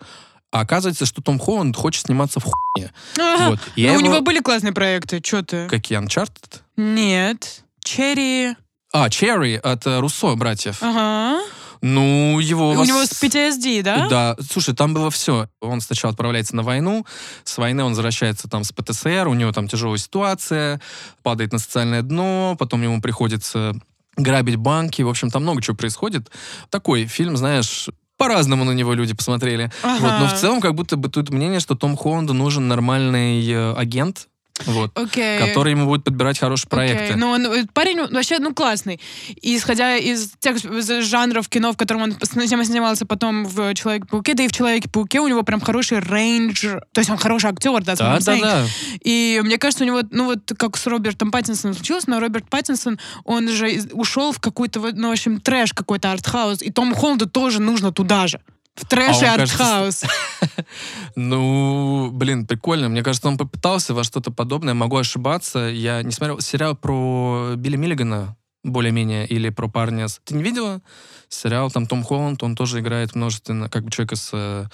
А 0.51 0.61
оказывается, 0.61 1.07
что 1.07 1.23
Том 1.23 1.39
Холланд 1.39 1.77
хочет 1.77 2.07
сниматься 2.07 2.39
в 2.41 2.45
хуйне. 2.45 2.93
Ага. 3.19 3.49
Вот. 3.51 3.61
Ну, 3.77 3.83
у 3.85 3.87
его- 3.87 4.01
него 4.01 4.21
были 4.21 4.41
классные 4.41 4.73
проекты, 4.75 5.23
что 5.25 5.43
ты? 5.43 5.67
Какие, 5.69 5.99
Uncharted? 5.99 6.61
Нет. 6.77 7.63
Черри. 7.83 8.55
А, 8.93 9.09
Черри 9.09 9.55
от 9.55 9.87
э, 9.87 9.99
Руссо 10.01 10.35
братьев. 10.37 10.83
Ага. 10.83 11.41
Ну, 11.83 12.39
его... 12.39 12.71
У 12.71 12.75
вос- 12.75 12.87
него 12.87 13.05
с 13.05 13.11
PTSD, 13.11 13.83
да? 13.83 14.09
Да, 14.09 14.37
слушай, 14.49 14.73
там 14.75 14.95
было 14.95 15.11
все. 15.11 15.49
Он 15.61 15.81
сначала 15.81 16.13
отправляется 16.13 16.55
на 16.55 16.63
войну, 16.63 17.05
с 17.43 17.59
войны 17.59 17.83
он 17.83 17.91
возвращается 17.91 18.49
там 18.49 18.63
с 18.63 18.71
ПТСР, 18.73 19.27
у 19.27 19.35
него 19.35 19.51
там 19.51 19.67
тяжелая 19.67 19.99
ситуация, 19.99 20.81
падает 21.25 21.53
на 21.53 21.59
социальное 21.59 22.03
дно, 22.03 22.57
потом 22.57 22.83
ему 22.83 23.01
приходится 23.01 23.75
грабить 24.17 24.57
банки, 24.57 25.03
в 25.03 25.09
общем, 25.09 25.31
там 25.31 25.43
много 25.43 25.61
чего 25.61 25.77
происходит. 25.77 26.31
Такой 26.71 27.07
фильм, 27.07 27.37
знаешь, 27.37 27.89
по-разному 28.17 28.63
на 28.65 28.71
него 28.71 28.95
люди 28.95 29.15
посмотрели. 29.15 29.73
Ага. 29.83 30.01
Вот, 30.01 30.21
но 30.21 30.29
в 30.29 30.39
целом 30.39 30.61
как 30.61 30.75
будто 30.75 30.97
бы 30.97 31.09
тут 31.09 31.31
мнение, 31.31 31.59
что 31.59 31.75
Том 31.75 31.97
Холланду 31.97 32.35
нужен 32.35 32.69
нормальный 32.69 33.45
э, 33.45 33.75
агент, 33.75 34.29
вот, 34.67 34.91
Окей. 34.99 35.39
который 35.39 35.73
ему 35.73 35.87
будет 35.87 36.05
подбирать 36.05 36.39
хорошие 36.39 36.69
проекты. 36.69 37.17
Ну, 37.17 37.31
он, 37.31 37.47
э, 37.47 37.65
парень 37.73 37.97
ну, 37.97 38.09
вообще, 38.11 38.39
ну, 38.39 38.55
классный. 38.55 39.01
И 39.41 39.57
исходя 39.57 39.97
из 39.97 40.33
тех 40.39 40.59
з- 40.59 41.03
жанров 41.03 41.49
кино, 41.49 41.73
в 41.73 41.77
котором 41.77 42.03
он 42.03 42.13
снимался 42.13 43.07
потом 43.07 43.45
в 43.45 43.75
«Человеке-пауке», 43.75 44.35
да 44.35 44.43
и 44.45 44.49
в 44.49 44.53
«Человеке-пауке» 44.53 45.21
у 45.21 45.29
него 45.29 45.43
прям 45.43 45.61
хороший 45.61 46.01
рейндж. 46.01 46.77
То 46.93 46.99
есть 47.01 47.11
он 47.11 47.17
хороший 47.19 47.51
актер, 47.51 47.83
да, 47.83 47.95
Да, 47.97 48.19
да, 48.21 48.37
да. 48.37 48.67
И 49.03 49.41
мне 49.45 49.59
кажется, 49.59 49.85
у 49.85 49.87
него, 49.87 50.01
ну 50.11 50.27
вот 50.27 50.53
как 50.57 50.77
с 50.77 50.87
Робертом 50.87 51.31
Паттинсоном 51.31 51.75
случилось, 51.75 52.07
но 52.07 52.21
Роберт 52.21 52.49
Паттинсон, 52.49 52.99
он 53.25 53.49
же 53.49 53.71
из- 53.73 53.89
ушел 53.93 54.33
в 54.33 54.41
какой-то, 54.41 54.81
ну, 54.95 55.09
в 55.09 55.13
общем, 55.13 55.41
трэш 55.41 55.73
какой-то 55.73 56.13
артхаус, 56.13 56.63
и 56.63 56.71
Тому 56.71 56.95
Холланду 56.95 57.29
тоже 57.29 57.61
нужно 57.61 57.93
туда 57.93 58.27
же. 58.27 58.41
В 58.75 58.87
трэш 58.87 59.21
и 59.21 59.25
А 59.27 59.37
кажется, 59.37 59.65
артхаус. 59.65 60.03
Ну, 61.15 62.11
блин, 62.11 62.47
прикольно. 62.47 62.89
Мне 62.89 63.03
кажется, 63.03 63.29
он 63.29 63.37
попытался 63.37 63.93
во 63.93 64.03
что-то 64.03 64.31
подобное. 64.31 64.73
Могу 64.73 64.97
ошибаться. 64.97 65.59
Я 65.59 66.03
не 66.03 66.11
смотрел 66.11 66.41
сериал 66.41 66.75
про 66.75 67.53
Билли 67.57 67.77
Миллигана, 67.77 68.37
более-менее, 68.65 69.27
или 69.27 69.51
про 69.51 69.69
парня. 69.69 70.07
Ты 70.25 70.35
не 70.35 70.43
видела 70.43 70.81
сериал? 71.29 71.71
Там 71.71 71.87
Том 71.87 72.03
Холланд, 72.03 72.43
он 72.43 72.57
тоже 72.57 72.81
играет 72.81 73.15
множественно, 73.15 73.69
как 73.69 73.85
бы 73.85 73.91
человека 73.91 74.17
с 74.17 74.31
э, 74.33 74.67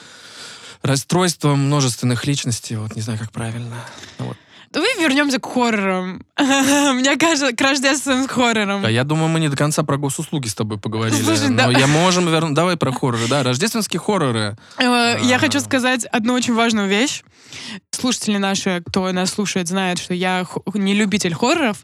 расстройство 0.82 1.54
множественных 1.54 2.26
личностей, 2.26 2.76
вот 2.76 2.94
не 2.94 3.02
знаю, 3.02 3.18
как 3.18 3.32
правильно. 3.32 3.76
Вот. 4.18 4.36
Давай 4.70 4.88
вернемся 5.00 5.38
к 5.38 5.46
хоррорам. 5.46 6.22
Мне 6.38 7.16
кажется, 7.16 7.52
к 7.54 7.60
рождественским 7.60 8.28
хоррорам. 8.28 8.82
Да, 8.82 8.88
я 8.88 9.04
думаю, 9.04 9.28
мы 9.28 9.40
не 9.40 9.48
до 9.48 9.56
конца 9.56 9.82
про 9.82 9.96
госуслуги 9.96 10.46
с 10.48 10.54
тобой 10.54 10.78
поговорили. 10.78 11.22
Слушай, 11.22 11.48
но 11.48 11.72
да. 11.72 11.78
я 11.78 11.86
можем 11.86 12.28
вернуть... 12.28 12.54
Давай 12.54 12.76
про 12.76 12.92
хорроры, 12.92 13.26
да. 13.28 13.42
Рождественские 13.42 14.00
хорроры. 14.00 14.56
Э, 14.78 15.18
Я 15.22 15.36
А. 15.36 15.38
хочу 15.38 15.60
сказать 15.60 16.04
одну 16.06 16.34
очень 16.34 16.54
важную 16.54 16.88
вещь. 16.88 17.22
Слушатели 17.90 18.36
наши, 18.36 18.82
кто 18.86 19.10
нас 19.12 19.30
слушает, 19.30 19.68
знают, 19.68 19.98
что 19.98 20.12
я 20.14 20.46
не 20.74 20.94
любитель 20.94 21.34
хорроров, 21.34 21.78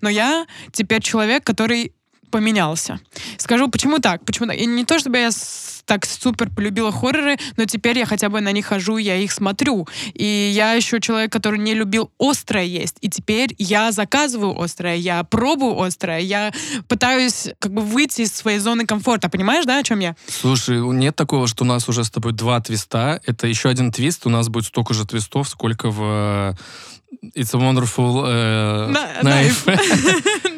но 0.00 0.08
я 0.08 0.46
теперь 0.72 1.02
человек, 1.02 1.44
который 1.44 1.92
поменялся. 2.30 3.00
Скажу, 3.38 3.68
почему 3.68 3.98
так? 3.98 4.24
Почему 4.24 4.46
так? 4.46 4.56
И 4.56 4.66
не 4.66 4.84
то, 4.84 4.98
чтобы 4.98 5.18
я 5.18 5.30
так 5.88 6.04
супер 6.04 6.50
полюбила 6.50 6.92
хорроры, 6.92 7.38
но 7.56 7.64
теперь 7.64 7.98
я 7.98 8.04
хотя 8.04 8.28
бы 8.28 8.42
на 8.42 8.52
них 8.52 8.66
хожу, 8.66 8.98
я 8.98 9.16
их 9.16 9.32
смотрю. 9.32 9.88
И 10.12 10.52
я 10.54 10.74
еще 10.74 11.00
человек, 11.00 11.32
который 11.32 11.58
не 11.58 11.72
любил 11.72 12.10
острое 12.18 12.64
есть. 12.64 12.98
И 13.00 13.08
теперь 13.08 13.54
я 13.58 13.90
заказываю 13.90 14.60
острое, 14.60 14.96
я 14.96 15.24
пробую 15.24 15.80
острое, 15.80 16.20
я 16.20 16.52
пытаюсь 16.88 17.48
как 17.58 17.72
бы 17.72 17.80
выйти 17.80 18.22
из 18.22 18.34
своей 18.34 18.58
зоны 18.58 18.84
комфорта. 18.84 19.30
Понимаешь, 19.30 19.64
да, 19.64 19.78
о 19.78 19.82
чем 19.82 20.00
я? 20.00 20.14
Слушай, 20.26 20.80
нет 20.80 21.16
такого, 21.16 21.48
что 21.48 21.64
у 21.64 21.66
нас 21.66 21.88
уже 21.88 22.04
с 22.04 22.10
тобой 22.10 22.34
два 22.34 22.60
твиста. 22.60 23.20
Это 23.24 23.46
еще 23.46 23.70
один 23.70 23.90
твист. 23.90 24.26
У 24.26 24.30
нас 24.30 24.50
будет 24.50 24.66
столько 24.66 24.92
же 24.92 25.06
твистов, 25.06 25.48
сколько 25.48 25.90
в 25.90 26.54
It's 27.34 27.54
a 27.54 27.58
Wonderful 27.58 28.24
э, 28.26 28.88
На- 28.88 29.20
Knife. 29.22 29.64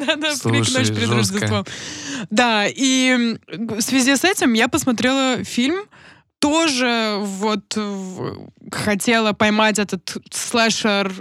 Да-да, 0.07 0.35
крик 0.43 0.71
ночь 0.73 0.89
перед 0.89 1.09
жестко. 1.09 1.15
Рождеством. 1.39 1.65
Да, 2.31 2.67
и 2.67 3.39
в 3.49 3.81
связи 3.81 4.17
с 4.17 4.25
этим 4.25 4.53
я 4.55 4.69
посмотрела 4.69 5.45
фильм, 5.45 5.85
тоже 6.39 7.17
вот 7.21 7.77
в- 7.77 8.51
хотела 8.73 9.33
поймать 9.33 9.79
этот 9.79 10.17
слэшер 10.33 11.13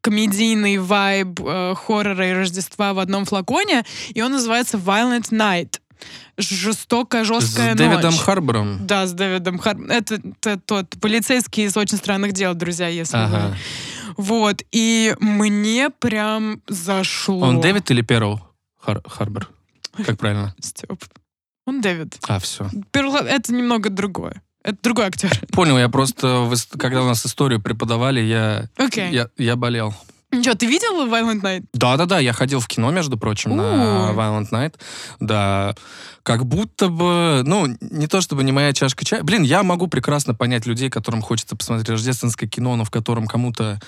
комедийный 0.00 0.78
вайб 0.78 1.40
э, 1.44 1.74
хоррора 1.76 2.28
и 2.30 2.32
Рождества 2.32 2.94
в 2.94 2.98
одном 2.98 3.24
флаконе, 3.24 3.84
и 4.14 4.22
он 4.22 4.32
называется 4.32 4.78
Violent 4.78 5.30
Night. 5.30 5.80
Жестокая, 6.36 7.24
жесткая 7.24 7.74
С 7.74 7.76
Дэвидом 7.76 8.12
ночь. 8.12 8.20
Харбором. 8.20 8.86
Да, 8.86 9.06
с 9.08 9.12
Дэвидом 9.12 9.58
Хар... 9.58 9.76
Это, 9.90 10.14
это 10.40 10.60
тот 10.64 10.94
полицейский 11.00 11.64
из 11.64 11.76
очень 11.76 11.98
странных 11.98 12.32
дел, 12.32 12.54
друзья, 12.54 12.86
если 12.86 13.16
Ага. 13.16 13.56
Вот, 14.18 14.62
и 14.72 15.14
мне 15.20 15.88
прям 15.90 16.60
зашло. 16.68 17.38
Он 17.38 17.60
Дэвид 17.60 17.90
или 17.90 18.02
Перл 18.02 18.40
Хар- 18.84 19.08
Харбор? 19.08 19.48
Как 20.04 20.18
правильно? 20.18 20.54
Стёп. 20.60 21.02
Он 21.66 21.80
Дэвид. 21.80 22.18
А, 22.28 22.38
все. 22.38 22.68
Перл 22.90 23.14
Это 23.14 23.54
немного 23.54 23.90
другое. 23.90 24.42
Это 24.64 24.76
другой 24.82 25.06
актер. 25.06 25.30
Понял, 25.52 25.78
я 25.78 25.88
просто, 25.88 26.50
когда 26.78 27.02
у 27.02 27.06
нас 27.06 27.24
историю 27.24 27.60
преподавали, 27.62 28.20
я, 28.20 28.68
Окей. 28.76 29.10
я, 29.12 29.28
я 29.38 29.56
болел. 29.56 29.94
Что, 30.30 30.54
ты 30.54 30.66
видел 30.66 31.06
Violent 31.06 31.40
Night? 31.40 31.64
Да-да-да, 31.72 32.18
я 32.18 32.32
ходил 32.32 32.60
в 32.60 32.68
кино, 32.68 32.90
между 32.90 33.16
прочим, 33.16 33.56
на. 33.56 34.12
Violent 34.14 34.50
Night. 34.50 34.74
Да, 35.20 35.74
как 36.22 36.44
будто 36.44 36.88
бы, 36.88 37.42
ну, 37.46 37.66
не 37.80 38.06
то 38.06 38.20
чтобы 38.20 38.44
не 38.44 38.52
моя 38.52 38.74
чашка 38.74 39.04
чая. 39.06 39.22
Блин, 39.22 39.42
я 39.42 39.62
могу 39.62 39.86
прекрасно 39.86 40.34
понять 40.34 40.66
людей, 40.66 40.90
которым 40.90 41.22
хочется 41.22 41.56
посмотреть 41.56 41.88
рождественское 41.88 42.48
кино, 42.48 42.76
но 42.76 42.84
в 42.84 42.90
котором 42.90 43.26
кому-то 43.26 43.80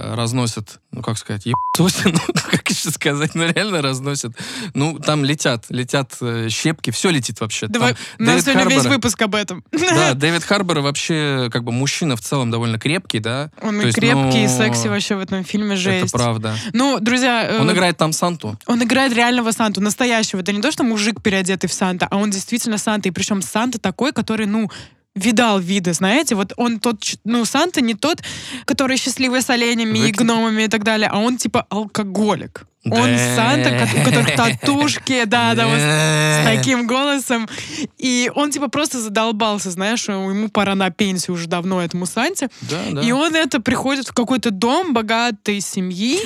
разносят, 0.00 0.80
ну, 0.92 1.02
как 1.02 1.18
сказать, 1.18 1.46
ебать, 1.46 1.94
ну, 2.04 2.12
как 2.50 2.68
еще 2.70 2.90
сказать, 2.90 3.34
ну, 3.34 3.46
реально 3.46 3.82
разносят. 3.82 4.32
Ну, 4.74 4.98
там 4.98 5.24
летят, 5.24 5.66
летят 5.68 6.14
э, 6.20 6.48
щепки, 6.50 6.90
все 6.90 7.10
летит 7.10 7.40
вообще. 7.40 7.66
Давай, 7.68 7.94
Там 7.94 8.00
у 8.18 8.22
нас 8.30 8.44
Дэвид 8.44 8.58
сегодня 8.60 8.74
весь 8.76 8.84
Харбор- 8.84 8.94
выпуск 8.94 9.22
об 9.22 9.34
этом. 9.34 9.64
Да, 9.72 10.14
Дэвид 10.14 10.44
Харбор 10.44 10.80
вообще, 10.80 11.48
как 11.52 11.64
бы, 11.64 11.72
мужчина 11.72 12.16
в 12.16 12.20
целом 12.20 12.50
довольно 12.50 12.78
крепкий, 12.78 13.18
да? 13.18 13.50
Он 13.62 13.76
То 13.76 13.82
и 13.82 13.86
есть, 13.86 13.98
крепкий, 13.98 14.44
и 14.44 14.48
ну, 14.48 14.56
секси 14.56 14.88
вообще 14.88 15.16
в 15.16 15.20
этом 15.20 15.44
фильме 15.44 15.76
жесть. 15.76 16.06
Это 16.06 16.12
правда. 16.12 16.56
Ну, 16.72 16.98
друзья, 17.00 17.46
э, 17.48 17.60
Он 17.60 17.70
играет 17.70 17.96
там 17.96 18.12
Санту. 18.12 18.58
он 18.66 18.82
играет 18.82 19.12
реального 19.12 19.50
Санту, 19.52 19.80
настоящего. 19.80 20.40
Это 20.40 20.52
не 20.52 20.60
то, 20.60 20.70
что 20.72 20.84
мужик 20.84 21.22
переодетый 21.22 21.68
в 21.68 21.72
Санта, 21.72 22.06
а 22.10 22.16
он 22.16 22.30
действительно 22.30 22.78
Санта. 22.78 23.08
И 23.08 23.12
причем 23.12 23.42
Санта 23.42 23.78
такой, 23.78 24.12
который, 24.12 24.46
ну, 24.46 24.70
видал 25.16 25.58
виды, 25.58 25.92
знаете, 25.94 26.34
вот 26.36 26.52
он 26.56 26.78
тот, 26.78 27.02
ну, 27.24 27.44
Санта 27.44 27.80
не 27.80 27.94
тот, 27.94 28.22
который 28.66 28.96
счастливый 28.98 29.42
с 29.42 29.50
оленями 29.50 29.98
и 29.98 30.02
Выглядит- 30.02 30.16
гномами 30.18 30.62
и 30.64 30.68
так 30.68 30.84
далее, 30.84 31.08
а 31.12 31.18
он 31.18 31.36
типа 31.38 31.66
алкоголик. 31.70 32.66
Он 32.84 32.92
Да. 33.16 33.34
Санта, 33.34 33.70
ко- 33.70 34.00
у 34.00 34.04
которых 34.04 34.36
татушки, 34.36 35.24
да, 35.24 35.54
да, 35.54 35.66
вот 35.66 35.78
с 35.78 36.44
таким 36.56 36.86
голосом. 36.86 37.48
И 37.98 38.30
он 38.36 38.52
типа 38.52 38.68
просто 38.68 39.00
задолбался, 39.00 39.72
знаешь, 39.72 40.00
что 40.00 40.12
ему 40.12 40.48
пора 40.50 40.76
на 40.76 40.90
пенсию 40.90 41.34
уже 41.34 41.48
давно 41.48 41.82
этому 41.82 42.06
Санте. 42.06 42.48
Да, 42.70 42.78
да. 42.92 43.00
И 43.00 43.10
он 43.10 43.34
это 43.34 43.60
приходит 43.60 44.06
в 44.06 44.12
какой-то 44.14 44.52
дом 44.52 44.94
богатой 44.94 45.60
семьи. 45.60 46.20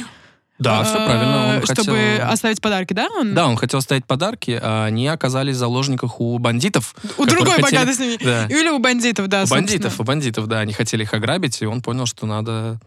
Да, 0.60 0.84
все 0.84 0.94
правильно. 0.94 1.36
Он 1.36 1.56
э, 1.56 1.62
чтобы 1.64 1.98
хотел... 2.18 2.30
оставить 2.30 2.60
подарки, 2.60 2.92
да? 2.92 3.08
Он? 3.18 3.34
Да, 3.34 3.46
он 3.48 3.56
хотел 3.56 3.78
оставить 3.78 4.04
подарки, 4.04 4.58
а 4.62 4.84
они 4.84 5.08
оказались 5.08 5.56
в 5.56 5.58
заложниках 5.58 6.20
у 6.20 6.38
бандитов. 6.38 6.94
У 7.16 7.24
другой 7.24 7.54
хотели- 7.56 7.62
богатой 7.62 7.94
семьи. 7.94 8.18
Да. 8.22 8.46
Или 8.46 8.68
у 8.68 8.78
бандитов, 8.78 9.26
да, 9.28 9.38
У 9.38 9.40
собственно. 9.40 9.62
бандитов, 9.62 10.00
у 10.00 10.04
бандитов, 10.04 10.46
да, 10.46 10.60
они 10.60 10.72
хотели 10.74 11.02
их 11.02 11.14
ограбить, 11.14 11.62
и 11.62 11.66
он 11.66 11.80
понял, 11.80 12.04
что 12.06 12.26
надо, 12.26 12.78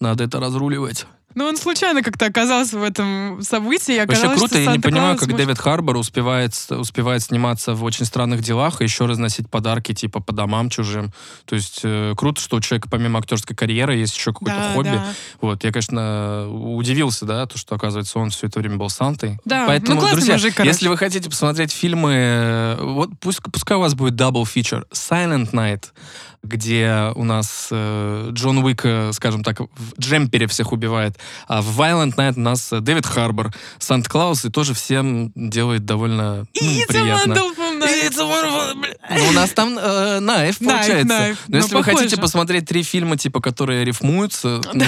надо 0.00 0.24
это 0.24 0.40
разруливать. 0.40 1.06
Ну, 1.34 1.44
он 1.46 1.56
случайно 1.56 2.02
как-то 2.02 2.26
оказался 2.26 2.78
в 2.78 2.82
этом 2.82 3.42
событии. 3.42 3.98
Вообще 3.98 4.28
круто, 4.36 4.58
я 4.58 4.72
не 4.72 4.78
понимаю, 4.78 5.16
как 5.16 5.28
может- 5.28 5.36
Дэвид 5.36 5.58
Харбор 5.58 5.96
успевает, 5.96 6.52
успевает 6.70 7.22
сниматься 7.22 7.74
в 7.74 7.84
очень 7.84 8.04
странных 8.04 8.42
делах 8.42 8.80
и 8.80 8.84
еще 8.84 9.06
разносить 9.06 9.48
подарки 9.50 9.92
типа 9.94 10.20
по 10.20 10.32
домам 10.32 10.70
чужим. 10.70 11.12
То 11.44 11.54
есть 11.56 11.80
э, 11.84 12.14
круто, 12.16 12.40
что 12.40 12.56
у 12.56 12.60
человека 12.60 12.88
помимо 12.90 13.18
актерской 13.18 13.56
карьеры 13.56 13.96
есть 13.96 14.16
еще 14.16 14.32
какое-то 14.32 14.58
Да, 14.60 14.72
хобби. 14.74 14.88
да. 14.88 15.06
Вот, 15.40 15.64
я, 15.64 15.72
конечно, 15.72 16.48
удивился, 16.50 17.24
да, 17.26 17.46
то, 17.46 17.58
что, 17.58 17.74
оказывается, 17.74 18.18
он 18.18 18.30
все 18.30 18.46
это 18.46 18.58
время 18.60 18.76
был 18.76 18.90
Сантой. 18.90 19.38
Да, 19.44 19.66
Поэтому, 19.66 20.00
ну, 20.00 20.08
друзья, 20.10 20.34
мужик, 20.34 20.54
короче. 20.54 20.70
если 20.72 20.88
вы 20.88 20.96
хотите 20.96 21.28
посмотреть 21.30 21.72
фильмы, 21.72 22.12
э, 22.14 22.76
вот 22.80 23.10
пусть, 23.20 23.40
пускай 23.42 23.76
у 23.76 23.80
вас 23.80 23.94
будет 23.94 24.14
double 24.14 24.42
feature. 24.44 24.84
Silent 24.92 25.50
Night, 25.52 25.84
где 26.42 27.12
у 27.14 27.24
нас 27.24 27.68
э, 27.70 28.30
Джон 28.32 28.58
Уик, 28.58 28.84
э, 28.84 29.12
скажем 29.12 29.44
так, 29.44 29.60
в 29.60 30.00
джемпере 30.00 30.46
всех 30.48 30.72
убивает, 30.72 31.16
а 31.46 31.62
в 31.62 31.80
Violent 31.80 32.16
Night 32.16 32.34
у 32.36 32.40
нас 32.40 32.72
э, 32.72 32.80
Дэвид 32.80 33.06
Харбор, 33.06 33.52
Санта-Клаус, 33.78 34.44
и 34.44 34.50
тоже 34.50 34.74
всем 34.74 35.30
делает 35.36 35.84
довольно 35.84 36.46
ну, 36.60 36.68
It's 36.68 36.86
приятно. 36.88 37.32
It's. 37.34 37.52
Ну, 39.10 39.28
у 39.28 39.32
нас 39.32 39.50
там 39.50 39.78
э, 39.78 40.20
Найф, 40.20 40.58
получается. 40.58 41.04
Найф. 41.04 41.38
Но 41.48 41.56
если 41.58 41.72
Ну, 41.72 41.78
вы 41.78 41.84
хотите 41.84 42.04
похоже. 42.10 42.22
посмотреть 42.22 42.66
три 42.66 42.82
фильма, 42.82 43.16
типа, 43.16 43.40
которые 43.40 43.84
рифмуются, 43.84 44.60
ну, 44.72 44.84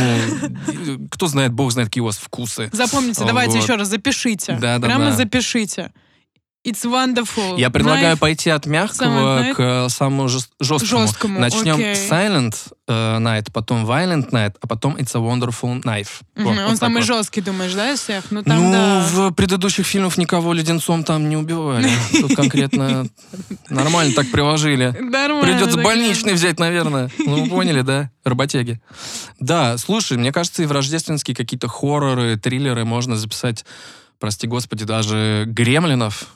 кто 1.11 1.26
знает, 1.26 1.52
бог 1.52 1.72
знает, 1.72 1.88
какие 1.88 2.02
у 2.02 2.07
вас 2.07 2.16
вкусы. 2.18 2.68
Запомните, 2.72 3.24
давайте 3.24 3.55
Вот. 3.55 3.62
еще 3.62 3.76
раз 3.76 3.88
запишите. 3.88 4.59
Да, 4.61 4.78
да, 4.78 4.86
Прямо 4.86 5.07
да. 5.07 5.12
запишите. 5.12 5.92
It's 6.64 6.82
wonderful. 6.84 7.58
Я 7.60 7.68
предлагаю 7.68 8.16
Knife. 8.16 8.20
пойти 8.20 8.48
от 8.48 8.64
мягкого 8.64 9.42
Silent 9.42 9.54
к 9.54 9.60
э, 9.60 9.88
самому 9.90 10.28
жест- 10.28 10.48
жесткому. 10.60 11.02
Жесткому, 11.06 11.38
Начнем 11.38 11.78
с 11.94 12.10
Silent 12.10 12.54
э, 12.88 13.18
Night, 13.18 13.48
потом 13.52 13.84
Violent 13.84 14.30
Night, 14.30 14.54
а 14.62 14.66
потом 14.66 14.96
It's 14.96 15.14
a 15.14 15.20
Wonderful 15.20 15.82
Knife. 15.82 16.22
Мгм, 16.34 16.44
Вот, 16.48 16.58
Он 16.58 16.68
вот 16.70 16.78
самый 16.78 16.96
вот. 17.02 17.04
жесткий, 17.04 17.42
думаешь, 17.42 17.74
да, 17.74 17.92
из 17.92 18.00
всех? 18.00 18.30
Ну, 18.30 18.42
там, 18.42 18.56
ну, 18.64 18.72
да. 18.72 19.06
в 19.10 19.32
предыдущих 19.32 19.86
фильмах 19.86 20.16
никого 20.16 20.54
леденцом 20.54 21.04
там 21.04 21.28
не 21.28 21.36
убивали. 21.36 21.90
Тут 22.12 22.34
конкретно 22.34 23.06
нормально 23.68 24.14
так 24.14 24.30
приложили. 24.30 24.90
Придется 25.42 25.76
больничный 25.78 26.32
взять, 26.32 26.58
наверное. 26.58 27.10
Ну, 27.18 27.42
вы 27.44 27.50
поняли, 27.50 27.82
да? 27.82 28.10
Работяги. 28.24 28.80
Да, 29.38 29.76
слушай, 29.76 30.16
мне 30.16 30.32
кажется, 30.32 30.62
и 30.62 30.66
в 30.66 30.72
рождественские 30.72 31.36
какие-то 31.36 31.68
хорроры, 31.68 32.38
триллеры 32.38 32.86
можно 32.86 33.16
записать, 33.16 33.66
прости 34.18 34.46
господи, 34.46 34.86
даже 34.86 35.44
«Гремлинов». 35.46 36.26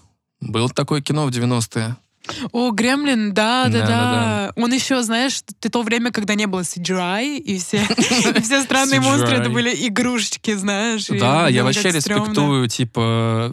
Было 0.41 0.69
такое 0.69 1.01
кино 1.01 1.27
в 1.27 1.31
90-е. 1.31 1.97
О, 2.53 2.71
Гремлин, 2.73 3.33
да, 3.33 3.65
да, 3.65 3.71
да. 3.71 3.79
Да-да-да. 3.81 4.53
Он 4.57 4.73
еще, 4.73 5.03
знаешь, 5.03 5.41
ты 5.61 5.69
то 5.71 5.83
время, 5.83 6.11
когда 6.11 6.35
не 6.35 6.47
было 6.47 6.61
CGI, 6.61 7.39
и 7.39 7.59
все, 7.59 7.81
все 8.43 8.63
странные 8.63 9.01
монстры, 9.01 9.37
это 9.37 9.51
были 9.51 9.71
игрушечки, 9.89 10.55
знаешь. 10.55 11.07
Да, 11.07 11.49
я 11.49 11.65
вообще 11.65 11.91
респектую, 11.91 12.69
типа, 12.69 13.53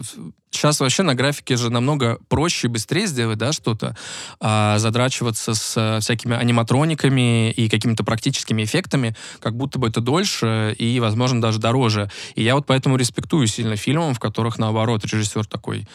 сейчас 0.50 0.80
вообще 0.80 1.02
на 1.02 1.14
графике 1.14 1.56
же 1.56 1.70
намного 1.70 2.18
проще 2.28 2.66
и 2.66 2.70
быстрее 2.70 3.06
сделать, 3.06 3.38
да, 3.38 3.52
что-то, 3.52 3.96
а 4.40 4.78
задрачиваться 4.78 5.54
с 5.54 5.74
э, 5.76 6.00
всякими 6.00 6.36
аниматрониками 6.36 7.50
и 7.50 7.68
какими-то 7.68 8.04
практическими 8.04 8.64
эффектами, 8.64 9.14
как 9.40 9.56
будто 9.56 9.78
бы 9.78 9.88
это 9.88 10.00
дольше 10.00 10.74
и, 10.78 10.98
возможно, 11.00 11.40
даже 11.40 11.58
дороже. 11.58 12.10
И 12.34 12.42
я 12.42 12.54
вот 12.54 12.66
поэтому 12.66 12.96
респектую 12.96 13.46
сильно 13.46 13.76
фильмам, 13.76 14.14
в 14.14 14.20
которых, 14.20 14.58
наоборот, 14.58 15.04
режиссер 15.04 15.46
такой, 15.46 15.86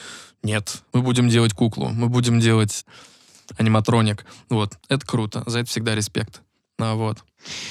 нет, 0.43 0.83
мы 0.93 1.01
будем 1.01 1.29
делать 1.29 1.53
куклу, 1.53 1.89
мы 1.89 2.09
будем 2.09 2.39
делать 2.39 2.85
аниматроник. 3.57 4.25
Вот, 4.49 4.77
это 4.89 5.05
круто, 5.05 5.43
за 5.45 5.59
это 5.59 5.69
всегда 5.69 5.95
респект. 5.95 6.41
А 6.79 6.95
вот. 6.95 7.19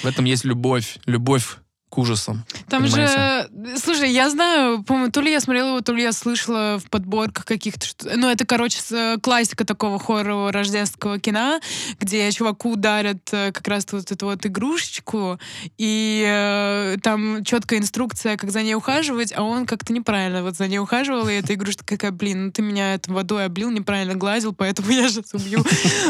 В 0.03 0.07
этом 0.07 0.25
есть 0.25 0.45
любовь, 0.45 0.99
любовь 1.05 1.57
к 1.91 1.99
ужасам. 1.99 2.45
Там 2.69 2.85
Понимаете? 2.85 3.49
же, 3.53 3.79
слушай, 3.79 4.11
я 4.13 4.31
знаю, 4.31 4.85
по-моему, 4.85 5.11
то 5.11 5.21
ли 5.21 5.33
я 5.33 5.41
смотрела 5.41 5.71
его, 5.71 5.81
то 5.81 5.93
ли 5.93 6.03
я 6.03 6.13
слышала 6.13 6.79
в 6.79 6.89
подборках 6.89 7.45
каких-то, 7.45 7.87
ну, 8.17 8.29
это, 8.29 8.47
короче, 8.47 8.79
э, 8.93 9.19
классика 9.21 9.65
такого 9.65 9.99
хоррорового 9.99 10.53
рождественского 10.53 11.19
кино, 11.19 11.61
где 11.99 12.31
чуваку 12.31 12.77
дарят 12.77 13.29
э, 13.33 13.51
как 13.51 13.67
раз 13.67 13.87
вот 13.91 14.11
эту 14.11 14.27
вот 14.27 14.47
игрушечку, 14.47 15.41
и 15.79 16.25
э, 16.25 16.97
там 17.03 17.45
четкая 17.45 17.81
инструкция, 17.81 18.37
как 18.37 18.53
за 18.53 18.63
ней 18.63 18.75
ухаживать, 18.75 19.33
а 19.37 19.43
он 19.43 19.67
как-то 19.67 19.93
неправильно 19.93 20.45
вот 20.45 20.57
за 20.57 20.69
ней 20.69 20.79
ухаживал, 20.79 21.29
и 21.29 21.33
эта 21.33 21.55
игрушка 21.55 21.85
такая, 21.85 22.13
блин, 22.13 22.47
ну 22.47 22.53
ты 22.53 22.63
меня 22.63 22.95
это 22.95 23.13
водой 23.13 23.47
облил, 23.47 23.71
неправильно 23.71 24.15
гладил, 24.15 24.55
поэтому 24.55 24.91
я 24.93 25.09
сейчас 25.09 25.35
убью 25.35 25.65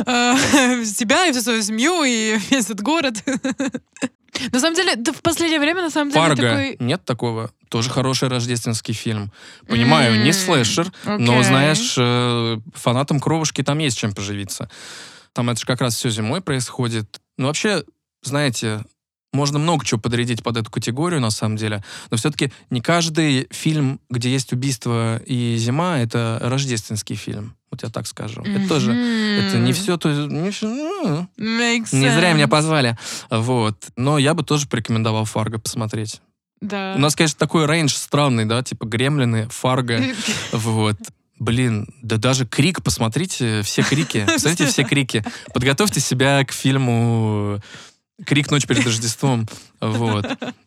э, 0.05 0.85
себя 0.85 1.27
и 1.27 1.33
всю 1.33 1.41
свою 1.41 1.63
семью, 1.63 2.05
и 2.05 2.37
весь 2.51 2.67
этот 2.67 2.83
город. 2.83 3.25
На 4.53 4.61
самом 4.61 4.77
деле, 4.77 4.97
да 4.97 5.13
в 5.13 5.23
последнее 5.23 5.61
время, 5.61 5.83
на 5.83 5.91
самом 5.91 6.11
деле, 6.11 6.23
Фарго. 6.27 6.43
такой... 6.43 6.77
Нет 6.79 7.05
такого. 7.05 7.51
Тоже 7.69 7.91
хороший 7.91 8.29
рождественский 8.29 8.95
фильм. 8.95 9.33
Понимаю, 9.69 10.23
не 10.23 10.29
М, 10.31 10.33
слэшер, 10.33 10.93
но, 11.05 11.33
окей. 11.35 11.45
знаешь, 11.45 11.95
э, 11.99 12.59
фанатам 12.75 13.21
кровушки 13.21 13.63
там 13.63 13.79
есть 13.79 13.99
чем 13.99 14.13
поживиться. 14.13 14.69
Там 15.33 15.51
это 15.51 15.61
же 15.61 15.67
как 15.67 15.81
раз 15.81 15.95
все 15.95 16.11
зимой 16.11 16.41
происходит. 16.41 17.21
Ну, 17.39 17.47
вообще, 17.47 17.85
знаете, 18.23 18.85
можно 19.33 19.59
много 19.59 19.85
чего 19.85 20.01
подрядить 20.01 20.43
под 20.43 20.57
эту 20.57 20.71
категорию, 20.71 21.21
на 21.21 21.31
самом 21.31 21.57
деле. 21.57 21.85
Но 22.11 22.17
все-таки 22.17 22.53
не 22.71 22.81
каждый 22.81 23.47
фильм, 23.51 24.01
где 24.11 24.31
есть 24.31 24.53
убийство 24.53 25.19
и 25.19 25.57
зима, 25.57 25.99
это 25.99 26.39
рождественский 26.43 27.17
фильм. 27.17 27.55
Вот 27.71 27.83
я 27.85 27.89
так 27.89 28.07
скажу. 28.07 28.43
Это 28.43 28.69
тоже... 28.69 28.93
Это 28.93 29.59
не 29.59 29.73
все 29.73 29.97
то... 29.97 30.11
Не, 30.11 30.51
всё- 30.51 30.69
ну, 30.69 31.29
не 31.37 32.11
зря 32.11 32.33
меня 32.33 32.49
позвали. 32.49 32.99
Вот. 33.31 33.77
Но 33.97 34.19
я 34.19 34.35
бы 34.35 34.43
тоже 34.43 34.67
порекомендовал 34.67 35.25
Фарго 35.25 35.59
посмотреть. 35.59 36.21
Да. 36.61 36.95
У 36.97 36.99
нас, 36.99 37.15
конечно, 37.15 37.39
такой 37.39 37.67
рейндж 37.67 37.95
странный, 37.95 38.45
да, 38.45 38.63
типа 38.63 38.85
Гремлины, 38.85 39.49
Фарго, 39.49 40.03
вот. 40.53 40.99
Блин, 41.39 41.89
да 42.03 42.19
даже 42.19 42.45
Крик, 42.45 42.83
посмотрите 42.83 43.63
все 43.63 43.83
крики. 43.83 44.25
Посмотрите 44.27 44.67
все 44.67 44.85
крики. 44.85 45.25
Подготовьте 45.55 45.99
себя 45.99 46.45
к 46.45 46.53
фильму 46.53 47.61
Крик 48.27 48.51
ночь 48.51 48.67
перед 48.67 48.85
Рождеством. 48.85 49.49
Вот. 49.81 50.27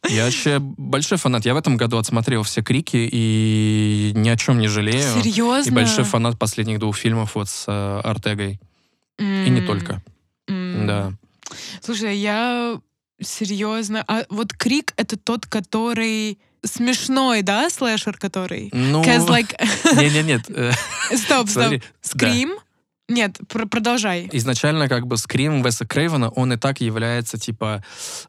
Я 0.10 0.26
вообще 0.26 0.60
большой 0.60 1.18
фанат. 1.18 1.45
Я 1.45 1.54
в 1.54 1.58
этом 1.58 1.78
году 1.78 1.97
отсмотрел 1.97 2.43
все 2.43 2.64
крики 2.64 3.10
и 3.12 4.12
ни 4.16 4.30
о 4.30 4.38
чем 4.38 4.60
не 4.60 4.68
жалею. 4.68 5.22
Серьезно? 5.22 5.70
И 5.70 5.74
большой 5.74 6.04
фанат 6.04 6.38
последних 6.39 6.80
двух 6.80 6.97
фильмов 6.97 7.36
вот 7.36 7.49
с 7.49 7.66
э, 7.68 8.01
Артегой. 8.04 8.60
И 9.20 9.49
не 9.49 9.62
только. 9.62 10.01
Да. 10.47 11.14
Слушай, 11.82 12.18
я 12.18 12.80
серьезно. 13.22 14.04
А 14.08 14.26
вот 14.30 14.54
Крик 14.54 14.93
это 14.97 15.18
тот, 15.18 15.45
который 15.45 16.39
смешной, 16.64 17.41
да, 17.41 17.70
слэшер, 17.70 18.18
который? 18.18 18.70
Ну, 18.74 19.04
Cause 19.04 19.28
like... 19.28 19.56
не-не-нет. 19.95 20.43
э, 20.49 20.72
Стоп, 21.16 21.49
стоп. 21.49 21.82
смотри, 22.01 22.47
да. 22.47 22.56
Нет, 23.10 23.38
пр- 23.49 23.68
продолжай. 23.68 24.30
изначально 24.32 24.88
как 24.88 25.08
бы 25.08 25.18
скрим 25.18 25.62
Веса 25.62 25.86
Крейвена, 25.86 26.30
он 26.30 26.54
и 26.54 26.58
так 26.58 26.80
является 26.80 27.38
типа 27.38 27.84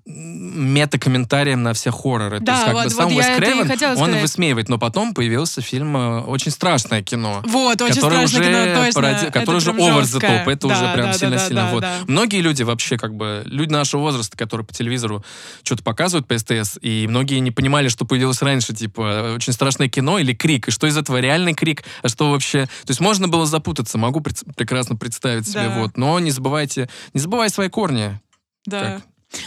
мета-комментарием 0.05 1.63
на 1.63 1.73
все 1.75 1.91
хорроры. 1.91 2.41
То 2.41 2.45
Да, 2.47 2.53
есть 2.55 2.65
как 2.65 2.75
вот- 2.75 2.85
бы 2.85 2.91
сам 2.91 3.09
вот 3.09 3.25
и 3.25 3.37
Крейвен, 3.37 3.71
он 3.71 3.77
сказать. 3.77 4.21
высмеивает, 4.23 4.69
но 4.69 4.79
потом 4.79 5.15
появился 5.15 5.61
фильм 5.63 5.97
э, 5.97 6.21
«Очень 6.23 6.51
страшное 6.51 7.03
кино». 7.03 7.43
Вот, 7.47 7.81
очень 7.83 7.95
страшное 7.95 8.25
уже, 8.25 8.43
кино, 8.43 8.85
точно. 8.85 9.07
Это 9.07 9.31
который 9.31 9.57
уже 9.57 9.71
over 9.71 10.03
the 10.03 10.21
top, 10.21 10.51
это 10.51 10.69
Да, 10.69 10.75
уже 10.75 10.93
прям 10.93 11.07
да, 11.07 11.13
да, 11.13 11.19
сильно-сильно. 11.19 11.63
да, 11.63 11.71
вот. 11.71 11.81
да. 11.83 11.95
Многие 12.09 12.41
люди 12.41 12.63
вообще 12.63 12.97
как 12.97 13.15
бы, 13.15 13.43
люди 13.47 13.71
нашего 13.73 14.01
возраста, 14.01 14.37
которые 14.37 14.67
по 14.67 14.75
телевизору 14.75 15.25
что-то 15.63 15.83
показывают 15.85 16.27
по 16.27 16.37
СТС, 16.37 16.79
и 16.83 17.07
многие 17.09 17.39
не 17.39 17.51
понимали, 17.51 17.89
что 17.89 18.05
появилось 18.05 18.43
раньше, 18.43 18.75
типа, 18.75 19.35
очень 19.37 19.53
страшное 19.53 19.89
кино 19.89 20.19
или 20.19 20.35
крик, 20.35 20.69
и 20.69 20.71
что 20.71 20.87
из 20.87 20.97
этого 20.97 21.19
реальный 21.21 21.55
крик, 21.55 21.85
а 22.03 22.09
что 22.09 22.31
вообще... 22.33 22.67
То 22.67 22.91
есть 22.91 23.01
можно 23.01 23.29
было 23.29 23.47
запутаться, 23.47 23.99
могу 23.99 24.21
прекрасно 24.65 24.97
представить 24.97 25.47
себе, 25.47 25.69
Да. 25.69 25.79
вот. 25.79 25.97
Но 25.99 26.19
не 26.21 26.31
забывайте, 26.31 26.89
не 27.13 27.21
забывай 27.21 27.51
свои 27.51 27.69
корни, 27.69 28.19
Да. 28.65 28.81
как 28.81 29.03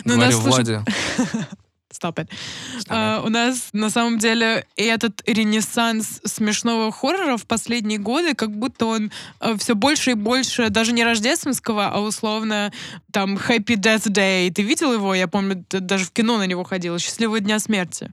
Ну, 0.05 0.13
говорил 0.15 0.39
Влади. 0.41 0.82
Stop 1.91 2.15
it. 2.18 2.30
А, 2.89 3.24
у 3.26 3.30
нас 3.30 3.70
на 3.74 3.89
самом 3.89 4.20
деле 4.20 4.68
этот 4.76 5.24
ренессанс 5.26 6.22
смешного 6.26 6.91
хоррора 6.91 7.38
в 7.38 7.47
последние 7.47 7.97
годы, 7.97 8.36
как 8.36 8.51
будто 8.55 8.86
он 8.86 9.11
все 9.57 9.74
больше 9.74 10.11
и 10.11 10.13
больше, 10.13 10.70
даже 10.70 10.91
не 10.91 11.03
рождественского, 11.03 11.88
а 11.88 11.99
условно 11.99 12.72
там 13.11 13.38
Happy 13.38 13.76
Death 13.78 14.09
Day. 14.11 14.51
Ты 14.51 14.61
видел 14.61 14.93
его? 14.93 15.15
Я 15.15 15.28
помню, 15.28 15.65
ты 15.68 15.80
даже 15.80 16.05
в 16.05 16.11
кино 16.11 16.38
на 16.38 16.45
него 16.45 16.63
ходила. 16.63 16.99
Счастливого 16.99 17.39
дня 17.39 17.57
смерти. 17.57 18.11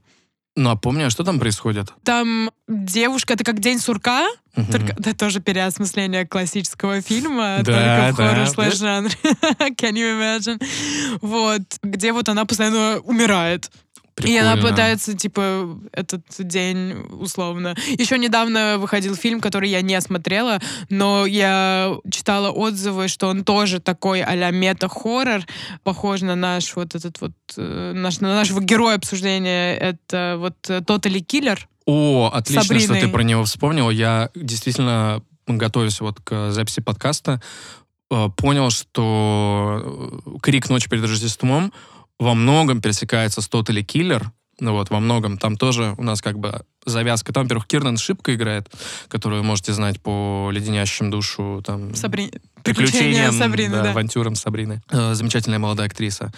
Ну, 0.57 0.69
а 0.69 0.75
помню, 0.77 1.07
а 1.07 1.09
что 1.09 1.23
там 1.25 1.37
происходит? 1.39 1.93
Там 2.03 2.49
девушка, 2.67 3.33
это 3.33 3.43
как 3.43 3.59
День 3.59 3.79
сурка, 3.79 4.25
Мгм. 4.55 4.71
только 4.71 4.93
это 4.93 5.13
тоже 5.13 5.41
переосмысление 5.41 6.25
классического 6.25 7.01
фильма, 7.01 7.57
Да, 7.61 8.13
только 8.13 8.13
в 8.13 8.35
да. 8.35 8.45
слэш 8.47 8.77
жанре. 8.77 9.11
Can 9.23 9.93
you 9.93 10.17
imagine? 10.17 10.63
Вот, 11.21 11.61
где 11.83 12.13
вот 12.13 12.29
она 12.29 12.45
постоянно 12.45 12.99
умирает. 13.03 13.69
И 14.23 14.37
она 14.37 14.53
Прикольно. 14.53 14.75
пытается, 14.75 15.13
типа, 15.13 15.77
этот 15.91 16.23
день 16.39 16.93
условно. 17.19 17.75
Еще 17.97 18.17
недавно 18.17 18.77
выходил 18.77 19.13
фильм, 19.15 19.41
который 19.41 19.69
я 19.69 19.81
не 19.81 19.99
смотрела, 19.99 20.59
но 20.89 21.25
я 21.25 21.97
читала 22.09 22.49
отзывы, 22.49 23.09
что 23.09 23.27
он 23.27 23.43
тоже 23.43 23.79
такой 23.79 24.21
а-ля 24.21 24.51
мета-хоррор, 24.51 25.41
похож 25.83 26.21
на 26.21 26.35
наш 26.35 26.75
вот 26.77 26.95
этот 26.95 27.19
вот, 27.19 27.33
э, 27.57 27.91
наш, 27.93 28.21
на 28.21 28.35
нашего 28.35 28.61
героя 28.61 28.95
обсуждения. 28.95 29.75
Это 29.75 30.37
вот 30.39 30.55
э, 30.69 30.79
Totally 30.79 31.19
Killer. 31.25 31.59
О, 31.85 32.31
отлично, 32.33 32.63
что 32.63 32.73
Сабриной. 32.79 33.01
ты 33.01 33.07
про 33.09 33.21
него 33.21 33.43
вспомнил. 33.43 33.89
Я 33.89 34.29
действительно, 34.33 35.21
готовясь 35.45 35.99
вот 35.99 36.21
к 36.23 36.51
записи 36.51 36.81
подкаста, 36.81 37.41
э, 38.09 38.29
понял, 38.37 38.69
что 38.69 40.21
«Крик 40.41 40.69
ночи 40.69 40.89
перед 40.89 41.03
Рождеством» 41.03 41.73
во 42.19 42.33
многом 42.33 42.81
пересекается 42.81 43.41
с 43.41 43.47
«Тотали 43.47 43.81
Киллер». 43.81 44.31
Ну 44.59 44.71
вот, 44.71 44.89
во 44.89 45.01
многом. 45.01 45.37
Там 45.37 45.57
тоже 45.57 45.95
у 45.97 46.03
нас 46.03 46.21
как 46.21 46.39
бы 46.39 46.63
завязка. 46.85 47.33
Там, 47.33 47.43
во-первых, 47.43 47.67
Кирнан 47.67 47.97
Шипка 47.97 48.33
играет, 48.35 48.71
которую 49.09 49.41
вы 49.41 49.47
можете 49.47 49.73
знать 49.73 50.01
по 50.01 50.49
леденящим 50.51 51.11
душу 51.11 51.61
там, 51.65 51.93
Сабри... 51.93 52.31
приключениям, 52.63 53.33
Сабрины, 53.33 53.75
да, 53.75 53.83
да. 53.83 53.91
авантюрам 53.91 54.35
Сабрины. 54.35 54.81
Э, 54.89 55.13
замечательная 55.13 55.59
молодая 55.59 55.87
актриса. 55.87 56.31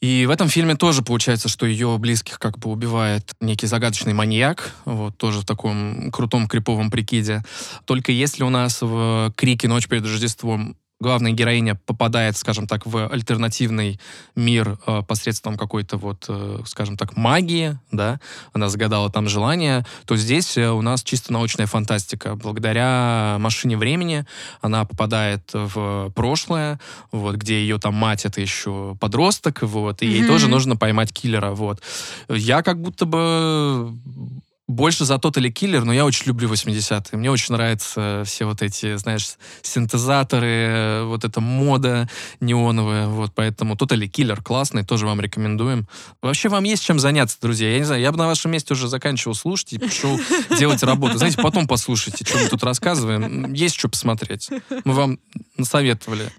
И 0.00 0.26
в 0.26 0.30
этом 0.30 0.48
фильме 0.48 0.76
тоже 0.76 1.02
получается, 1.02 1.48
что 1.48 1.66
ее 1.66 1.96
близких 1.98 2.38
как 2.38 2.58
бы 2.58 2.70
убивает 2.70 3.32
некий 3.40 3.66
загадочный 3.66 4.12
маньяк, 4.12 4.72
вот, 4.84 5.16
тоже 5.16 5.40
в 5.40 5.44
таком 5.44 6.12
крутом 6.12 6.46
криповом 6.46 6.90
прикиде. 6.90 7.42
Только 7.84 8.12
если 8.12 8.44
у 8.44 8.50
нас 8.50 8.80
в 8.80 9.32
«Крике. 9.36 9.66
Ночь 9.68 9.88
перед 9.88 10.04
Рождеством» 10.04 10.76
главная 11.00 11.32
героиня 11.32 11.76
попадает, 11.86 12.36
скажем 12.36 12.66
так, 12.66 12.86
в 12.86 13.08
альтернативный 13.08 14.00
мир 14.34 14.78
э, 14.86 15.02
посредством 15.06 15.56
какой-то 15.56 15.96
вот, 15.96 16.26
э, 16.28 16.60
скажем 16.66 16.96
так, 16.96 17.16
магии, 17.16 17.78
да, 17.92 18.20
она 18.52 18.68
загадала 18.68 19.10
там 19.10 19.28
желание, 19.28 19.86
то 20.06 20.16
здесь 20.16 20.56
э, 20.56 20.68
у 20.70 20.82
нас 20.82 21.02
чисто 21.02 21.32
научная 21.32 21.66
фантастика. 21.66 22.34
Благодаря 22.34 23.36
машине 23.38 23.76
времени 23.76 24.24
она 24.60 24.84
попадает 24.84 25.50
в 25.52 26.10
прошлое, 26.14 26.80
вот, 27.12 27.36
где 27.36 27.60
ее 27.60 27.78
там 27.78 27.94
мать 27.94 28.24
это 28.24 28.40
еще 28.40 28.96
подросток, 29.00 29.62
вот, 29.62 30.02
и 30.02 30.06
ей 30.06 30.20
Мгм. 30.22 30.28
тоже 30.28 30.48
нужно 30.48 30.76
поймать 30.76 31.12
киллера, 31.12 31.52
вот. 31.52 31.80
Я 32.28 32.62
как 32.62 32.80
будто 32.80 33.06
бы 33.06 33.94
больше 34.68 35.06
за 35.06 35.18
тот 35.18 35.38
или 35.38 35.48
киллер, 35.50 35.84
но 35.84 35.94
я 35.94 36.04
очень 36.04 36.26
люблю 36.26 36.48
80-е. 36.48 37.18
Мне 37.18 37.30
очень 37.30 37.54
нравятся 37.54 38.22
все 38.26 38.44
вот 38.44 38.60
эти, 38.60 38.96
знаешь, 38.96 39.36
синтезаторы, 39.62 41.04
вот 41.04 41.24
эта 41.24 41.40
мода 41.40 42.06
неоновая, 42.40 43.08
вот, 43.08 43.32
поэтому 43.34 43.76
тот 43.76 43.92
или 43.92 44.06
киллер 44.06 44.42
классный, 44.42 44.84
тоже 44.84 45.06
вам 45.06 45.22
рекомендуем. 45.22 45.88
Вообще 46.20 46.50
вам 46.50 46.64
есть 46.64 46.84
чем 46.84 46.98
заняться, 46.98 47.38
друзья. 47.40 47.72
Я 47.72 47.78
не 47.78 47.84
знаю, 47.84 48.02
я 48.02 48.12
бы 48.12 48.18
на 48.18 48.26
вашем 48.26 48.50
месте 48.50 48.74
уже 48.74 48.88
заканчивал 48.88 49.34
слушать 49.34 49.72
и 49.72 49.78
пошел 49.78 50.20
делать 50.58 50.82
работу. 50.82 51.16
Знаете, 51.16 51.38
потом 51.40 51.66
послушайте, 51.66 52.26
что 52.26 52.36
мы 52.36 52.48
тут 52.48 52.62
рассказываем. 52.62 53.54
Есть 53.54 53.76
что 53.76 53.88
посмотреть. 53.88 54.50
Мы 54.84 54.92
вам 54.92 55.18
насоветовали. 55.56 56.30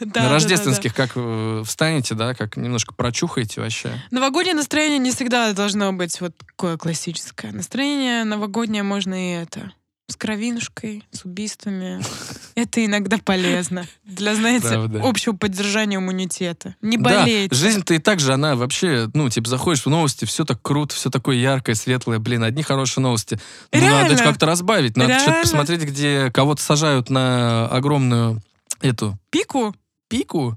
На 0.00 0.30
рождественских 0.30 0.94
как 0.94 1.12
э, 1.14 1.62
встанете, 1.64 2.14
да, 2.14 2.34
как 2.34 2.56
немножко 2.56 2.92
прочухаете 2.92 3.60
вообще. 3.60 4.02
Новогоднее 4.10 4.54
настроение 4.54 4.98
не 4.98 5.12
всегда 5.12 5.52
должно 5.52 5.92
быть 5.92 6.20
вот 6.20 6.36
такое 6.38 6.76
классическое. 6.76 7.35
Настроение 7.44 8.24
новогоднее 8.24 8.82
можно 8.82 9.14
и 9.14 9.32
это. 9.42 9.72
С 10.08 10.14
кровинушкой, 10.14 11.02
с 11.10 11.24
убийствами. 11.24 12.00
Это 12.54 12.84
иногда 12.84 13.18
полезно. 13.18 13.86
Для, 14.04 14.36
знаете, 14.36 14.68
Правда. 14.68 15.00
общего 15.02 15.34
поддержания 15.34 15.96
иммунитета. 15.96 16.76
Не 16.80 16.96
Да, 16.96 17.02
болеть. 17.22 17.52
жизнь-то 17.52 17.92
и 17.92 17.98
так 17.98 18.20
же, 18.20 18.32
она 18.32 18.54
вообще, 18.54 19.10
ну, 19.14 19.28
типа, 19.28 19.48
заходишь 19.48 19.84
в 19.84 19.88
новости, 19.90 20.24
все 20.24 20.44
так 20.44 20.62
круто, 20.62 20.94
все 20.94 21.10
такое 21.10 21.36
яркое, 21.38 21.74
светлое, 21.74 22.20
блин, 22.20 22.44
одни 22.44 22.62
хорошие 22.62 23.02
новости. 23.02 23.36
Ну, 23.72 23.80
надо 23.80 23.90
Реально. 24.04 24.16
же 24.16 24.22
как-то 24.22 24.46
разбавить, 24.46 24.96
надо 24.96 25.18
что-то 25.18 25.40
посмотреть, 25.42 25.82
где 25.82 26.30
кого-то 26.30 26.62
сажают 26.62 27.10
на 27.10 27.66
огромную 27.66 28.40
эту 28.80 29.18
Пику? 29.30 29.74
пику, 30.08 30.56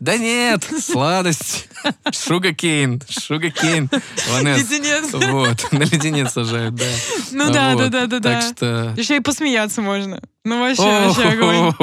Да 0.00 0.16
нет, 0.16 0.68
сладость. 0.80 1.68
Шугакейн. 2.12 3.02
Шугакейн. 3.08 3.90
Леденец. 4.42 5.12
Вот, 5.12 5.72
на 5.72 5.82
леденец 5.82 6.32
сажают, 6.32 6.74
да. 6.74 6.84
Ну 7.32 7.52
да, 7.52 7.74
да, 7.74 7.88
да, 7.88 8.06
да, 8.06 8.20
Так 8.20 8.42
что... 8.42 8.94
Еще 8.96 9.16
и 9.16 9.20
посмеяться 9.20 9.82
можно. 9.82 10.20
Ну 10.44 10.60
вообще, 10.60 10.82
вообще 10.82 11.28
огонь. 11.28 11.74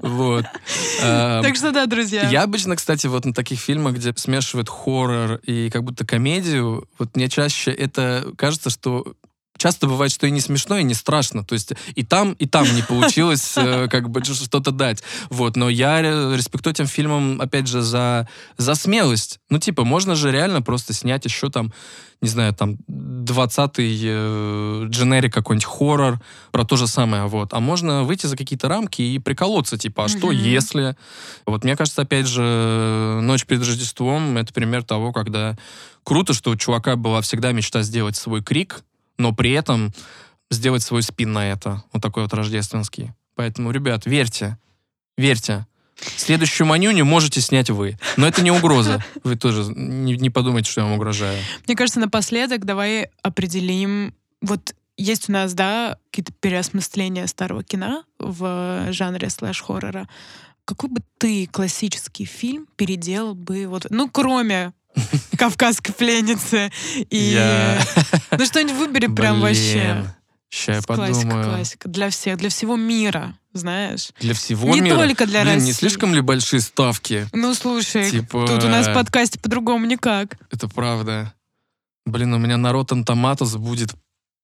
Вот. 0.00 0.44
Так 1.00 1.56
что 1.56 1.70
да, 1.72 1.86
друзья. 1.86 2.28
Я 2.28 2.42
обычно, 2.42 2.76
кстати, 2.76 3.06
вот 3.06 3.24
на 3.24 3.32
таких 3.32 3.60
фильмах, 3.60 3.94
где 3.94 4.12
смешивают 4.16 4.68
хоррор 4.68 5.40
и 5.44 5.70
как 5.70 5.84
будто 5.84 6.04
комедию, 6.04 6.86
вот 6.98 7.16
мне 7.16 7.28
чаще 7.28 7.70
это 7.70 8.32
кажется, 8.36 8.68
что 8.68 9.14
часто 9.60 9.86
бывает, 9.86 10.10
что 10.10 10.26
и 10.26 10.30
не 10.30 10.40
смешно, 10.40 10.78
и 10.78 10.82
не 10.82 10.94
страшно. 10.94 11.44
То 11.44 11.52
есть 11.52 11.72
и 11.94 12.02
там, 12.02 12.32
и 12.32 12.46
там 12.46 12.66
не 12.74 12.82
получилось 12.82 13.52
э, 13.56 13.88
как 13.90 14.08
бы 14.08 14.24
что-то 14.24 14.70
дать. 14.70 15.02
Вот. 15.28 15.56
Но 15.56 15.68
я 15.68 16.00
ре- 16.00 16.36
респектую 16.36 16.72
этим 16.72 16.86
фильмам, 16.86 17.40
опять 17.40 17.68
же, 17.68 17.82
за, 17.82 18.26
за 18.56 18.74
смелость. 18.74 19.38
Ну, 19.50 19.58
типа, 19.58 19.84
можно 19.84 20.14
же 20.14 20.32
реально 20.32 20.62
просто 20.62 20.94
снять 20.94 21.26
еще 21.26 21.50
там, 21.50 21.72
не 22.22 22.28
знаю, 22.28 22.54
там, 22.54 22.76
20-й 22.88 24.00
э, 24.04 24.86
дженерик 24.88 25.32
какой-нибудь 25.34 25.64
хоррор 25.66 26.20
про 26.52 26.64
то 26.64 26.76
же 26.76 26.86
самое, 26.86 27.26
вот. 27.26 27.52
А 27.52 27.60
можно 27.60 28.04
выйти 28.04 28.26
за 28.26 28.36
какие-то 28.36 28.68
рамки 28.68 29.02
и 29.02 29.18
приколоться, 29.18 29.76
типа, 29.76 30.04
а 30.04 30.08
что 30.08 30.28
Мгм. 30.28 30.36
если... 30.36 30.96
Вот 31.46 31.64
мне 31.64 31.76
кажется, 31.76 32.02
опять 32.02 32.26
же, 32.26 33.20
«Ночь 33.22 33.44
перед 33.44 33.60
Рождеством»— 33.66 34.36
это 34.38 34.52
пример 34.52 34.84
того, 34.84 35.12
когда 35.12 35.56
круто, 36.02 36.32
что 36.32 36.50
у 36.50 36.56
чувака 36.56 36.96
была 36.96 37.20
всегда 37.20 37.52
мечта 37.52 37.82
сделать 37.82 38.16
свой 38.16 38.42
крик, 38.42 38.82
но 39.20 39.32
при 39.32 39.52
этом 39.52 39.92
сделать 40.50 40.82
свой 40.82 41.02
спин 41.02 41.32
на 41.32 41.50
это. 41.52 41.84
Вот 41.92 42.02
такой 42.02 42.24
вот 42.24 42.32
рождественский. 42.32 43.12
Поэтому, 43.36 43.70
ребят, 43.70 44.06
верьте. 44.06 44.58
Верьте. 45.16 45.66
Следующую 46.16 46.66
манюню 46.66 47.04
можете 47.04 47.40
снять 47.40 47.70
вы. 47.70 47.98
Но 48.16 48.26
это 48.26 48.42
не 48.42 48.50
угроза. 48.50 49.04
Вы 49.24 49.36
тоже 49.36 49.70
не, 49.74 50.16
не 50.16 50.30
подумайте, 50.30 50.70
что 50.70 50.80
я 50.80 50.86
вам 50.86 50.96
угрожаю. 50.96 51.38
Мне 51.66 51.76
кажется, 51.76 52.00
напоследок 52.00 52.64
давай 52.64 53.10
определим, 53.22 54.14
вот 54.40 54.74
есть 54.96 55.28
у 55.28 55.32
нас, 55.32 55.52
да, 55.52 55.98
какие-то 56.10 56.32
переосмысления 56.40 57.26
старого 57.26 57.62
кино 57.62 58.04
в 58.18 58.86
жанре 58.92 59.28
слэш-хоррора. 59.28 60.08
Какой 60.64 60.88
бы 60.88 61.02
ты 61.18 61.46
классический 61.46 62.24
фильм 62.24 62.66
переделал 62.76 63.34
бы, 63.34 63.66
вот, 63.66 63.86
ну, 63.90 64.08
кроме 64.08 64.72
«Кавказской 65.38 65.92
пленницы» 65.92 66.70
и... 67.10 67.16
Я- 67.16 67.80
Ну, 68.38 68.44
что-нибудь 68.46 68.76
выбери 68.76 69.06
прям 69.08 69.40
вообще. 69.40 70.04
Сейчас 70.48 70.76
я 70.88 70.94
Классика, 70.96 71.20
подумаю. 71.28 71.44
классика. 71.44 71.88
Для 71.88 72.10
всех, 72.10 72.36
для 72.38 72.48
всего 72.48 72.74
мира, 72.76 73.34
знаешь. 73.52 74.08
Для 74.18 74.34
всего 74.34 74.74
Не 74.74 74.80
мира? 74.80 74.96
только 74.96 75.26
для 75.26 75.42
Блин, 75.42 75.54
не 75.58 75.60
России. 75.60 75.72
слишком 75.72 76.12
ли 76.14 76.20
большие 76.20 76.60
ставки? 76.60 77.28
Ну, 77.32 77.54
слушай, 77.54 78.10
Типа, 78.10 78.46
тут 78.48 78.64
у 78.64 78.68
нас 78.68 78.88
в 78.88 78.94
подкасте 78.94 79.38
по-другому 79.38 79.86
никак. 79.86 80.36
Это 80.50 80.66
правда. 80.68 81.32
Блин, 82.04 82.34
у 82.34 82.38
меня 82.38 82.56
на 82.56 82.72
Rotten 82.72 83.04
Tomatoes 83.04 83.58
будет 83.58 83.94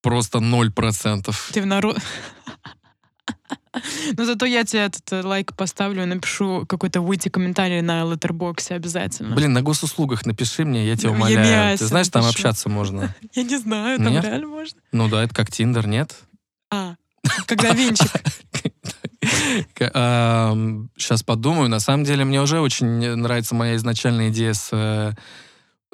просто 0.01 0.39
0%. 0.39 1.35
Ты 1.53 1.63
в 1.63 1.67
народ... 1.67 1.99
Но 4.17 4.25
зато 4.25 4.47
я 4.47 4.65
тебе 4.65 4.83
этот 4.87 5.13
э, 5.13 5.23
лайк 5.23 5.55
поставлю 5.55 6.03
и 6.03 6.07
напишу 6.07 6.65
какой-то 6.67 7.01
вытти 7.01 7.29
комментарий 7.29 7.81
на 7.83 8.03
Letterboxd 8.03 8.73
обязательно. 8.75 9.35
Блин, 9.37 9.53
на 9.53 9.63
госуслугах 9.63 10.25
напиши 10.27 10.65
мне, 10.65 10.87
я 10.87 10.97
тебя 10.97 11.11
Ну, 11.11 11.17
умоляю. 11.17 11.77
Ты 11.79 11.87
знаешь, 11.87 12.09
там 12.09 12.23
напишу. 12.23 12.39
общаться 12.39 12.69
можно. 12.69 13.15
Я 13.35 13.43
не 13.43 13.59
знаю, 13.59 13.99
там 13.99 14.13
Нет? 14.13 14.25
реально 14.25 14.47
можно. 14.49 14.81
Ну 14.93 15.09
да, 15.09 15.23
это 15.23 15.35
как 15.35 15.51
Тиндер, 15.53 15.87
нет? 15.87 16.15
А, 16.71 16.95
когда 17.47 17.73
венчик. 17.73 18.11
Сейчас 19.77 21.23
подумаю. 21.23 21.69
На 21.69 21.81
самом 21.81 22.05
деле, 22.05 22.25
мне 22.25 22.41
уже 22.41 22.61
очень 22.61 22.87
нравится 23.17 23.55
моя 23.55 23.77
изначальная 23.77 24.31
идея 24.31 24.55
с 24.55 24.69
э, 24.73 25.13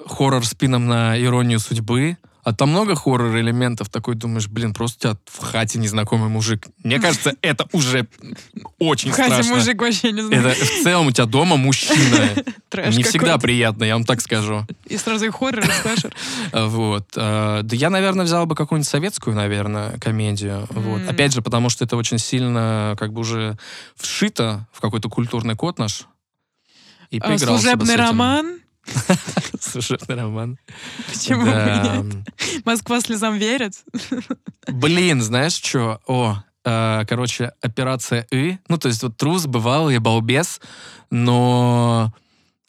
хоррор-спином 0.07 0.87
на 0.87 1.21
иронию 1.21 1.59
судьбы. 1.59 2.17
А 2.45 2.53
там 2.53 2.71
много 2.71 2.97
хоррор-элементов. 2.97 3.89
Такой 3.89 4.17
думаешь, 4.17 4.49
блин, 4.49 4.75
просто 4.75 4.97
у 4.97 5.13
тебя 5.13 5.21
в 5.27 5.39
хате 5.45 5.79
незнакомый 5.79 6.29
мужик. 6.29 6.67
Мне 6.83 6.99
кажется, 6.99 7.35
это 7.43 7.69
уже 7.73 8.09
очень 8.81 9.13
страшно. 9.13 9.55
мужик 9.55 9.81
вообще 9.81 10.11
не 10.11 10.23
знает. 10.23 10.47
Это 10.47 10.65
в 10.65 10.83
целом 10.83 11.07
у 11.07 11.13
тебя 11.13 11.27
дома 11.27 11.57
мужчина. 11.57 12.31
Не 12.97 13.03
всегда 13.03 13.37
приятно, 13.39 13.85
я 13.85 13.95
вам 13.95 14.05
так 14.05 14.21
скажу. 14.23 14.67
И 14.87 14.97
сразу 14.97 15.27
и 15.27 15.31
хоррор, 15.31 15.61
и 15.65 15.71
слэшер. 15.83 16.15
Вот. 16.53 17.07
А, 17.17 17.63
Да 17.63 17.77
я, 17.77 17.91
наверное, 17.91 18.25
взял 18.25 18.47
бы 18.47 18.55
какую-нибудь 18.57 18.89
советскую, 18.89 19.37
наверное, 19.37 19.99
комедию. 19.99 20.67
Вот. 20.71 21.07
Опять 21.09 21.35
же, 21.35 21.43
потому 21.43 21.69
что 21.69 21.85
это 21.85 21.97
очень 21.97 22.19
сильно 22.19 22.97
как 22.99 23.13
бы 23.13 23.21
уже 23.21 23.57
вшито 23.95 24.67
в 24.73 24.81
какой-то 24.81 25.09
культурный 25.09 25.55
код 25.55 25.79
наш. 25.79 26.07
И 27.11 27.19
А, 27.21 27.39
Служебный 27.39 27.97
роман. 27.97 28.62
Служебный 29.61 30.17
роман. 30.17 30.59
Почему 31.09 31.43
и 31.43 31.51
Да. 31.51 31.97
нет? 32.03 32.65
Москва 32.65 33.01
слезам 33.01 33.37
верит. 33.37 33.85
Блин, 34.67 35.23
знаешь 35.23 35.55
что? 35.55 36.01
О, 36.07 36.43
э, 36.65 37.05
короче, 37.09 37.53
операция 37.61 38.27
И. 38.31 38.59
Ну, 38.69 38.79
то 38.79 38.89
есть 38.89 39.03
вот 39.03 39.17
трус, 39.17 39.47
бывалый, 39.47 39.99
балбес, 39.99 40.61
но 41.11 42.13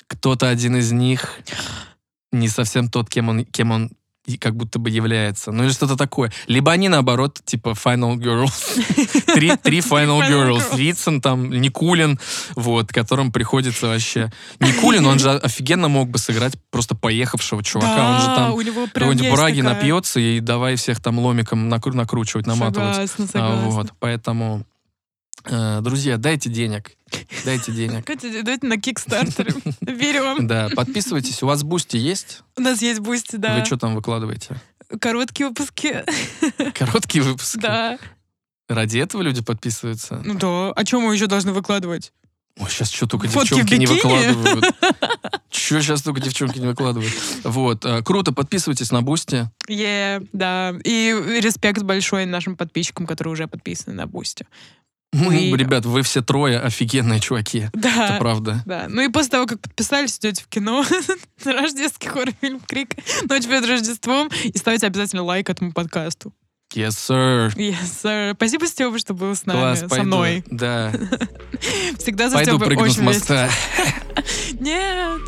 кто-то 0.07 0.49
один 0.49 0.75
из 0.77 0.91
них 0.91 1.39
не 2.31 2.47
совсем 2.47 2.89
тот, 2.89 3.09
кем 3.09 3.29
он, 3.29 3.45
кем 3.45 3.71
он 3.71 3.91
и 4.25 4.37
как 4.37 4.55
будто 4.55 4.79
бы 4.79 4.89
является. 4.89 5.51
Ну 5.51 5.65
или 5.65 5.71
что-то 5.71 5.97
такое. 5.97 6.31
Либо 6.47 6.71
они, 6.71 6.87
наоборот, 6.87 7.41
типа 7.43 7.69
Final 7.71 8.15
Girls. 8.15 8.53
Три, 9.33 9.55
три 9.57 9.79
Final 9.79 10.21
Girls. 10.29 10.77
Вицин, 10.77 11.19
там, 11.21 11.49
Никулин, 11.49 12.17
вот, 12.55 12.93
которым 12.93 13.31
приходится 13.33 13.87
вообще... 13.87 14.31
Никулин, 14.59 15.05
он 15.05 15.19
же 15.19 15.31
офигенно 15.43 15.89
мог 15.89 16.09
бы 16.09 16.19
сыграть 16.19 16.53
просто 16.71 16.95
поехавшего 16.95 17.61
чувака. 17.63 18.11
он 18.15 18.21
же 18.21 18.27
Да, 18.27 18.35
там 18.35 18.53
у 18.53 18.61
него 18.61 18.87
прям 18.87 19.09
какой-нибудь 19.09 19.31
браги 19.37 19.61
такая- 19.61 19.75
напьется 19.75 20.19
и 20.21 20.39
давай 20.39 20.75
всех 20.77 21.01
там 21.01 21.19
ломиком 21.19 21.67
накру- 21.73 21.93
накручивать, 21.95 22.47
наматывать. 22.47 22.95
Согласна, 23.09 23.25
А, 23.25 23.27
согласна. 23.27 23.69
вот, 23.71 23.93
поэтому, 23.99 24.65
друзья, 25.43 26.17
дайте 26.17 26.49
денег. 26.49 26.91
Дайте 27.45 27.71
денег. 27.71 28.05
Давайте 28.43 28.67
на 28.67 28.79
Kickstarter 28.79 29.42
е. 29.42 29.53
Верю 29.81 30.23
вам. 30.23 30.47
Да, 30.47 30.69
подписывайтесь. 30.75 31.43
У 31.43 31.47
вас 31.47 31.63
Boosty 31.63 31.97
есть? 31.97 32.41
У 32.57 32.61
нас 32.61 32.81
есть 32.81 32.99
Boosty, 32.99 33.35
да. 33.35 33.57
Вы 33.59 33.65
что 33.65 33.77
там 33.77 33.95
выкладываете? 33.95 34.59
Короткие 34.99 35.49
выпуски. 35.49 36.03
Короткие 36.75 37.23
выпуски? 37.23 37.59
Да. 37.59 37.97
Ради 38.69 38.99
этого 38.99 39.21
люди 39.21 39.41
подписываются? 39.41 40.21
Ну 40.23 40.35
да. 40.35 40.71
А 40.71 40.85
что 40.85 41.01
мы 41.01 41.13
еще 41.13 41.27
должны 41.27 41.51
выкладывать? 41.51 42.13
Ой, 42.59 42.69
сейчас 42.69 42.91
что 42.91 43.07
только 43.07 43.27
Фотки 43.27 43.49
девчонки 43.49 43.73
не 43.75 43.87
выкладывают. 43.87 44.65
Что 45.49 45.81
сейчас 45.81 46.03
только 46.03 46.19
девчонки 46.21 46.59
не 46.59 46.67
выкладывают? 46.67 47.11
Вот, 47.43 47.83
э, 47.85 48.03
круто, 48.03 48.31
подписывайтесь 48.31 48.91
на 48.91 49.01
Boosty. 49.01 49.49
Yeah, 49.67 50.21
да. 50.33 50.73
И 50.83 51.39
респект 51.41 51.81
большой 51.81 52.25
нашим 52.25 52.55
подписчикам, 52.55 53.07
которые 53.07 53.31
уже 53.33 53.47
подписаны 53.47 53.95
на 53.95 54.05
Boosty. 54.05 54.45
Ну, 55.13 55.31
Мы- 55.31 55.55
Ребят, 55.57 55.85
вы 55.85 56.01
все 56.01 56.21
трое 56.21 56.59
офигенные 56.59 57.19
чуваки. 57.19 57.69
Это 57.73 57.79
Да. 57.79 58.15
правда. 58.19 58.63
Да. 58.65 58.85
Ну 58.89 59.01
и 59.03 59.07
после 59.09 59.29
того, 59.31 59.45
как 59.45 59.59
подписались, 59.61 60.17
идете 60.17 60.43
в 60.43 60.47
кино, 60.47 60.83
рождественский 61.45 62.09
хоррор-фильм 62.09 62.59
«Крик», 62.67 62.95
«Ночь 63.29 63.45
перед 63.45 63.65
Рождеством» 63.65 64.29
и 64.43 64.57
ставите 64.57 64.87
обязательно 64.87 65.23
лайк 65.23 65.49
этому 65.49 65.71
подкасту. 65.71 66.33
Yes, 66.75 66.89
sir. 66.97 67.55
Yes, 67.55 67.75
sir. 68.03 68.33
Спасибо, 68.33 68.65
Степа, 68.65 68.97
что 68.97 69.13
был 69.13 69.35
с 69.35 69.45
нами, 69.45 69.59
Класс, 69.59 69.79
со 69.81 69.87
пойду. 69.87 70.05
мной. 70.07 70.43
Да. 70.49 70.91
Всегда 71.99 72.29
за 72.29 72.35
Пойду 72.37 72.51
Степой 72.57 72.67
прыгну 72.67 72.85
с 72.89 72.97
очень 72.97 73.07
весело. 73.07 73.13
моста. 73.35 73.49
Нет. 74.59 75.21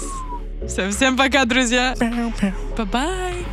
Все, 0.68 0.90
всем 0.90 1.16
пока, 1.16 1.46
друзья. 1.46 1.96
Bye-bye. 2.00 3.46